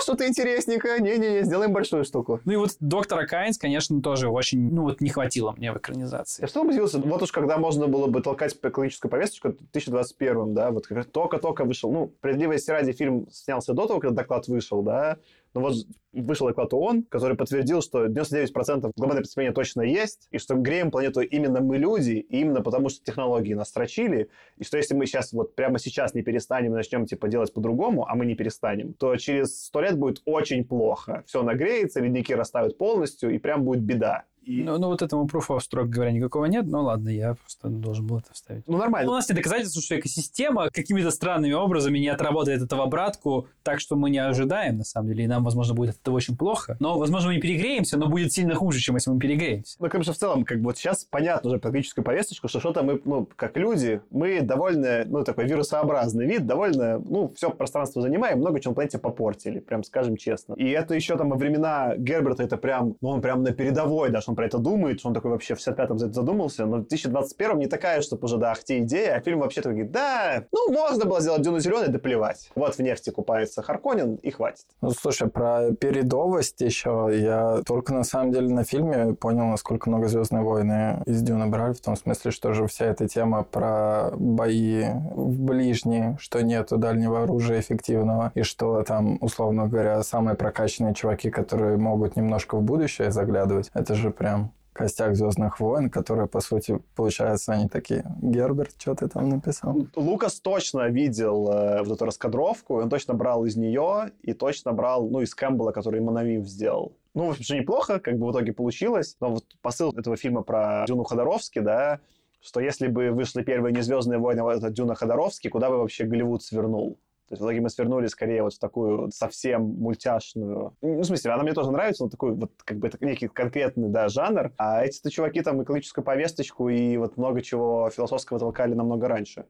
[0.00, 2.40] что-то интересненькое, не-не-не, сделаем большую штуку.
[2.44, 6.42] Ну и вот доктора Кайнс, конечно, тоже очень, ну вот не хватило мне в экранизации.
[6.42, 10.70] Я что удивился, вот уж когда можно было бы толкать экологическую повесточку, в 2021, да,
[10.70, 15.16] вот только-только вышел, ну, справедливости ради фильм снялся до того, когда доклад вышел, да,
[15.54, 15.74] но вот
[16.12, 21.20] вышел доклад ООН, который подтвердил, что 99% глобальное потепление точно есть, и что греем планету
[21.20, 25.32] именно мы люди, и именно потому, что технологии нас строчили, и что если мы сейчас,
[25.32, 29.16] вот прямо сейчас не перестанем и начнем, типа, делать по-другому, а мы не перестанем, то
[29.16, 31.24] через сто лет будет очень плохо.
[31.26, 34.24] Все нагреется, ледники растают полностью, и прям будет беда.
[34.44, 34.62] И...
[34.62, 36.66] Ну, ну, вот этому пруфа, строго говоря, никакого нет.
[36.66, 38.66] Ну, ладно, я просто должен был это вставить.
[38.66, 39.10] Ну, нормально.
[39.10, 43.80] У нас нет доказательств, что экосистема какими-то странными образами не отработает это в обратку, так
[43.80, 46.76] что мы не ожидаем, на самом деле, и нам, возможно, будет от этого очень плохо.
[46.80, 49.76] Но, возможно, мы не перегреемся, но будет сильно хуже, чем если мы перегреемся.
[49.78, 53.00] Ну, конечно, в целом, как бы вот сейчас понятно уже практическую повесточку, что что-то мы,
[53.04, 58.60] ну, как люди, мы довольно, ну, такой вирусообразный вид, довольно, ну, все пространство занимаем, много
[58.60, 60.54] чего на планете попортили, прям скажем честно.
[60.54, 64.31] И это еще там во времена Герберта, это прям, ну, он прям на передовой даже,
[64.32, 66.86] он про это думает, что он такой вообще в 65-м за это задумался, но в
[66.86, 71.04] 2021-м не такая, чтобы уже, да, ахте идея, а фильм вообще такой, да, ну, можно
[71.04, 72.50] было сделать Дюну зеленый, да плевать.
[72.54, 74.64] Вот в нефти купается Харконин, и хватит.
[74.80, 80.08] Ну, слушай, про передовость еще я только на самом деле на фильме понял, насколько много
[80.08, 84.84] «Звездные войны» из Дюна брали, в том смысле, что же вся эта тема про бои
[85.14, 91.30] в ближние, что нету дальнего оружия эффективного, и что там, условно говоря, самые прокачанные чуваки,
[91.30, 96.78] которые могут немножко в будущее заглядывать, это же прям костяк Звездных войн, которые, по сути,
[96.94, 99.76] получается, они такие, Герберт, что ты там написал?
[99.96, 105.08] Лукас точно видел э, вот эту раскадровку, он точно брал из нее и точно брал,
[105.08, 106.92] ну, из Кэмпбелла, который Монавив сделал.
[107.14, 109.16] Ну, в общем, неплохо, как бы в итоге получилось.
[109.20, 111.98] Но вот посыл этого фильма про Дюну Ходоровски, да,
[112.40, 115.78] что если бы вышли первые не «Звездные войны», а вот этот Дюна Ходоровский, куда бы
[115.78, 116.96] вообще Голливуд свернул?
[117.32, 120.76] То есть в итоге мы свернули скорее вот в такую совсем мультяшную...
[120.82, 123.88] Ну, в смысле, она мне тоже нравится, но такой вот как бы это некий конкретный,
[123.88, 124.52] да, жанр.
[124.58, 129.46] А эти-то чуваки там экологическую повесточку и вот много чего философского толкали намного раньше.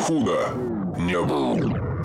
[0.00, 0.48] Худо
[0.98, 2.04] не было.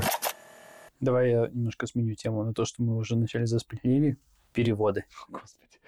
[1.00, 4.18] Давай я немножко сменю тему на то, что мы уже вначале заспойлерили.
[4.54, 5.06] Переводы.
[5.30, 5.80] Господи.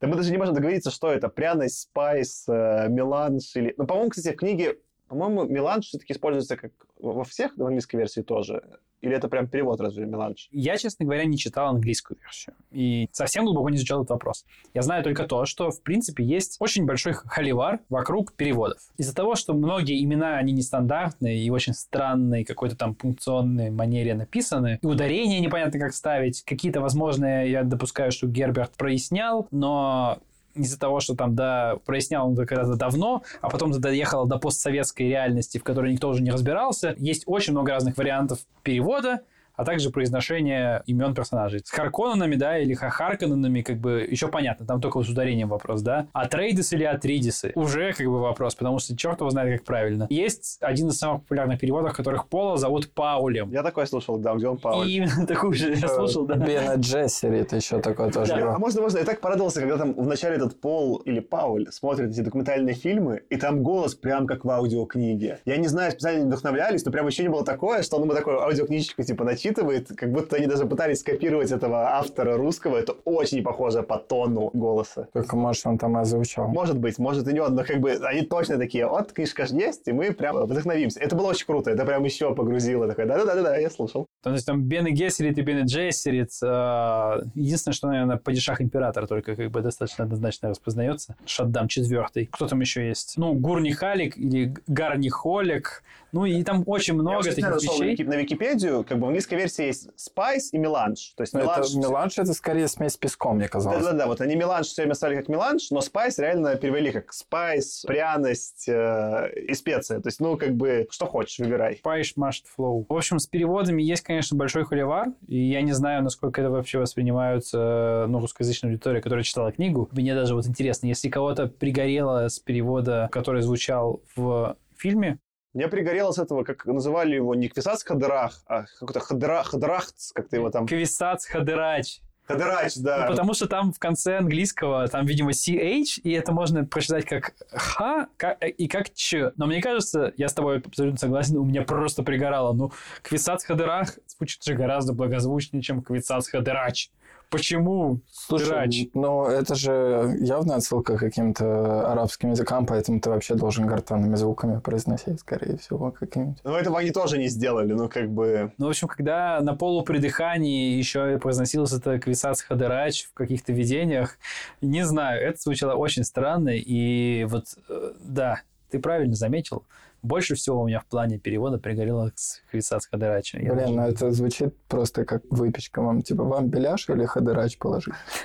[0.00, 1.28] Да мы даже не можем договориться, что это.
[1.28, 3.74] Пряность, спайс, э, меланж или...
[3.76, 4.78] Ну, по-моему, кстати, в книге
[5.08, 8.62] по-моему, меланж все-таки используется как во всех, в английской версии тоже.
[9.00, 10.48] Или это прям перевод разве меланж?
[10.50, 12.56] Я, честно говоря, не читал английскую версию.
[12.72, 14.44] И совсем глубоко не изучал этот вопрос.
[14.74, 18.78] Я знаю только то, что, в принципе, есть очень большой холивар вокруг переводов.
[18.96, 24.80] Из-за того, что многие имена, они нестандартные и очень странные, какой-то там пункционной манере написаны,
[24.82, 30.18] и ударения непонятно как ставить, какие-то, возможно, я допускаю, что Герберт прояснял, но
[30.62, 35.08] из-за того, что там, да, прояснял он когда-то давно, а потом это доехало до постсоветской
[35.08, 36.94] реальности, в которой никто уже не разбирался.
[36.98, 39.22] Есть очень много разных вариантов перевода,
[39.58, 41.60] а также произношение имен персонажей.
[41.64, 46.06] С Харконненами, да, или Хахарконненами, как бы, еще понятно, там только с ударением вопрос, да.
[46.12, 47.50] Атрейдис или Атридисы?
[47.56, 50.06] Уже, как бы, вопрос, потому что черт его знает, как правильно.
[50.10, 53.50] Есть один из самых популярных переводов, которых Пола зовут Паулем.
[53.50, 54.88] Я такой слушал, да, где он Пауль.
[54.88, 56.36] И именно такую же я слушал, да.
[56.36, 58.54] Бена Джессерит еще такое тоже было.
[58.54, 62.20] а можно, можно, я так порадовался, когда там вначале этот Пол или Пауль смотрит эти
[62.20, 65.40] документальные фильмы, и там голос прям как в аудиокниге.
[65.44, 68.40] Я не знаю, специально не вдохновлялись, но прям ощущение было такое, что он ему такую
[68.40, 72.76] аудиокнижечку типа начитывает, как будто они даже пытались скопировать этого автора русского.
[72.76, 75.08] Это очень похоже по тону голоса.
[75.12, 76.48] Только, может, он там озвучал.
[76.48, 79.54] Может быть, может и не он, но как бы они точно такие, вот книжка же
[79.54, 81.00] есть, и мы прям вдохновимся.
[81.00, 82.86] Это было очень круто, это прям еще погрузило.
[82.86, 84.06] Такой, да-да-да, я слушал.
[84.22, 86.30] То есть там Бене Гессерит и Бене Джессерит.
[86.42, 91.16] э, Единственное, что, наверное, падишах император только как бы достаточно однозначно распознается.
[91.26, 92.26] Шаддам четвертый.
[92.26, 93.14] Кто там еще есть?
[93.16, 95.82] Ну, Гурни Халик или Гарни Холик.
[96.12, 98.04] Ну, и там очень Я много очень таких зашел на вещей.
[98.04, 101.12] На Википедию, как бы в английской версии есть Spice и Меланж.
[101.16, 101.68] То есть меланж...
[101.68, 103.82] это меланж, это скорее смесь с песком, мне казалось.
[103.82, 107.84] Да-да-да, вот они меланж все время ставили как меланж, но spice реально перевели как spice,
[107.86, 110.00] пряность э, и специя.
[110.00, 111.80] То есть, ну, как бы, что хочешь, выбирай.
[111.82, 112.86] Spice must flow.
[112.88, 116.78] В общем, с переводами есть, конечно, большой холивар, и я не знаю, насколько это вообще
[116.78, 119.88] воспринимаются, ну, русскоязычная аудитория, которая читала книгу.
[119.92, 125.18] Мне даже вот интересно, если кого-то пригорело с перевода, который звучал в фильме,
[125.54, 130.36] Мне пригорело с этого, как называли его не Квисац Хадырах, а какой-то Хадра, Хадрахц, как-то
[130.36, 130.66] его там...
[130.66, 132.00] Квисац Хадырач.
[132.26, 133.04] Хадырач, да.
[133.06, 137.32] Ну, потому что там в конце английского, там, видимо, CH, и это можно прочитать как
[137.50, 139.32] Х ка- и как Ч.
[139.36, 142.52] Но мне кажется, я с тобой абсолютно согласен, у меня просто пригорало.
[142.52, 142.70] Ну,
[143.02, 146.90] Квисац Хадырах звучит же гораздо благозвучнее, чем Квисац Хадырач.
[147.30, 148.00] Почему?
[148.10, 148.86] Слушай, Драч.
[148.94, 154.60] ну это же явная отсылка к каким-то арабским языкам, поэтому ты вообще должен гортанными звуками
[154.60, 156.38] произносить, скорее всего, какими-нибудь.
[156.42, 158.52] Но этого они тоже не сделали, ну, как бы...
[158.56, 164.16] Ну, в общем, когда на полупридыхании еще и произносился это Квисац Хадырач в каких-то видениях,
[164.62, 168.40] не знаю, это звучало очень странно, и вот, э, да,
[168.70, 169.64] ты правильно заметил,
[170.02, 173.38] больше всего у меня в плане перевода пригорело с Квисац Хадырача.
[173.38, 176.02] Блин, ну даже- это звучит просто как выпечка вам.
[176.02, 177.94] Типа, вам беляш или хадырач положить?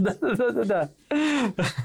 [0.00, 0.88] Да-да-да-да.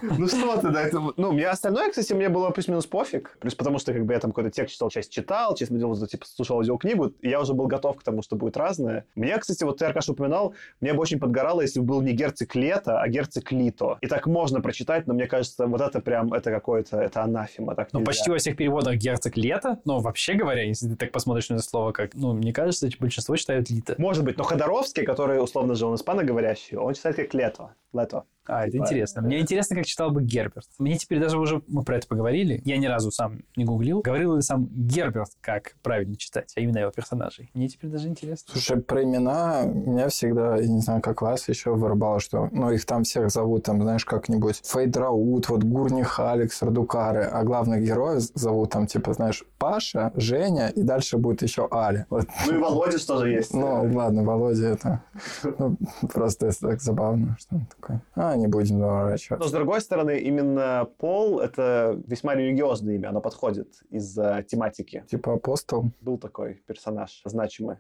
[0.02, 1.02] Ну что ты, да, это...
[1.18, 3.38] Ну, мне остальное, кстати, мне было плюс-минус пофиг.
[3.40, 6.26] Плюс потому что, как бы, я там какой-то текст читал, часть читал, часть смотрел, типа,
[6.26, 9.06] слушал аудиокнигу, и я уже был готов к тому, что будет разное.
[9.16, 12.54] Мне, кстати, вот ты, Аркаш, упоминал, мне бы очень подгорало, если бы был не герцог
[12.56, 13.98] Лето, а герцог Лито.
[14.02, 17.76] И так можно прочитать, но мне кажется, вот это прям, это какое-то, это анафема.
[17.76, 21.50] Так Ну, почти во всех переводах герцог лето, но вообще говоря, если ты так посмотришь
[21.50, 23.96] на это слово, как, ну, мне кажется, большинство читают лито.
[23.98, 27.76] Может быть, но Ходоровский, который, условно он испаноговорящий, он читает как Лето.
[28.00, 28.24] Лето.
[28.48, 29.20] А, это Типа, интересно.
[29.20, 30.68] э, Мне интересно, как читал бы Герберт.
[30.80, 34.36] Мне теперь даже уже, мы про это поговорили, я ни разу сам не гуглил, говорил
[34.38, 37.52] ли сам Герберт, как правильно читать, а именно его персонажей.
[37.54, 38.54] Мне теперь даже интересно.
[38.54, 42.86] Слушай, про имена меня всегда, я не знаю, как вас еще вырубало, что, ну, их
[42.86, 48.72] там всех зовут, там, знаешь, как-нибудь Фейдраут, вот Гурних, Алекс, Радукары, а главных героев зовут
[48.72, 52.06] там, типа, знаешь, Паша, Женя, и дальше будет еще Аля.
[52.10, 52.28] Вот.
[52.46, 53.54] Ну и Володя тоже есть.
[53.54, 55.04] Ну, ладно, Володя, это
[55.44, 55.78] ну,
[56.14, 57.87] просто это так забавно, что он такой.
[58.16, 59.48] А, не будем Но, заворачиваться.
[59.48, 65.04] с другой стороны, именно Пол— это весьма религиозное имя, оно подходит из-за тематики.
[65.10, 65.92] Типа апостол.
[66.02, 67.78] Был такой персонаж значимый.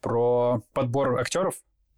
[0.00, 1.54] Про подбор актеров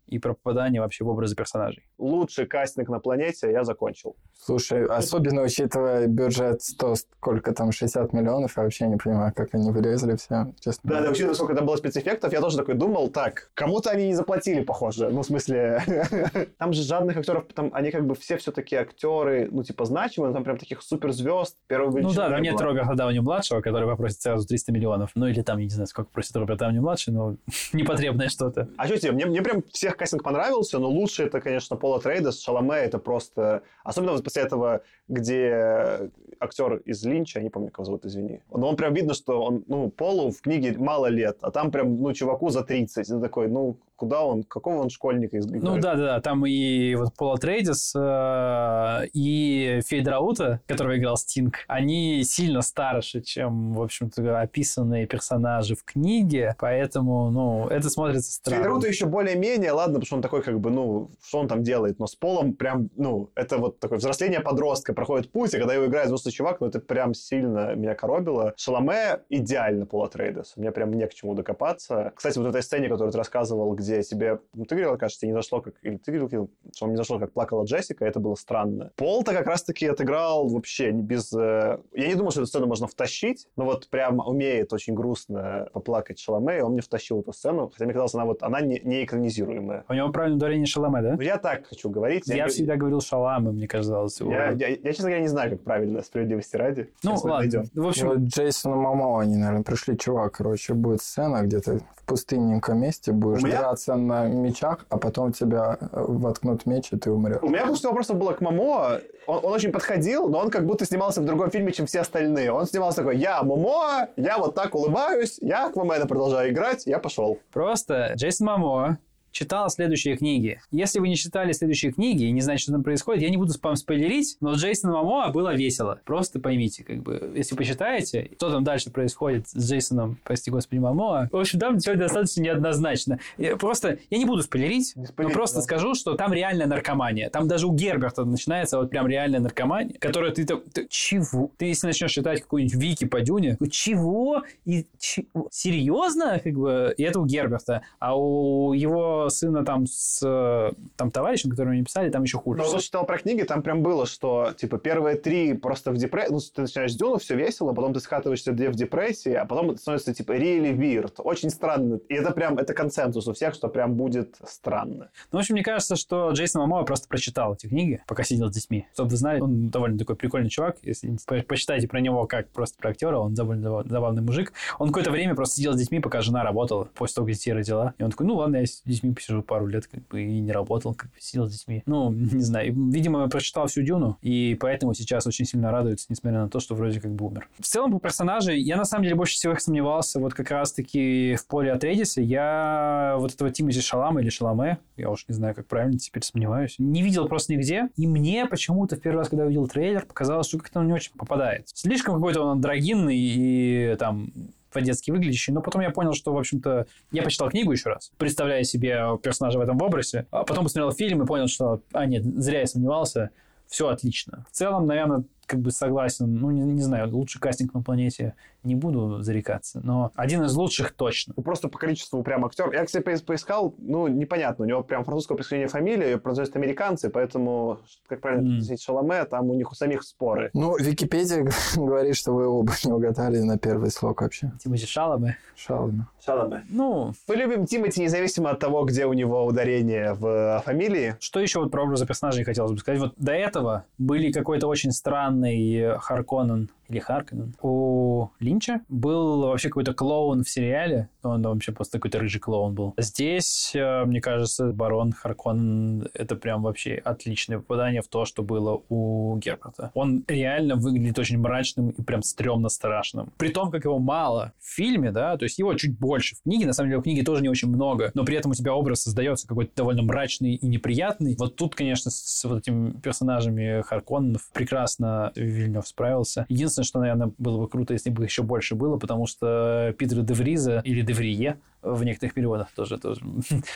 [0.06, 1.89] и про попадание вообще в образы персонажей.
[2.00, 4.16] Лучший кастинг на планете я закончил.
[4.42, 9.70] Слушай, особенно учитывая бюджет 100, сколько там, 60 миллионов, я вообще не понимаю, как они
[9.70, 10.90] вылезли все, честно.
[10.90, 14.14] Да, да, учитывая, сколько там было спецэффектов, я тоже такой думал, так, кому-то они не
[14.14, 15.10] заплатили, похоже.
[15.10, 15.82] Ну, в смысле,
[16.58, 20.42] там же жадных актеров, там, они как бы все все-таки актеры, ну, типа, значимые, там
[20.42, 22.60] прям таких суперзвезд первого Ну да, нет.
[22.60, 25.10] Роберта Дауни-младшего, который попросит сразу 300 миллионов.
[25.14, 27.36] Ну или там, я не знаю, сколько просит Роберт Дауни-младший, но
[27.72, 28.68] непотребное что-то.
[28.76, 29.12] А что тебе?
[29.12, 33.62] Мне, мне прям всех кастинг понравился, но лучше это, конечно, Пола Трейдес, Шаломе, это просто...
[33.82, 36.08] Особенно вот после этого, где
[36.38, 38.42] актер из Линча, я не помню, кого зовут, извини.
[38.52, 42.00] Но он прям видно, что он, ну, Полу в книге мало лет, а там прям,
[42.00, 43.08] ну, чуваку за 30.
[43.08, 46.46] И ты такой, ну, куда он, какого он школьника из Ну да, да, да, там
[46.46, 53.82] и вот Пола Трейдис, э, и Фейдраута, которого играл Стинг, они сильно старше, чем, в
[53.82, 58.62] общем-то, описанные персонажи в книге, поэтому, ну, это смотрится странно.
[58.62, 61.98] Федоруту еще более-менее, ладно, потому что он такой, как бы, ну, что он там делает,
[61.98, 65.86] но с Полом прям, ну, это вот такое взросление подростка, проходит путь, и когда его
[65.86, 68.52] играет взрослый чувак, ну, это прям сильно меня коробило.
[68.56, 70.54] Шаломе идеально Пола Трейдес.
[70.56, 72.12] Мне прям не к чему докопаться.
[72.14, 75.32] Кстати, вот в этой сцене, которую ты рассказывал, где тебе, ну, ты говорил, кажется, не
[75.32, 78.92] зашло, как, или ты говорил, что он не зашло, как плакала Джессика, это было странно.
[78.96, 81.32] Пол-то как раз-таки отыграл вообще не без...
[81.32, 85.68] э, Я не думал, что эту сцену можно втащить, но вот прям умеет очень грустно
[85.72, 88.80] поплакать Шаломе, и он мне втащил эту сцену, хотя мне казалось, она вот, она не,
[88.80, 89.84] не экранизируемая.
[89.88, 91.14] У него правильное ударение Шаломе, да?
[91.16, 92.24] Ну, я так хочу говорить.
[92.26, 94.20] Я не- всегда говорил Шаламе, мне казалось.
[94.20, 94.30] его.
[94.32, 96.90] Я, я, я, честно говоря, не знаю, как правильно, справедливости ради.
[97.02, 97.38] Ну, Сейчас ладно.
[97.38, 97.64] найдем.
[97.74, 102.04] В общем, Вот Джейсону Мамоа они, наверное, пришли, чувак, короче, будет сцена, где ты в
[102.06, 107.10] пустынненьком месте будешь меня- драться на мечах, а потом тебя э, воткнут меч, и ты
[107.10, 107.38] умрешь.
[107.42, 108.98] У меня больше всего вопросов было к Мамо.
[109.26, 112.50] Он, он очень подходил, но он как будто снимался в другом фильме, чем все остальные.
[112.50, 117.38] Он снимался такой, я Мамо, я вот так улыбаюсь, я Аквамена продолжаю играть, я пошел.
[117.52, 118.98] Просто Джейсон Мамо
[119.32, 120.60] читал следующие книги.
[120.70, 123.52] Если вы не читали следующие книги и не знаете, что там происходит, я не буду
[123.52, 126.00] спам спойлерить, но Джейсона Мамоа было весело.
[126.04, 131.28] Просто поймите, как бы, если почитаете, что там дальше происходит с Джейсоном, прости господи, Мамоа.
[131.30, 133.18] В общем, там все достаточно неоднозначно.
[133.38, 135.62] Я просто, я не буду спойлерить, Не но спойлерить, просто да.
[135.62, 137.30] скажу, что там реальная наркомания.
[137.30, 141.50] Там даже у Герберта начинается вот прям реальная наркомания, которая ты, так- ты чего?
[141.56, 144.42] Ты если начнешь читать какую-нибудь Вики по Дюне, чего?
[144.64, 146.40] И чи- серьезно?
[146.42, 147.82] Как бы, и это у Герберта.
[147.98, 152.62] А у его сына там с э, там товарищем, которого они писали, там еще хуже.
[152.62, 156.32] Вот я читал про книги, там прям было, что, типа, первые три просто в депрессии,
[156.32, 159.70] ну, ты начинаешь с Дюну, все весело, потом ты скатываешься две в депрессии, а потом
[159.70, 162.00] это становится, типа, really weird, очень странно.
[162.08, 165.10] И это прям, это консенсус у всех, что прям будет странно.
[165.32, 168.54] Ну, в общем, мне кажется, что Джейсон Мамоа просто прочитал эти книги, пока сидел с
[168.54, 168.86] детьми.
[168.94, 170.76] Чтобы вы знали, он довольно такой прикольный чувак.
[170.82, 174.52] Если по- почитайте про него как просто про актера, он довольно забавный мужик.
[174.78, 177.94] Он какое-то время просто сидел с детьми, пока жена работала, после того, как детей родила.
[177.98, 180.52] И он такой, ну ладно, я с детьми посижу пару лет, как бы, и не
[180.52, 181.82] работал, как бы сидел с детьми.
[181.86, 182.74] Ну, не знаю.
[182.90, 187.00] Видимо, прочитал всю Дюну, и поэтому сейчас очень сильно радуется, несмотря на то, что вроде
[187.00, 187.48] как бы умер.
[187.58, 191.46] В целом, по персонажей, я на самом деле больше всего сомневался вот как раз-таки в
[191.46, 192.20] поле Атрейдиса.
[192.20, 196.76] Я вот этого Тимати Шалама или Шаламе, я уж не знаю, как правильно, теперь сомневаюсь,
[196.78, 197.88] не видел просто нигде.
[197.96, 200.92] И мне почему-то в первый раз, когда я увидел трейлер, показалось, что как-то он не
[200.92, 201.68] очень попадает.
[201.72, 204.30] Слишком какой-то он андрогинный и там
[204.72, 208.62] по-детски выглядящий, но потом я понял, что, в общем-то, я почитал книгу еще раз, представляя
[208.64, 212.60] себе персонажа в этом образе, а потом посмотрел фильм и понял, что, а, нет, зря
[212.60, 213.30] я сомневался,
[213.66, 214.44] все отлично.
[214.50, 218.74] В целом, наверное, как бы согласен, ну, не, не знаю, лучший кастинг на планете не
[218.76, 221.32] буду зарекаться, но один из лучших точно.
[221.36, 222.72] Ну, просто по количеству прям актеров.
[222.74, 224.64] Я, кстати, поис- поискал, ну, непонятно.
[224.66, 228.52] У него прям французского происхождения фамилия, ее произносят американцы, поэтому, как правильно Мгм.
[228.58, 230.50] произносить Шаломе, там у них у самих споры.
[230.52, 231.42] Ну, Википедия
[231.76, 234.52] говорит, что вы оба не угадали на первый слог вообще.
[234.62, 235.38] Тимати Шаламе.
[235.56, 236.06] Шалами.
[236.24, 236.64] Шаломе.
[236.68, 241.16] Ну, Мы любим Тимати независимо от того, где у него ударение в э, фамилии.
[241.18, 243.00] Что еще вот про образы персонажей хотелось бы сказать?
[243.00, 247.54] Вот до этого были какой-то очень странный э, Харконнен или Харконнен.
[247.62, 251.08] У Линча был вообще какой-то клоун в сериале.
[251.22, 252.94] Он вообще просто какой-то рыжий клоун был.
[252.98, 258.82] Здесь, э, мне кажется, барон Харконнен это прям вообще отличное попадание в то, что было
[258.88, 259.90] у Герберта.
[259.94, 263.32] Он реально выглядит очень мрачным и прям стрёмно страшным.
[263.36, 266.36] При том, как его мало в фильме, да, то есть его чуть больше.
[266.36, 268.54] В книге, на самом деле, в книге тоже не очень много, но при этом у
[268.54, 271.36] тебя образ создается какой-то довольно мрачный и неприятный.
[271.38, 276.46] Вот тут, конечно, с вот этими персонажами Харконненов прекрасно Вильнев справился.
[276.48, 280.80] Единственное, что, наверное, было бы круто, если бы еще больше было, потому что Питера Девриза
[280.84, 283.22] или Деврие в некоторых переводах тоже, тоже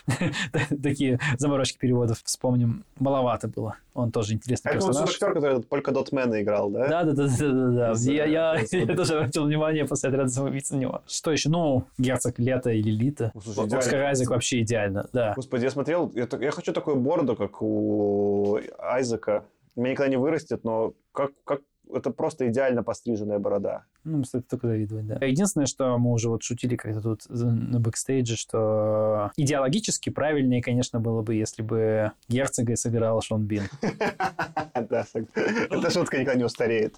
[0.82, 2.85] такие заморочки переводов вспомним.
[2.98, 3.76] Маловато было.
[3.94, 5.10] Он тоже интересный Это персонаж.
[5.10, 6.89] актер, который Polka-Dot Man -а играл, да?
[6.89, 8.12] Да, да, да, да, да, да.
[8.12, 11.02] Я, я, я тоже обратил внимание после отряда самоубийц на него.
[11.06, 11.48] Что еще?
[11.48, 13.32] Ну, герцог Лето или Лита.
[13.43, 13.78] Слушай.
[13.78, 15.32] Оскар Айзек вообще идеально, да.
[15.35, 19.44] Господи, я смотрел, я, я хочу такую бороду, как у Айзека.
[19.76, 21.60] Меня никогда не вырастет, но как, как
[21.93, 23.85] это просто идеально постриженная борода.
[24.05, 25.24] Ну, стоит только завидовать, да.
[25.24, 31.23] Единственное, что мы уже вот шутили как-то тут на бэкстейдже, что идеологически правильнее, конечно, было
[31.23, 33.65] бы, если бы герцога сыграл Шон Бин.
[34.90, 36.97] Да, эта шутка никогда не устареет.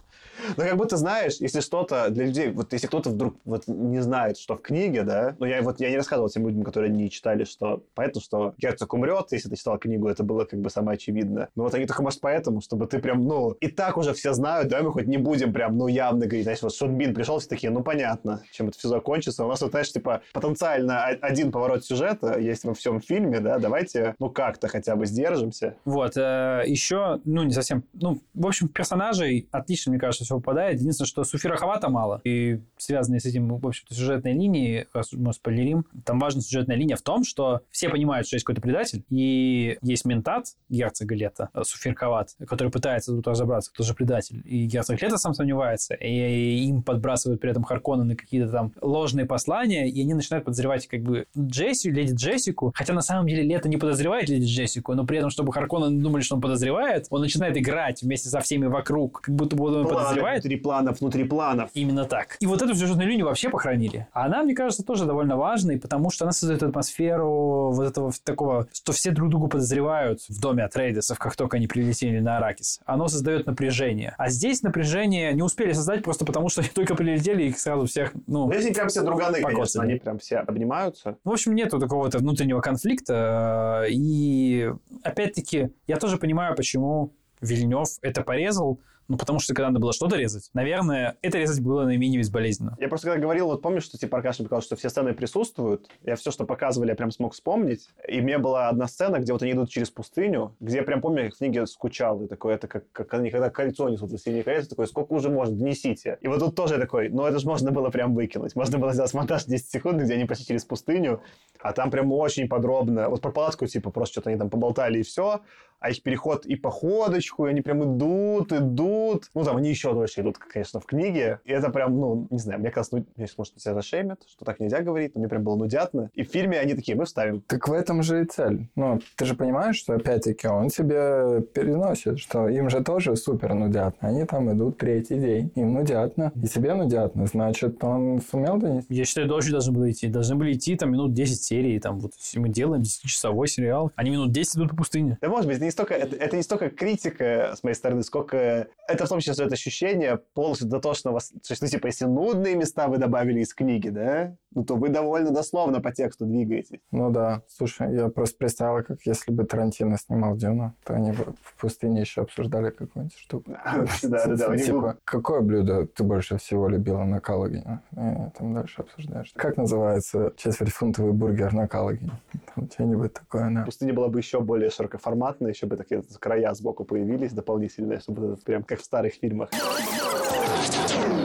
[0.57, 4.39] Но как будто знаешь, если что-то для людей, вот если кто-то вдруг вот не знает,
[4.39, 7.45] что в книге, да, ну я вот я не рассказывал тем людям, которые не читали,
[7.45, 11.49] что понятно, что герцог умрет, если ты читал книгу, это было как бы самое очевидное.
[11.55, 14.69] Но вот они только, может, поэтому, чтобы ты прям, ну, и так уже все знают,
[14.77, 17.71] давай мы хоть не будем прям, ну, явно говорить, знаешь, вот Шотбин пришел, все такие,
[17.71, 19.45] ну, понятно, чем это все закончится.
[19.45, 24.15] У нас вот, знаешь, типа, потенциально один поворот сюжета есть во всем фильме, да, давайте,
[24.19, 25.77] ну, как-то хотя бы сдержимся.
[25.85, 30.81] Вот, э, еще, ну, не совсем, ну, в общем, персонажей отлично, мне кажется, все попадает.
[30.81, 31.57] Единственное, что Суфира
[31.89, 36.77] мало, и связанные с этим, в общем-то, сюжетные линии, раз мы спойлерим, там важная сюжетная
[36.77, 41.49] линия в том, что все понимают, что есть какой-то предатель, и есть ментат герцога Лета,
[41.55, 44.43] э, Суфир который пытается тут разобраться, кто же предатель.
[44.45, 49.27] И герцог Лето сам сомневается, и им подбрасывают при этом Харкона на какие-то там ложные
[49.27, 53.69] послания, и они начинают подозревать как бы Джесси, леди Джессику, хотя на самом деле Лето
[53.69, 57.57] не подозревает леди Джессику, но при этом, чтобы Харкона думали, что он подозревает, он начинает
[57.57, 60.43] играть вместе со всеми вокруг, как будто бы он Планы подозревает.
[60.43, 61.71] Внутри планов, внутри планов.
[61.75, 62.37] Именно так.
[62.41, 64.07] И вот эту сюжетную линию вообще похоронили.
[64.13, 68.69] А она, мне кажется, тоже довольно важной, потому что она создает атмосферу вот этого такого,
[68.73, 72.81] что все друг другу подозревают в доме от Рейдесов, как только они прилетели на Аракис.
[72.85, 74.15] Оно создает напряжение.
[74.19, 77.87] А здесь напряжение не успели создать просто потому, что они только прилетели и их сразу
[77.87, 78.47] всех, ну...
[78.47, 79.91] Ну, если прям все друганы, конечно, Покоцали.
[79.91, 81.19] они прям все обнимаются.
[81.25, 83.85] В общем, нету такого-то внутреннего конфликта.
[83.87, 84.71] э, И,
[85.03, 90.17] опять-таки, я тоже понимаю, почему Вильнев это порезал, ну, потому что когда надо было что-то
[90.17, 92.77] резать, наверное, это резать было наименее безболезненно.
[92.79, 96.17] Я просто когда говорил, вот помнишь, что типа Аркаша показал, что все сцены присутствуют, я
[96.17, 97.89] все, что показывали, я прям смог вспомнить.
[98.09, 101.25] И мне была одна сцена, где вот они идут через пустыню, где я прям помню,
[101.25, 104.43] я в книге скучал, и такой, это как, как они когда кольцо несут, и синее
[104.43, 106.19] колец, такой, сколько уже можно, несите.
[106.21, 108.57] И вот тут тоже такой, ну это же можно было прям выкинуть.
[108.57, 111.21] Можно было сделать монтаж 10 секунд, где они пошли через пустыню,
[111.61, 115.03] а там прям очень подробно, вот про палатку, типа, просто что-то они там поболтали и
[115.03, 115.41] все,
[115.81, 119.31] а их переход и походочку, и они прям идут, идут.
[119.35, 121.41] Ну, там они еще дольше идут, конечно, в книге.
[121.45, 124.61] И это прям, ну, не знаю, мне кажется, ну, меня, может, тебя зашемят, что так
[124.61, 126.11] нельзя говорить, но мне прям было нудятно.
[126.15, 127.43] И в фильме они такие, мы вставим.
[127.47, 128.69] Так в этом же и цель.
[128.77, 134.09] Ну, ты же понимаешь, что опять-таки он тебе переносит, что им же тоже супер нудятно.
[134.09, 137.27] Они там идут третий день, им нудятно, и тебе нудятно.
[137.27, 138.93] Значит, он сумел донести.
[138.95, 140.09] Я считаю, дольше должны были идти.
[140.09, 141.79] Должны были идти там минут 10 серий.
[141.79, 145.19] Там, вот, мы делаем 10-часовой сериал, они минут 10 идут по пустыне.
[145.21, 149.07] Да, может быть, не столько, это, это не столько критика с моей стороны, сколько это
[149.07, 151.21] в том числе создает ощущение полностью дотошного...
[151.21, 154.89] То есть, ну, типа, если нудные места вы добавили из книги, да, ну, то вы
[154.89, 156.81] довольно дословно по тексту двигаетесь.
[156.91, 161.35] Ну да, слушай, я просто представил, как если бы Тарантино снимал Дюну, то они бы
[161.43, 163.51] в пустыне еще обсуждали какую-нибудь штуку.
[164.03, 167.81] Да-да-да, у них был- Типа, какое блюдо ты больше всего любила на Калугине?
[167.93, 169.31] И там дальше обсуждаешь.
[169.37, 172.13] Как называется четвертьфунтовый бургер на Калугине?
[172.55, 173.63] Там что-нибудь такое, да.
[173.65, 178.43] Пустыня была бы еще более широкоформатная, еще бы такие края сбоку появились дополнительные, чтобы это
[178.43, 179.51] прям как в старых фильмах.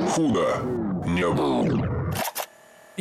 [0.09, 0.47] Худо
[1.07, 2.00] не было.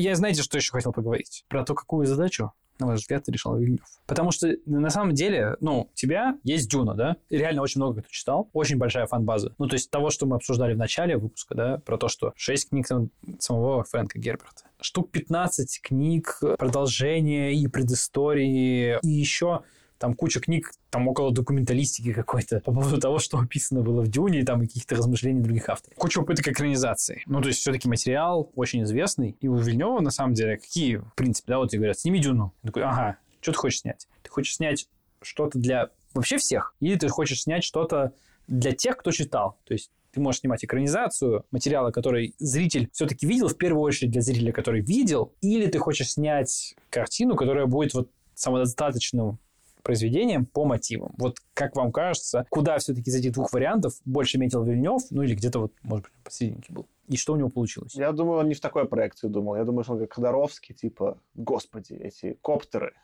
[0.00, 1.44] Я знаете, что еще хотел поговорить?
[1.48, 4.00] Про то, какую задачу на ваш взгляд, решал Вильнюс.
[4.06, 7.16] Потому что на самом деле, ну, у тебя есть Дюна, да?
[7.28, 8.48] И реально очень много кто читал.
[8.52, 9.54] Очень большая фан-база.
[9.58, 12.70] Ну, то есть того, что мы обсуждали в начале выпуска, да, про то, что 6
[12.70, 14.64] книг сам- самого Фрэнка Герберта.
[14.80, 19.60] Штук 15 книг, продолжения и предыстории, и еще
[20.00, 24.40] там куча книг, там около документалистики какой-то по поводу того, что описано было в Дюне,
[24.40, 25.98] и там каких-то размышлений других авторов.
[25.98, 27.22] Куча попыток экранизации.
[27.26, 29.36] Ну, то есть, все-таки материал очень известный.
[29.42, 32.54] И у Вильнева, на самом деле, какие, в принципе, да, вот тебе говорят, сними Дюну.
[32.62, 34.08] Я такой, ага, что ты хочешь снять?
[34.22, 34.88] Ты хочешь снять
[35.20, 36.74] что-то для вообще всех?
[36.80, 38.14] Или ты хочешь снять что-то
[38.48, 39.58] для тех, кто читал?
[39.64, 44.22] То есть, ты можешь снимать экранизацию материала, который зритель все-таки видел, в первую очередь для
[44.22, 49.38] зрителя, который видел, или ты хочешь снять картину, которая будет вот самодостаточным
[49.82, 51.14] произведением по мотивам.
[51.18, 55.34] Вот как вам кажется, куда все-таки из этих двух вариантов больше метил Вильнев, ну или
[55.34, 56.86] где-то вот, может быть, посерединке был?
[57.08, 57.94] И что у него получилось?
[57.94, 59.56] Я думаю, он не в такой проекции думал.
[59.56, 62.94] Я думаю, что он как Ходоровский, типа, господи, эти коптеры.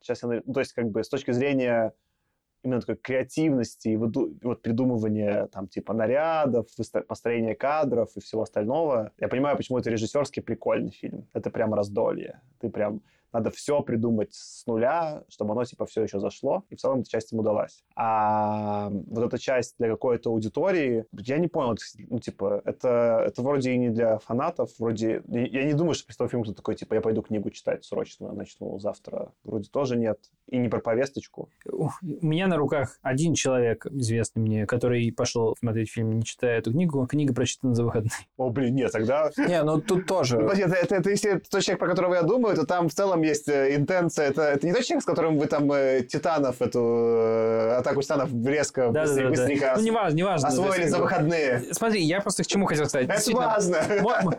[0.00, 0.40] Сейчас я...
[0.40, 1.92] То есть, как бы, с точки зрения
[2.64, 6.66] именно такой креативности и вот придумывания там типа нарядов,
[7.06, 11.28] построения кадров и всего остального, я понимаю, почему это режиссерский прикольный фильм.
[11.32, 12.40] Это прям раздолье.
[12.58, 13.00] Ты прям
[13.32, 17.10] надо все придумать с нуля, чтобы оно типа все еще зашло, и в целом эта
[17.10, 17.84] часть им удалась.
[17.96, 21.76] А вот эта часть для какой-то аудитории, я не понял,
[22.08, 26.18] ну типа это это вроде и не для фанатов, вроде я не думаю, что после
[26.18, 29.32] того фильма кто такой типа я пойду книгу читать срочно, начну завтра.
[29.44, 30.18] Вроде тоже нет.
[30.46, 31.50] И не про повесточку.
[31.70, 36.72] У меня на руках один человек, известный мне, который пошел смотреть фильм, не читая эту
[36.72, 37.06] книгу.
[37.06, 38.10] Книга прочитана за выходные.
[38.36, 39.30] О, блин, нет, тогда...
[39.36, 40.38] Не, ну тут Ну, тоже...
[40.38, 42.94] подожди, Это, это, это если это тот человек, про которого я думаю, то там в
[42.94, 44.28] целом есть э, интенция.
[44.28, 48.30] Это, это не тот человек, с которым вы там э, Титанов, эту э, атаку Титанов
[48.44, 49.28] резко Да-да-да.
[49.28, 50.48] быстренько Ну, неважно, неважно.
[50.48, 51.62] освоили То есть, за выходные.
[51.72, 53.08] Смотри, я просто к чему хотел сказать.
[53.08, 53.78] Это важно.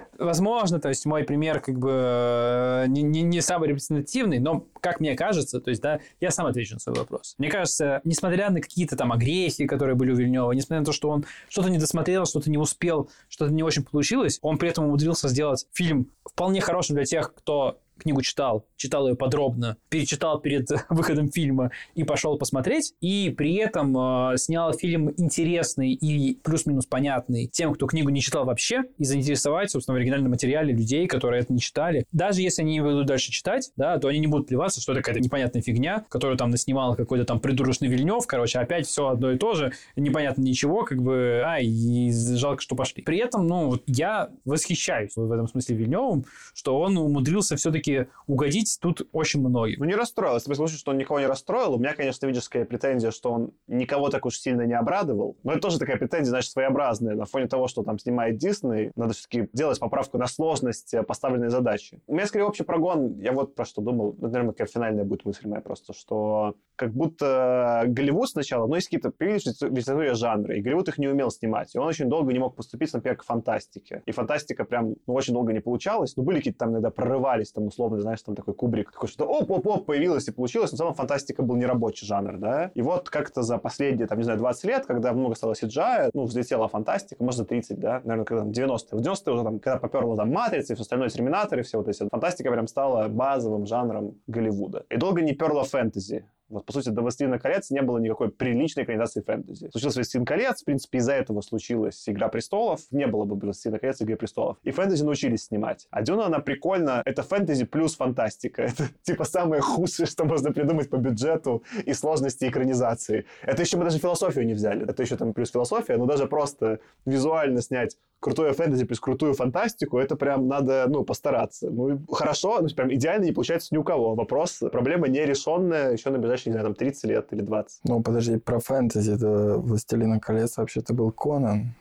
[0.17, 5.15] Возможно, то есть мой пример как бы не, не, не самый репрезентативный, но как мне
[5.15, 7.35] кажется, то есть, да, я, я сам отвечу на свой вопрос.
[7.39, 11.09] Мне кажется, несмотря на какие-то там агрессии, которые были у Вильнева, несмотря на то, что
[11.09, 15.27] он что-то не досмотрел, что-то не успел, что-то не очень получилось, он при этом умудрился
[15.27, 21.29] сделать фильм вполне хорошим для тех, кто книгу читал, читал ее подробно, перечитал перед выходом
[21.31, 27.73] фильма и пошел посмотреть, и при этом э, снял фильм интересный и плюс-минус понятный тем,
[27.73, 31.59] кто книгу не читал вообще, и заинтересовать, собственно, в оригинальном материале людей, которые это не
[31.59, 32.05] читали.
[32.11, 35.21] Даже если они будут дальше читать, да, то они не будут плеваться, что это какая-то
[35.21, 39.53] непонятная фигня, которую там наснимал какой-то там придурочный Вильнев, короче, опять все одно и то
[39.53, 43.03] же, непонятно ничего, как бы, ай, и жалко, что пошли.
[43.03, 48.11] При этом, ну, вот я восхищаюсь в этом смысле Вильневым, что он умудрился все-таки все-таки
[48.27, 49.79] угодить тут очень многим.
[49.79, 50.35] Ну, не расстроил.
[50.35, 53.51] Если слушаешь, что он никого не расстроил, у меня, конечно, видишь, такая претензия, что он
[53.67, 55.37] никого так уж сильно не обрадовал.
[55.43, 57.15] Но это тоже такая претензия, значит, своеобразная.
[57.15, 61.49] На фоне того, что там снимает Дисней, надо все-таки делать поправку на сложность э, поставленной
[61.49, 62.01] задачи.
[62.07, 65.25] У меня, скорее, общий прогон, я вот про что думал, ну, наверное, какая финальная будет
[65.25, 70.87] мысль моя просто, что как будто Голливуд сначала, ну, есть какие-то появились жанры, и Голливуд
[70.87, 71.73] их не умел снимать.
[71.75, 74.03] И он очень долго не мог поступить, например, к фантастике.
[74.05, 76.15] И фантастика прям ну, очень долго не получалась.
[76.15, 79.85] Ну, были какие-то там иногда прорывались, там, условно, знаешь, там такой кубрик, такой что оп-оп-оп,
[79.85, 80.71] появилось и получилось.
[80.71, 82.71] Но целом фантастика был не рабочий жанр, да.
[82.75, 86.23] И вот как-то за последние, там, не знаю, 20 лет, когда много стало CGI, ну,
[86.25, 88.99] взлетела фантастика, может, за 30, да, наверное, когда там 90-е.
[88.99, 92.07] В 90-е уже там, когда поперла там Матрица и все остальное, Терминаторы, все вот эти.
[92.09, 94.85] Фантастика прям стала базовым жанром Голливуда.
[94.89, 96.25] И долго не перла фэнтези.
[96.49, 99.69] Вот, по сути, до «Властелина колец» не было никакой приличной экранизации фэнтези.
[99.71, 102.81] Случился «Властелин колец», в принципе, из-за этого случилась «Игра престолов».
[102.91, 104.57] Не было бы «Властелина колец» и «Игры престолов».
[104.63, 105.87] И фэнтези научились снимать.
[105.91, 107.03] А Дюна, она прикольно.
[107.05, 108.61] Это фэнтези плюс фантастика.
[108.63, 113.25] Это, типа, самое худшее, что можно придумать по бюджету и сложности экранизации.
[113.43, 114.89] Это еще мы даже философию не взяли.
[114.89, 119.97] Это еще там плюс философия, но даже просто визуально снять крутое фэнтези плюс крутую фантастику,
[119.97, 121.69] это прям надо, ну, постараться.
[121.69, 124.15] Ну, хорошо, ну, прям идеально не получается ни у кого.
[124.15, 127.81] Вопрос, проблема нерешенная еще на ближайшие, не знаю, там, 30 лет или 20.
[127.85, 131.75] Ну, подожди, про фэнтези, это «Властелина колец» вообще-то был Конан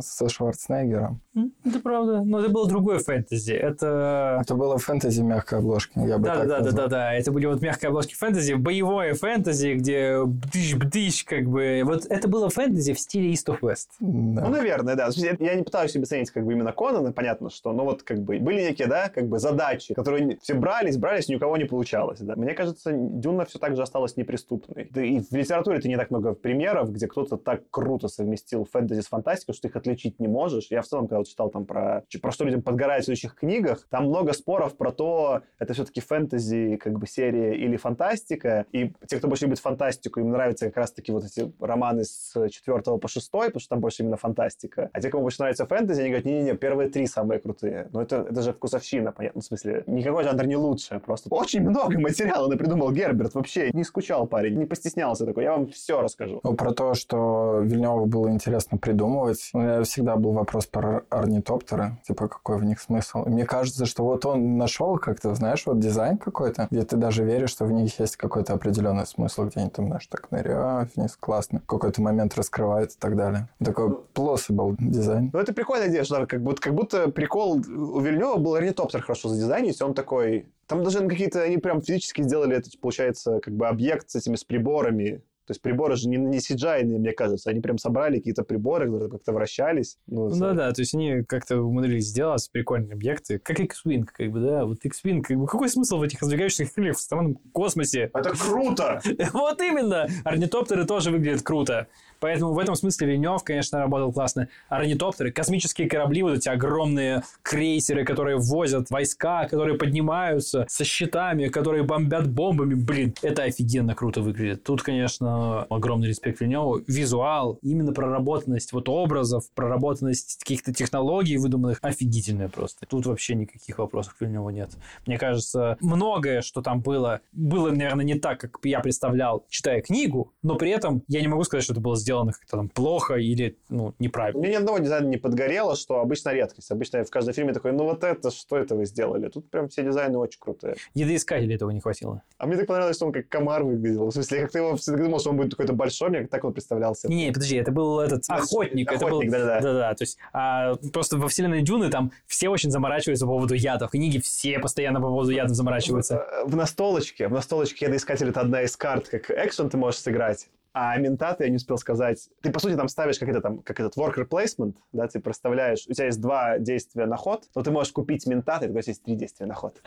[0.00, 1.20] со Шварценеггером.
[1.64, 2.22] Это правда.
[2.22, 3.52] Но это было другое фэнтези.
[3.52, 4.38] Это...
[4.40, 5.98] Это было фэнтези мягкой обложки.
[5.98, 6.84] Я бы да, так да, да, назвал.
[6.84, 7.14] да, да.
[7.14, 11.82] Это были вот мягкие обложки фэнтези, боевое фэнтези, где бдыщ-бдыщ, как бы.
[11.84, 13.88] Вот это было фэнтези в стиле East of West.
[14.00, 14.42] Да.
[14.42, 15.10] Ну, наверное, да.
[15.14, 18.62] Я не пытаюсь обесценить как бы именно Конана, понятно, что, ну вот как бы были
[18.62, 22.36] некие, да, как бы задачи, которые все брались, брались, ни у кого не получалось, да.
[22.36, 24.86] Мне кажется, Дюна все так же осталась неприступной.
[24.92, 29.00] Да и в литературе это не так много примеров, где кто-то так круто совместил фэнтези
[29.00, 30.68] с фантастикой, что ты их отличить не можешь.
[30.70, 33.88] Я в целом, когда вот читал там про, про что людям подгорает в следующих книгах,
[33.90, 38.66] там много споров про то, это все-таки фэнтези, как бы серия или фантастика.
[38.70, 42.80] И те, кто больше любит фантастику, им нравятся как раз-таки вот эти романы с 4
[42.80, 44.88] по 6, потому что там больше именно фантастика.
[44.92, 47.88] А те, кому больше нравится фэнтези, они говорят, не-не-не, первые три самые крутые.
[47.92, 49.84] Но это, это же вкусовщина, понятно, в смысле.
[49.86, 53.34] Никакой жанр не лучше, просто очень много материала напридумал Герберт.
[53.34, 55.44] Вообще не скучал парень, не постеснялся такой.
[55.44, 56.40] Я вам все расскажу.
[56.42, 59.50] Ну, про то, что Вильневу было интересно придумывать.
[59.52, 61.98] У меня всегда был вопрос про орнитоптеры.
[62.06, 63.24] Типа, какой в них смысл?
[63.24, 67.24] И мне кажется, что вот он нашел как-то, знаешь, вот дизайн какой-то, где ты даже
[67.24, 71.16] веришь, что в них есть какой-то определенный смысл, где они там, знаешь, так ныряют вниз,
[71.18, 71.60] классно.
[71.60, 73.48] В какой-то момент раскрывают и так далее.
[73.58, 75.30] Такой plausible дизайн.
[75.32, 79.28] Ну, это прикольная идея, что как будто, как будто прикол у Вильнева был орнитоптер хорошо
[79.28, 80.46] задизайнить, он такой...
[80.66, 84.44] Там даже какие-то, они прям физически сделали это, получается, как бы объект с этими, с
[84.44, 87.50] приборами, то есть приборы же не, не cgi мне кажется.
[87.50, 89.98] Они прям собрали какие-то приборы, которые как-то вращались.
[90.06, 94.30] Ну, Ну да, да, то есть они как-то умудрились сделать прикольные объекты, как X-Wing, как
[94.30, 98.10] бы, да, вот X-Wing, как бы, какой смысл в этих раздвигающихся крыльях в странном космосе?
[98.14, 99.00] Это круто!
[99.34, 100.08] Вот именно!
[100.24, 101.88] Орнитоптеры тоже выглядят круто.
[102.24, 104.48] Поэтому в этом смысле Вильнев, конечно, работал классно.
[104.70, 111.82] Орнитоптеры, космические корабли, вот эти огромные крейсеры, которые возят войска, которые поднимаются со щитами, которые
[111.82, 112.72] бомбят бомбами.
[112.72, 114.64] Блин, это офигенно круто выглядит.
[114.64, 116.80] Тут, конечно, огромный респект Вильневу.
[116.86, 122.86] Визуал, именно проработанность вот образов, проработанность каких-то технологий выдуманных, офигительная просто.
[122.86, 124.70] Тут вообще никаких вопросов к Вильневу нет.
[125.06, 130.32] Мне кажется, многое, что там было, было, наверное, не так, как я представлял, читая книгу,
[130.42, 133.56] но при этом я не могу сказать, что это было сделано как-то там плохо или
[133.68, 134.40] ну, неправильно.
[134.40, 136.70] Мне ни одного дизайна не подгорело, что обычно редкость.
[136.70, 139.28] Обычно в каждом фильме такой, ну вот это, что это вы сделали?
[139.28, 140.76] Тут прям все дизайны очень крутые.
[140.94, 142.22] Едоискателей этого не хватило.
[142.38, 144.06] А мне так понравилось, что он как комар выглядел.
[144.06, 146.52] В смысле, как ты его всегда думал, что он будет какой-то большой, мне так он
[146.52, 147.08] представлялся.
[147.08, 148.90] Не, подожди, это был этот охотник.
[148.90, 149.60] это был, Охотник, да-да-да.
[149.60, 153.90] Да-да, то есть а, просто во вселенной Дюны там все очень заморачиваются по поводу ядов.
[153.90, 156.26] Книги все постоянно по поводу ядов заморачиваются.
[156.44, 160.48] В настолочке, в настолочке едоискатель это одна из карт, как экшен ты можешь сыграть.
[160.74, 163.78] А ментаты, я не успел сказать, ты, по сути, там ставишь как это там, как
[163.78, 167.70] этот worker placement, да, ты проставляешь, у тебя есть два действия на ход, но ты
[167.70, 169.80] можешь купить ментаты, то есть есть три действия на ход.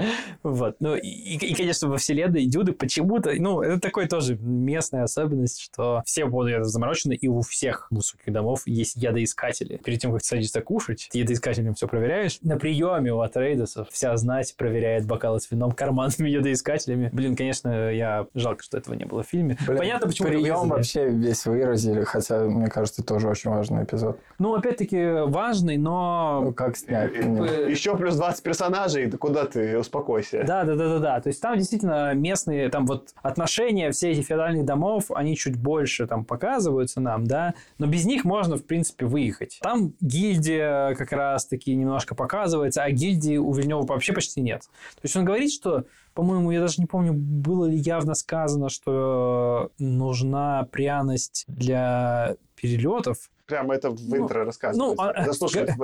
[0.43, 0.77] Вот.
[0.79, 6.01] Ну, и, и, конечно, во вселенной Дюды почему-то, ну, это такой тоже местная особенность, что
[6.05, 9.77] все это заморочены, и у всех высоких домов есть ядоискатели.
[9.77, 12.39] Перед тем, как ты садишься кушать, ты ядоискателем все проверяешь.
[12.41, 17.09] На приеме у Атрейдесов вся знать проверяет бокалы с вином карманными ядоискателями.
[17.11, 19.57] Блин, конечно, я жалко, что этого не было в фильме.
[19.65, 20.76] Блин, Понятно, почему Прием.
[20.77, 24.19] Вообще весь выразили, хотя, мне кажется, тоже очень важный эпизод.
[24.39, 27.13] Ну, опять-таки, важный, но Ну, как снять?
[27.13, 30.43] Еще плюс 20 персонажей, да куда ты, успокойся.
[30.45, 31.21] Да, да, да, да, да.
[31.21, 36.07] То есть там действительно местные, там вот отношения все этих феодальных домов, они чуть больше
[36.07, 39.59] там показываются нам, да, но без них можно, в принципе, выехать.
[39.61, 44.61] Там гильдия как раз-таки немножко показывается, а гильдии у Вильнева вообще почти нет.
[44.61, 45.85] То есть он говорит, что,
[46.17, 53.75] по-моему, я даже не помню, было ли явно сказано, что нужна пряность для перелетов, Прямо
[53.75, 55.13] это в Ну, интро ну, а-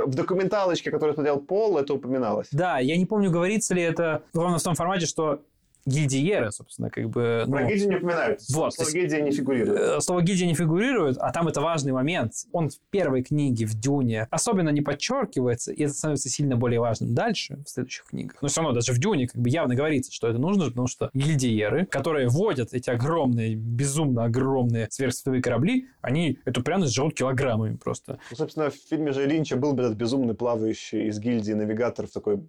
[0.06, 2.48] в документалочке, которую смотрел Пол, это упоминалось.
[2.52, 5.40] Да, я не помню, говорится ли это ровно в том формате, что
[5.86, 7.44] гильдиеры, собственно, как бы...
[7.48, 8.42] Про ну, гильдию не упоминают.
[8.54, 9.80] Вот, Слово гильдия не фигурирует.
[9.80, 12.34] э, слово гильдия не фигурирует, а там это важный момент.
[12.52, 17.14] Он в первой книге, в Дюне, особенно не подчеркивается, и это становится сильно более важным
[17.14, 18.42] дальше, в следующих книгах.
[18.42, 21.10] Но все равно даже в Дюне как бы явно говорится, что это нужно, потому что
[21.14, 28.20] гильдиеры, которые водят эти огромные, безумно огромные сверхсветовые корабли, они эту пряность жрут килограммами просто.
[28.32, 32.12] Ну, собственно, в фильме же Линча был бы этот безумный плавающий из гильдии навигатор в
[32.12, 32.42] такой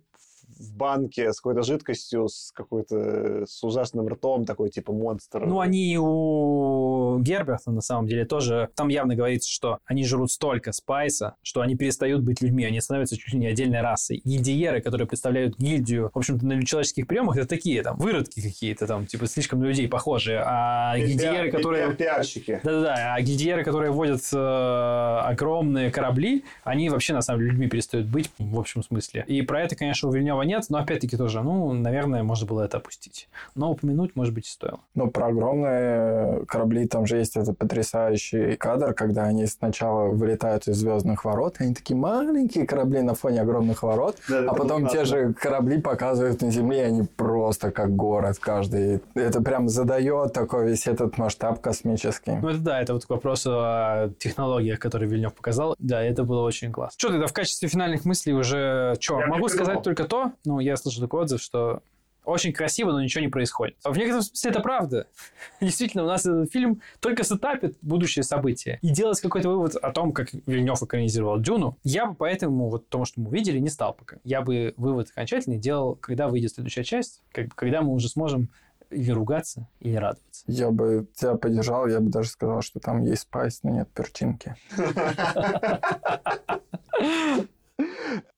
[0.58, 5.44] в банке с какой-то жидкостью, с какой-то с ужасным ртом, такой типа монстр.
[5.46, 8.68] Ну, они и у Герберта, на самом деле, тоже...
[8.74, 13.16] Там явно говорится, что они жрут столько спайса, что они перестают быть людьми, они становятся
[13.16, 14.20] чуть ли не отдельной расой.
[14.24, 19.06] Гильдиеры, которые представляют гильдию, в общем-то, на человеческих приемах, это такие, там, выродки какие-то, там,
[19.06, 20.42] типа, слишком на людей похожие.
[20.44, 21.86] А Пиар- гильдиеры, которые...
[21.86, 22.60] пиар- Пиарщики.
[22.62, 28.06] Да-да-да, а гильдиеры, которые водят э, огромные корабли, они вообще, на самом деле, людьми перестают
[28.06, 29.24] быть, в общем смысле.
[29.26, 32.78] И про это, конечно, у Вильнева нет, но, опять-таки, тоже, ну, наверное, можно было это
[32.78, 33.28] опустить.
[33.54, 34.80] Но упомянуть, может быть, и стоило.
[34.94, 40.76] Ну, про огромные корабли там же есть этот потрясающий кадр, когда они сначала вылетают из
[40.76, 45.04] звездных ворот, и они такие маленькие корабли на фоне огромных ворот, Да, а потом те
[45.04, 49.00] же корабли показывают на Земле, и они просто как город каждый.
[49.14, 52.38] Это прям задает такой весь этот масштаб космический.
[52.42, 55.74] Ну, это да, это вот к вопросу о технологиях, которые Вильнев показал.
[55.78, 56.94] Да, это было очень классно.
[56.98, 58.96] Что тогда в качестве финальных мыслей уже...
[59.00, 61.82] Что, Я могу сказать только то, ну, я слышал такой отзыв, что
[62.24, 63.76] очень красиво, но ничего не происходит.
[63.84, 65.06] В некотором смысле это правда.
[65.60, 68.78] Действительно, у нас этот фильм только сетапит будущее события.
[68.82, 73.04] И делать какой-то вывод о том, как Вильнев экранизировал Дюну, я бы поэтому вот тому,
[73.04, 74.16] что мы увидели, не стал пока.
[74.24, 78.48] Я бы вывод окончательный делал, когда выйдет следующая часть, как когда мы уже сможем
[78.90, 80.44] или ругаться, или радоваться.
[80.46, 84.54] Я бы тебя поддержал, я бы даже сказал, что там есть спайс, но нет перчинки.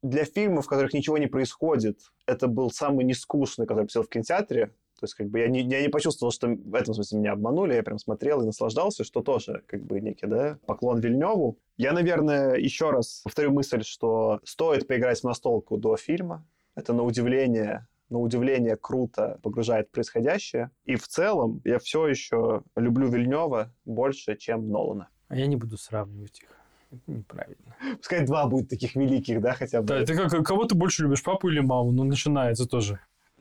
[0.03, 4.13] Для фильмов, в которых ничего не происходит, это был самый нескучный, который я посмотрел в
[4.13, 4.67] кинотеатре.
[4.99, 7.75] То есть, как бы я не, я не почувствовал, что в этом смысле меня обманули.
[7.75, 11.59] Я прям смотрел и наслаждался, что тоже, как бы, некий, да, поклон Вильневу.
[11.77, 16.47] Я, наверное, еще раз повторю мысль, что стоит поиграть в настолку до фильма.
[16.75, 20.71] Это на удивление на удивление круто погружает в происходящее.
[20.85, 25.09] И в целом я все еще люблю Вильнева больше, чем Нолана.
[25.29, 26.57] А я не буду сравнивать их.
[27.02, 27.77] Это неправильно.
[27.98, 29.86] Пускай два будет таких великих, да, хотя бы.
[29.89, 31.93] Да, это как, кого ты больше любишь, папу или маму?
[31.93, 32.98] Ну, начинается тоже.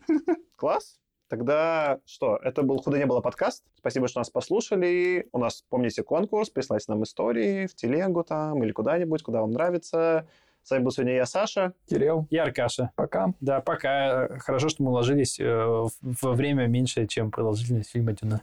[0.55, 0.99] Класс.
[1.27, 3.63] Тогда что, это был «Худо не было» подкаст.
[3.79, 5.27] Спасибо, что нас послушали.
[5.31, 6.49] У нас, помните, конкурс.
[6.51, 10.27] Присылайте нам истории в телегу там или куда-нибудь, куда вам нравится.
[10.61, 11.73] С вами был сегодня я, Саша.
[11.89, 12.91] Кирилл, Я Аркаша.
[12.95, 13.33] пока.
[13.39, 14.37] Да, пока.
[14.39, 15.89] Хорошо, что мы уложились э, в-
[16.21, 18.41] во время меньше, чем продолжительность фильма «Дюна».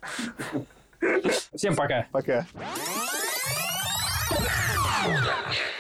[1.55, 2.07] Всем пока.
[2.13, 2.47] Пока.
[5.03, 5.72] そうだ。